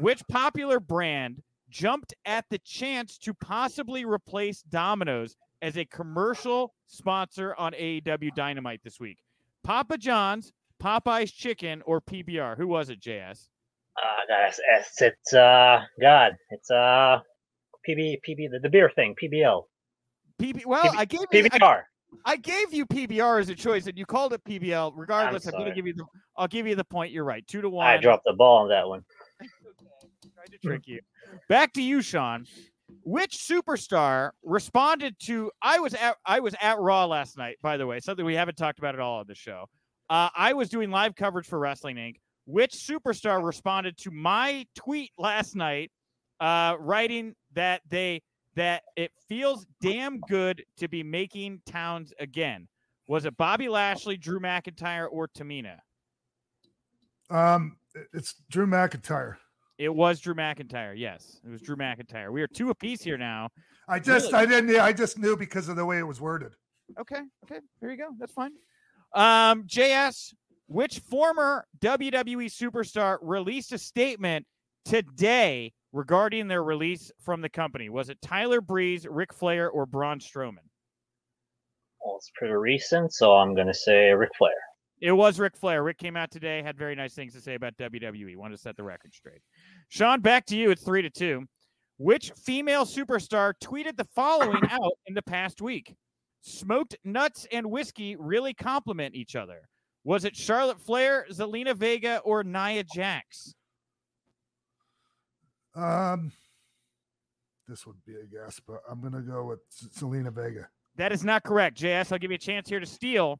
[0.00, 7.54] Which popular brand jumped at the chance to possibly replace Domino's as a commercial sponsor
[7.54, 9.18] on AEW Dynamite this week?
[9.62, 12.56] Papa John's, Popeye's Chicken, or PBR?
[12.56, 13.48] Who was it, JS?
[13.96, 17.20] Uh, that's, it's, it's uh, God, it's uh,
[17.88, 19.62] PB, PB, the, the beer thing, PBL,
[20.40, 20.64] PB.
[20.66, 21.82] Well, PB I gave you, I, PBR.
[22.24, 24.92] I gave you PBR as a choice, and you called it PBL.
[24.96, 26.04] Regardless, I'm gonna give you the.
[26.36, 27.12] I'll give you the point.
[27.12, 27.46] You're right.
[27.46, 27.86] Two to one.
[27.86, 29.04] I dropped the ball on that one.
[30.34, 31.00] Tried to trick you.
[31.48, 32.46] Back to you, Sean.
[33.02, 35.50] Which superstar responded to?
[35.62, 37.56] I was at I was at Raw last night.
[37.62, 39.66] By the way, something we haven't talked about at all on the show.
[40.08, 42.16] Uh, I was doing live coverage for Wrestling Inc.
[42.46, 45.92] Which superstar responded to my tweet last night,
[46.40, 48.22] uh, writing that they
[48.56, 52.66] that it feels damn good to be making towns again?
[53.06, 55.76] Was it Bobby Lashley, Drew McIntyre, or Tamina?
[57.30, 57.76] um,
[58.12, 59.36] it's Drew McIntyre.
[59.80, 60.92] It was Drew McIntyre.
[60.94, 62.30] Yes, it was Drew McIntyre.
[62.30, 63.48] We are two apiece here now.
[63.88, 64.44] I just, Really?
[64.44, 66.52] I didn't, I just knew because of the way it was worded.
[67.00, 68.10] Okay, okay, there you go.
[68.18, 68.50] That's fine.
[69.14, 70.34] Um, JS,
[70.66, 74.44] which former WWE superstar released a statement
[74.84, 77.88] today regarding their release from the company?
[77.88, 80.68] Was it Tyler Breeze, Ric Flair, or Braun Strowman?
[82.04, 84.52] Well, it's pretty recent, so I'm going to say Ric Flair.
[85.00, 85.82] It was Ric Flair.
[85.82, 88.36] Ric came out today, had very nice things to say about WWE.
[88.36, 89.40] Wanted to set the record straight.
[89.90, 90.70] Sean, back to you.
[90.70, 91.44] It's three to two.
[91.98, 95.94] Which female superstar tweeted the following out in the past week?
[96.40, 99.68] Smoked nuts and whiskey really complement each other.
[100.04, 103.52] Was it Charlotte Flair, Zelina Vega, or Nia Jax?
[105.74, 106.32] Um,
[107.68, 110.68] this would be a guess, but I'm gonna go with S- Selena Vega.
[110.96, 111.76] That is not correct.
[111.78, 113.38] JS, I'll give you a chance here to steal.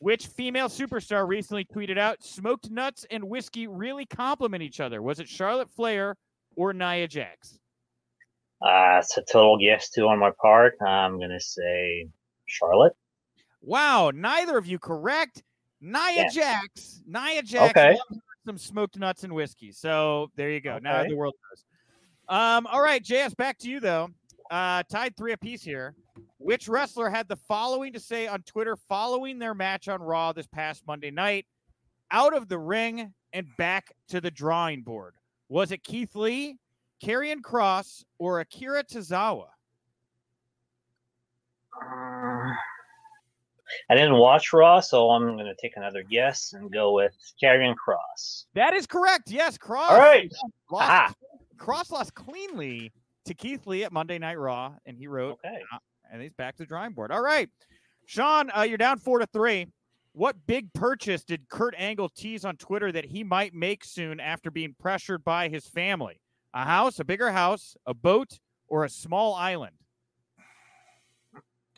[0.00, 5.02] Which female superstar recently tweeted out smoked nuts and whiskey really complement each other?
[5.02, 6.16] Was it Charlotte Flair
[6.54, 7.58] or Nia Jax?
[8.62, 10.74] Uh, it's a total guess too on my part.
[10.86, 12.08] I'm gonna say
[12.46, 12.92] Charlotte.
[13.60, 15.42] Wow, neither of you correct.
[15.80, 16.28] Nia Yeah.
[16.28, 17.02] Jax.
[17.06, 17.90] Nia Jax Okay.
[17.92, 19.72] loves some smoked nuts and whiskey.
[19.72, 20.78] So there you go.
[20.78, 21.64] Now the world knows.
[22.28, 24.10] Um, all right, JS, back to you though.
[24.50, 25.94] Uh, tied three apiece here.
[26.38, 30.46] Which wrestler had the following to say on Twitter following their match on Raw this
[30.46, 31.46] past Monday night?
[32.10, 35.14] Out of the ring and back to the drawing board.
[35.48, 36.58] Was it Keith Lee,
[37.02, 39.46] Karrion Cross, or Akira Tozawa?
[41.80, 42.52] Uh,
[43.90, 48.46] I didn't watch Raw, so I'm gonna take another guess and go with Karrion Cross.
[48.54, 49.30] That is correct.
[49.30, 49.90] Yes, Cross.
[49.90, 50.32] All right.
[50.70, 51.14] Lost,
[51.58, 52.92] Cross lost cleanly
[53.26, 55.60] to Keith Lee at Monday Night Raw, and he wrote, Okay.
[56.10, 57.12] And he's back to the drawing board.
[57.12, 57.48] All right,
[58.06, 59.66] Sean, uh, you're down four to three.
[60.12, 64.50] What big purchase did Kurt Angle tease on Twitter that he might make soon after
[64.50, 66.20] being pressured by his family?
[66.54, 69.76] A house, a bigger house, a boat, or a small island?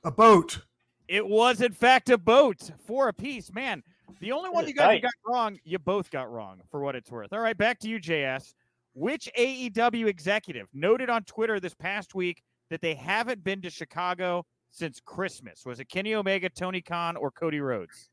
[0.04, 0.60] A boat.
[1.08, 2.70] It was, in fact, a boat.
[2.86, 3.52] Four piece.
[3.52, 3.82] Man,
[4.20, 5.02] the only one you guys tight.
[5.02, 7.32] got wrong, you both got wrong for what it's worth.
[7.32, 8.54] All right, back to you, JS.
[8.94, 14.46] Which AEW executive noted on Twitter this past week that they haven't been to Chicago
[14.70, 15.64] since Christmas?
[15.66, 18.08] Was it Kenny Omega, Tony Khan, or Cody Rhodes?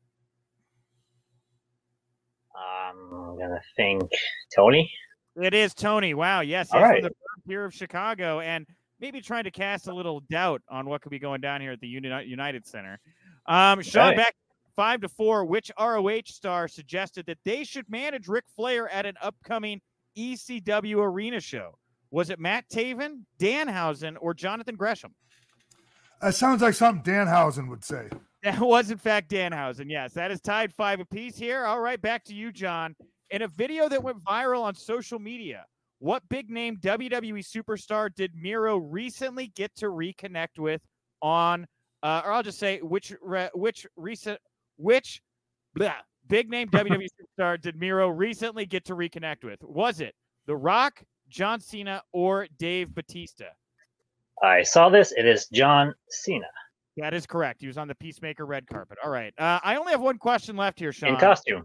[2.54, 4.02] I'm gonna think
[4.54, 4.90] Tony.
[5.36, 6.14] It is Tony.
[6.14, 6.40] Wow.
[6.40, 6.68] Yes.
[6.72, 7.02] All yes, right.
[7.02, 7.10] From
[7.46, 8.66] the here of Chicago, and
[9.00, 11.80] maybe trying to cast a little doubt on what could be going down here at
[11.80, 12.98] the Uni- United Center.
[13.46, 14.16] Um, Sean, Okay.
[14.16, 14.34] back
[14.74, 15.44] five to four.
[15.44, 19.80] Which ROH star suggested that they should manage Ric Flair at an upcoming
[20.16, 21.78] ECW arena show?
[22.10, 25.14] Was it Matt Taven, Danhausen, or Jonathan Gresham?
[26.20, 28.08] That sounds like something Danhausen would say.
[28.44, 29.86] That was, in fact, Danhausen.
[29.90, 31.64] Yes, that is tied five apiece here.
[31.64, 32.94] All right, back to you, John.
[33.30, 35.66] In a video that went viral on social media,
[35.98, 40.80] what big name WWE superstar did Miro recently get to reconnect with
[41.20, 41.66] on,
[42.04, 44.38] uh, or I'll just say which re, which recent
[44.76, 45.20] which
[45.74, 45.94] blah,
[46.28, 47.08] big name WWE
[47.40, 49.58] superstar did Miro recently get to reconnect with?
[49.64, 50.14] Was it
[50.46, 53.46] The Rock, John Cena, or Dave Batista?
[54.42, 55.12] I saw this.
[55.12, 56.46] It is John Cena
[56.96, 57.60] That is correct.
[57.60, 58.98] He was on the Peacemaker red carpet.
[59.04, 59.34] All right.
[59.38, 61.10] Uh, I only have one question left here, Sean.
[61.10, 61.64] in costume.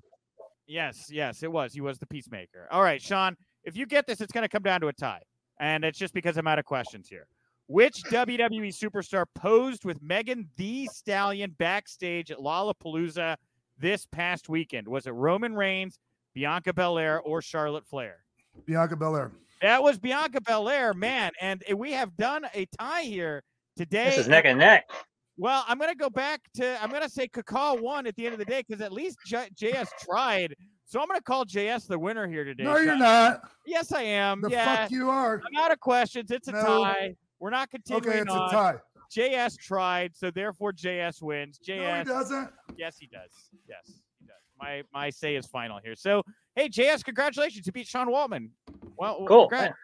[0.65, 1.73] Yes, yes, it was.
[1.73, 2.67] He was the Peacemaker.
[2.71, 5.21] All right, Sean, if you get this, it's going to come down to a tie.
[5.59, 7.27] And it's just because I'm out of questions here.
[7.67, 13.37] Which WWE superstar posed with Megan Thee Stallion backstage at Lollapalooza
[13.77, 14.87] this past weekend?
[14.87, 15.99] Was it Roman Reigns,
[16.33, 18.23] Bianca Belair, or Charlotte Flair?
[18.65, 19.31] Bianca Belair.
[19.63, 21.31] That was Bianca Belair, man.
[21.39, 23.41] And eh, we have done a tie here
[23.77, 24.03] today.
[24.09, 24.89] This is neck and neck.
[25.37, 28.39] Well, I'm gonna go back to I'm gonna say Kakao won at the end of
[28.39, 30.53] the day because at least J- JS tried.
[30.85, 32.63] So I'm gonna call JS the winner here today.
[32.65, 32.99] No, you're Sean.
[32.99, 33.41] not.
[33.65, 34.41] Yes, I am.
[34.41, 35.41] The yeah, fuck you are.
[35.45, 36.29] I'm out of questions.
[36.29, 36.61] It's a No.
[36.83, 37.15] tie.
[37.39, 38.75] We're not continuing Okay, it's a tie.
[39.15, 41.57] JS tried, so therefore JS wins.
[41.65, 42.49] No, he JS, doesn't.
[42.75, 43.31] yes, he does.
[43.69, 44.35] Yes, he does.
[44.59, 45.95] My my say is final here.
[45.95, 46.21] So
[46.57, 47.65] hey, JS, congratulations!
[47.65, 48.49] You beat Sean Waltman.
[48.97, 49.49] Well, Cool.
[49.49, 49.77] congrats.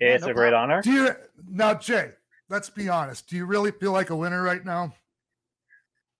[0.00, 0.80] Yeah, Yeah, it's no a great honor.
[0.82, 1.14] Do you
[1.48, 2.12] now, Jay?
[2.48, 3.28] Let's be honest.
[3.28, 4.92] Do you really feel like a winner right now?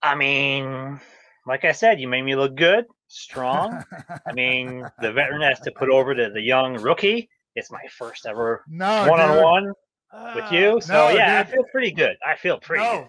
[0.02, 1.00] I mean,
[1.46, 3.82] like I said, you made me look good, strong.
[4.26, 7.28] I mean, the veteran has to put over to the young rookie.
[7.56, 9.42] It's my first ever no, one on dude.
[9.44, 10.80] one with Ah, you.
[10.80, 11.48] So no, yeah, dude.
[11.48, 12.16] I feel pretty good.
[12.24, 13.08] I feel pretty No, good.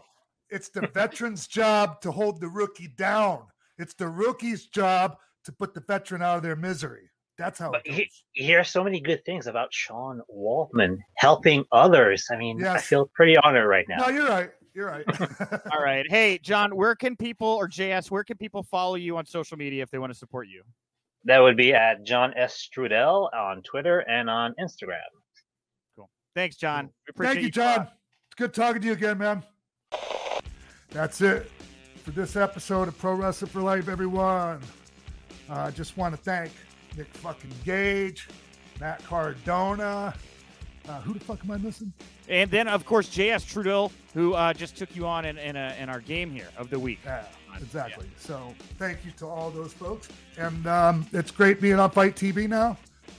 [0.50, 3.44] it's the veteran's job to hold the rookie down.
[3.78, 7.11] It's the rookie's job to put the veteran out of their misery.
[7.42, 8.24] That's how But it he, goes.
[8.36, 12.28] you hear so many good things about Sean Waltman helping others.
[12.32, 13.98] I mean, I feel pretty honored right now.
[13.98, 14.52] No, you're right.
[14.76, 15.04] You're right.
[15.74, 16.06] All right.
[16.08, 19.82] Hey, John, where can people or JS, where can people follow you on social media
[19.82, 20.62] if they want to support you?
[21.26, 22.70] That would be at John S.
[22.70, 25.00] Strudel on Twitter and on Instagram.
[25.96, 26.10] Cool.
[26.36, 26.86] Thanks, John.
[26.86, 27.82] We appreciate Thank you, John.
[27.82, 29.44] It's good talking to you again, man.
[30.92, 31.50] That's it
[32.04, 34.60] for this episode of Pro Wrestling for Life, everyone.
[35.50, 36.52] Uh, I just want to thank
[36.98, 38.28] Nick fucking Gage,
[38.80, 40.14] Matt Cardona.
[40.90, 41.94] Uh, who the fuck am I missing?
[42.28, 45.76] And then, of course, JS Trudeau, who uh, just took you on in, in, a,
[45.80, 47.00] in our game here of the week.
[47.06, 47.24] Yeah,
[47.56, 48.10] exactly.
[48.18, 50.10] So thank you to all those folks.
[50.38, 52.78] And um, it's great being on FITE TV now.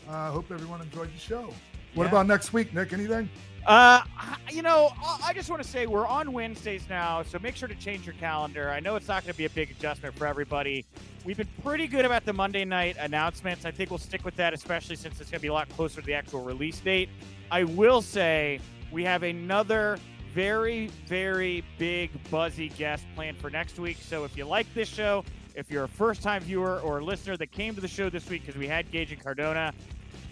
[0.09, 1.55] I uh, hope everyone enjoyed the show.
[1.95, 2.09] What Yeah.
[2.11, 2.93] about next week, Nick?
[2.93, 3.29] Anything?
[3.67, 4.03] Uh,
[4.51, 4.93] you know,
[5.25, 8.15] I just want to say we're on Wednesdays now, so make sure to change your
[8.17, 8.71] calendar.
[8.71, 10.85] I know it's not going to be a big adjustment for everybody.
[11.25, 13.65] We've been pretty good about the Monday night announcements.
[13.65, 16.01] I think we'll stick with that, especially since it's going to be a lot closer
[16.01, 17.09] to the actual release date.
[17.53, 18.61] I will say
[18.91, 19.99] we have another
[20.35, 23.99] very, very big, buzzy guest planned for next week.
[24.01, 25.25] So if you like this show,
[25.55, 28.45] if you're a first time viewer or listener that came to the show this week
[28.45, 29.73] because we had Gage and Cardona,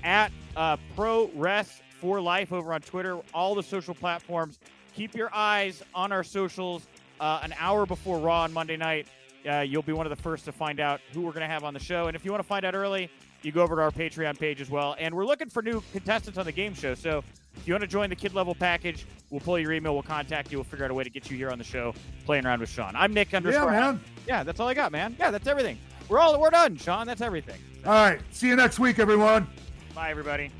[0.03, 4.59] at uh, Pro Res for life over on Twitter, all the social platforms.
[4.95, 6.87] Keep your eyes on our socials.
[7.21, 9.07] Uh, an hour before Raw on Monday night,
[9.49, 11.65] uh, you'll be one of the first to find out who we're going to have
[11.65, 12.07] on the show.
[12.07, 13.11] And if you want to find out early,
[13.43, 14.97] you go over to our Patreon page as well.
[14.99, 16.95] And we're looking for new contestants on the game show.
[16.95, 17.23] So
[17.57, 20.51] if you want to join the kid level package, we'll pull your email, we'll contact
[20.51, 21.95] you, we'll figure out a way to get you here on the show
[22.25, 22.97] playing around with Sean.
[22.97, 23.71] I'm Nick Yeah, underscore.
[23.71, 24.01] man.
[24.27, 25.15] Yeah, that's all I got, man.
[25.19, 25.79] Yeah, that's everything.
[26.09, 27.07] We're all we're done, Sean.
[27.07, 27.61] That's everything.
[27.85, 28.21] All right.
[28.31, 29.47] See you next week, everyone.
[29.95, 30.51] Bye, everybody.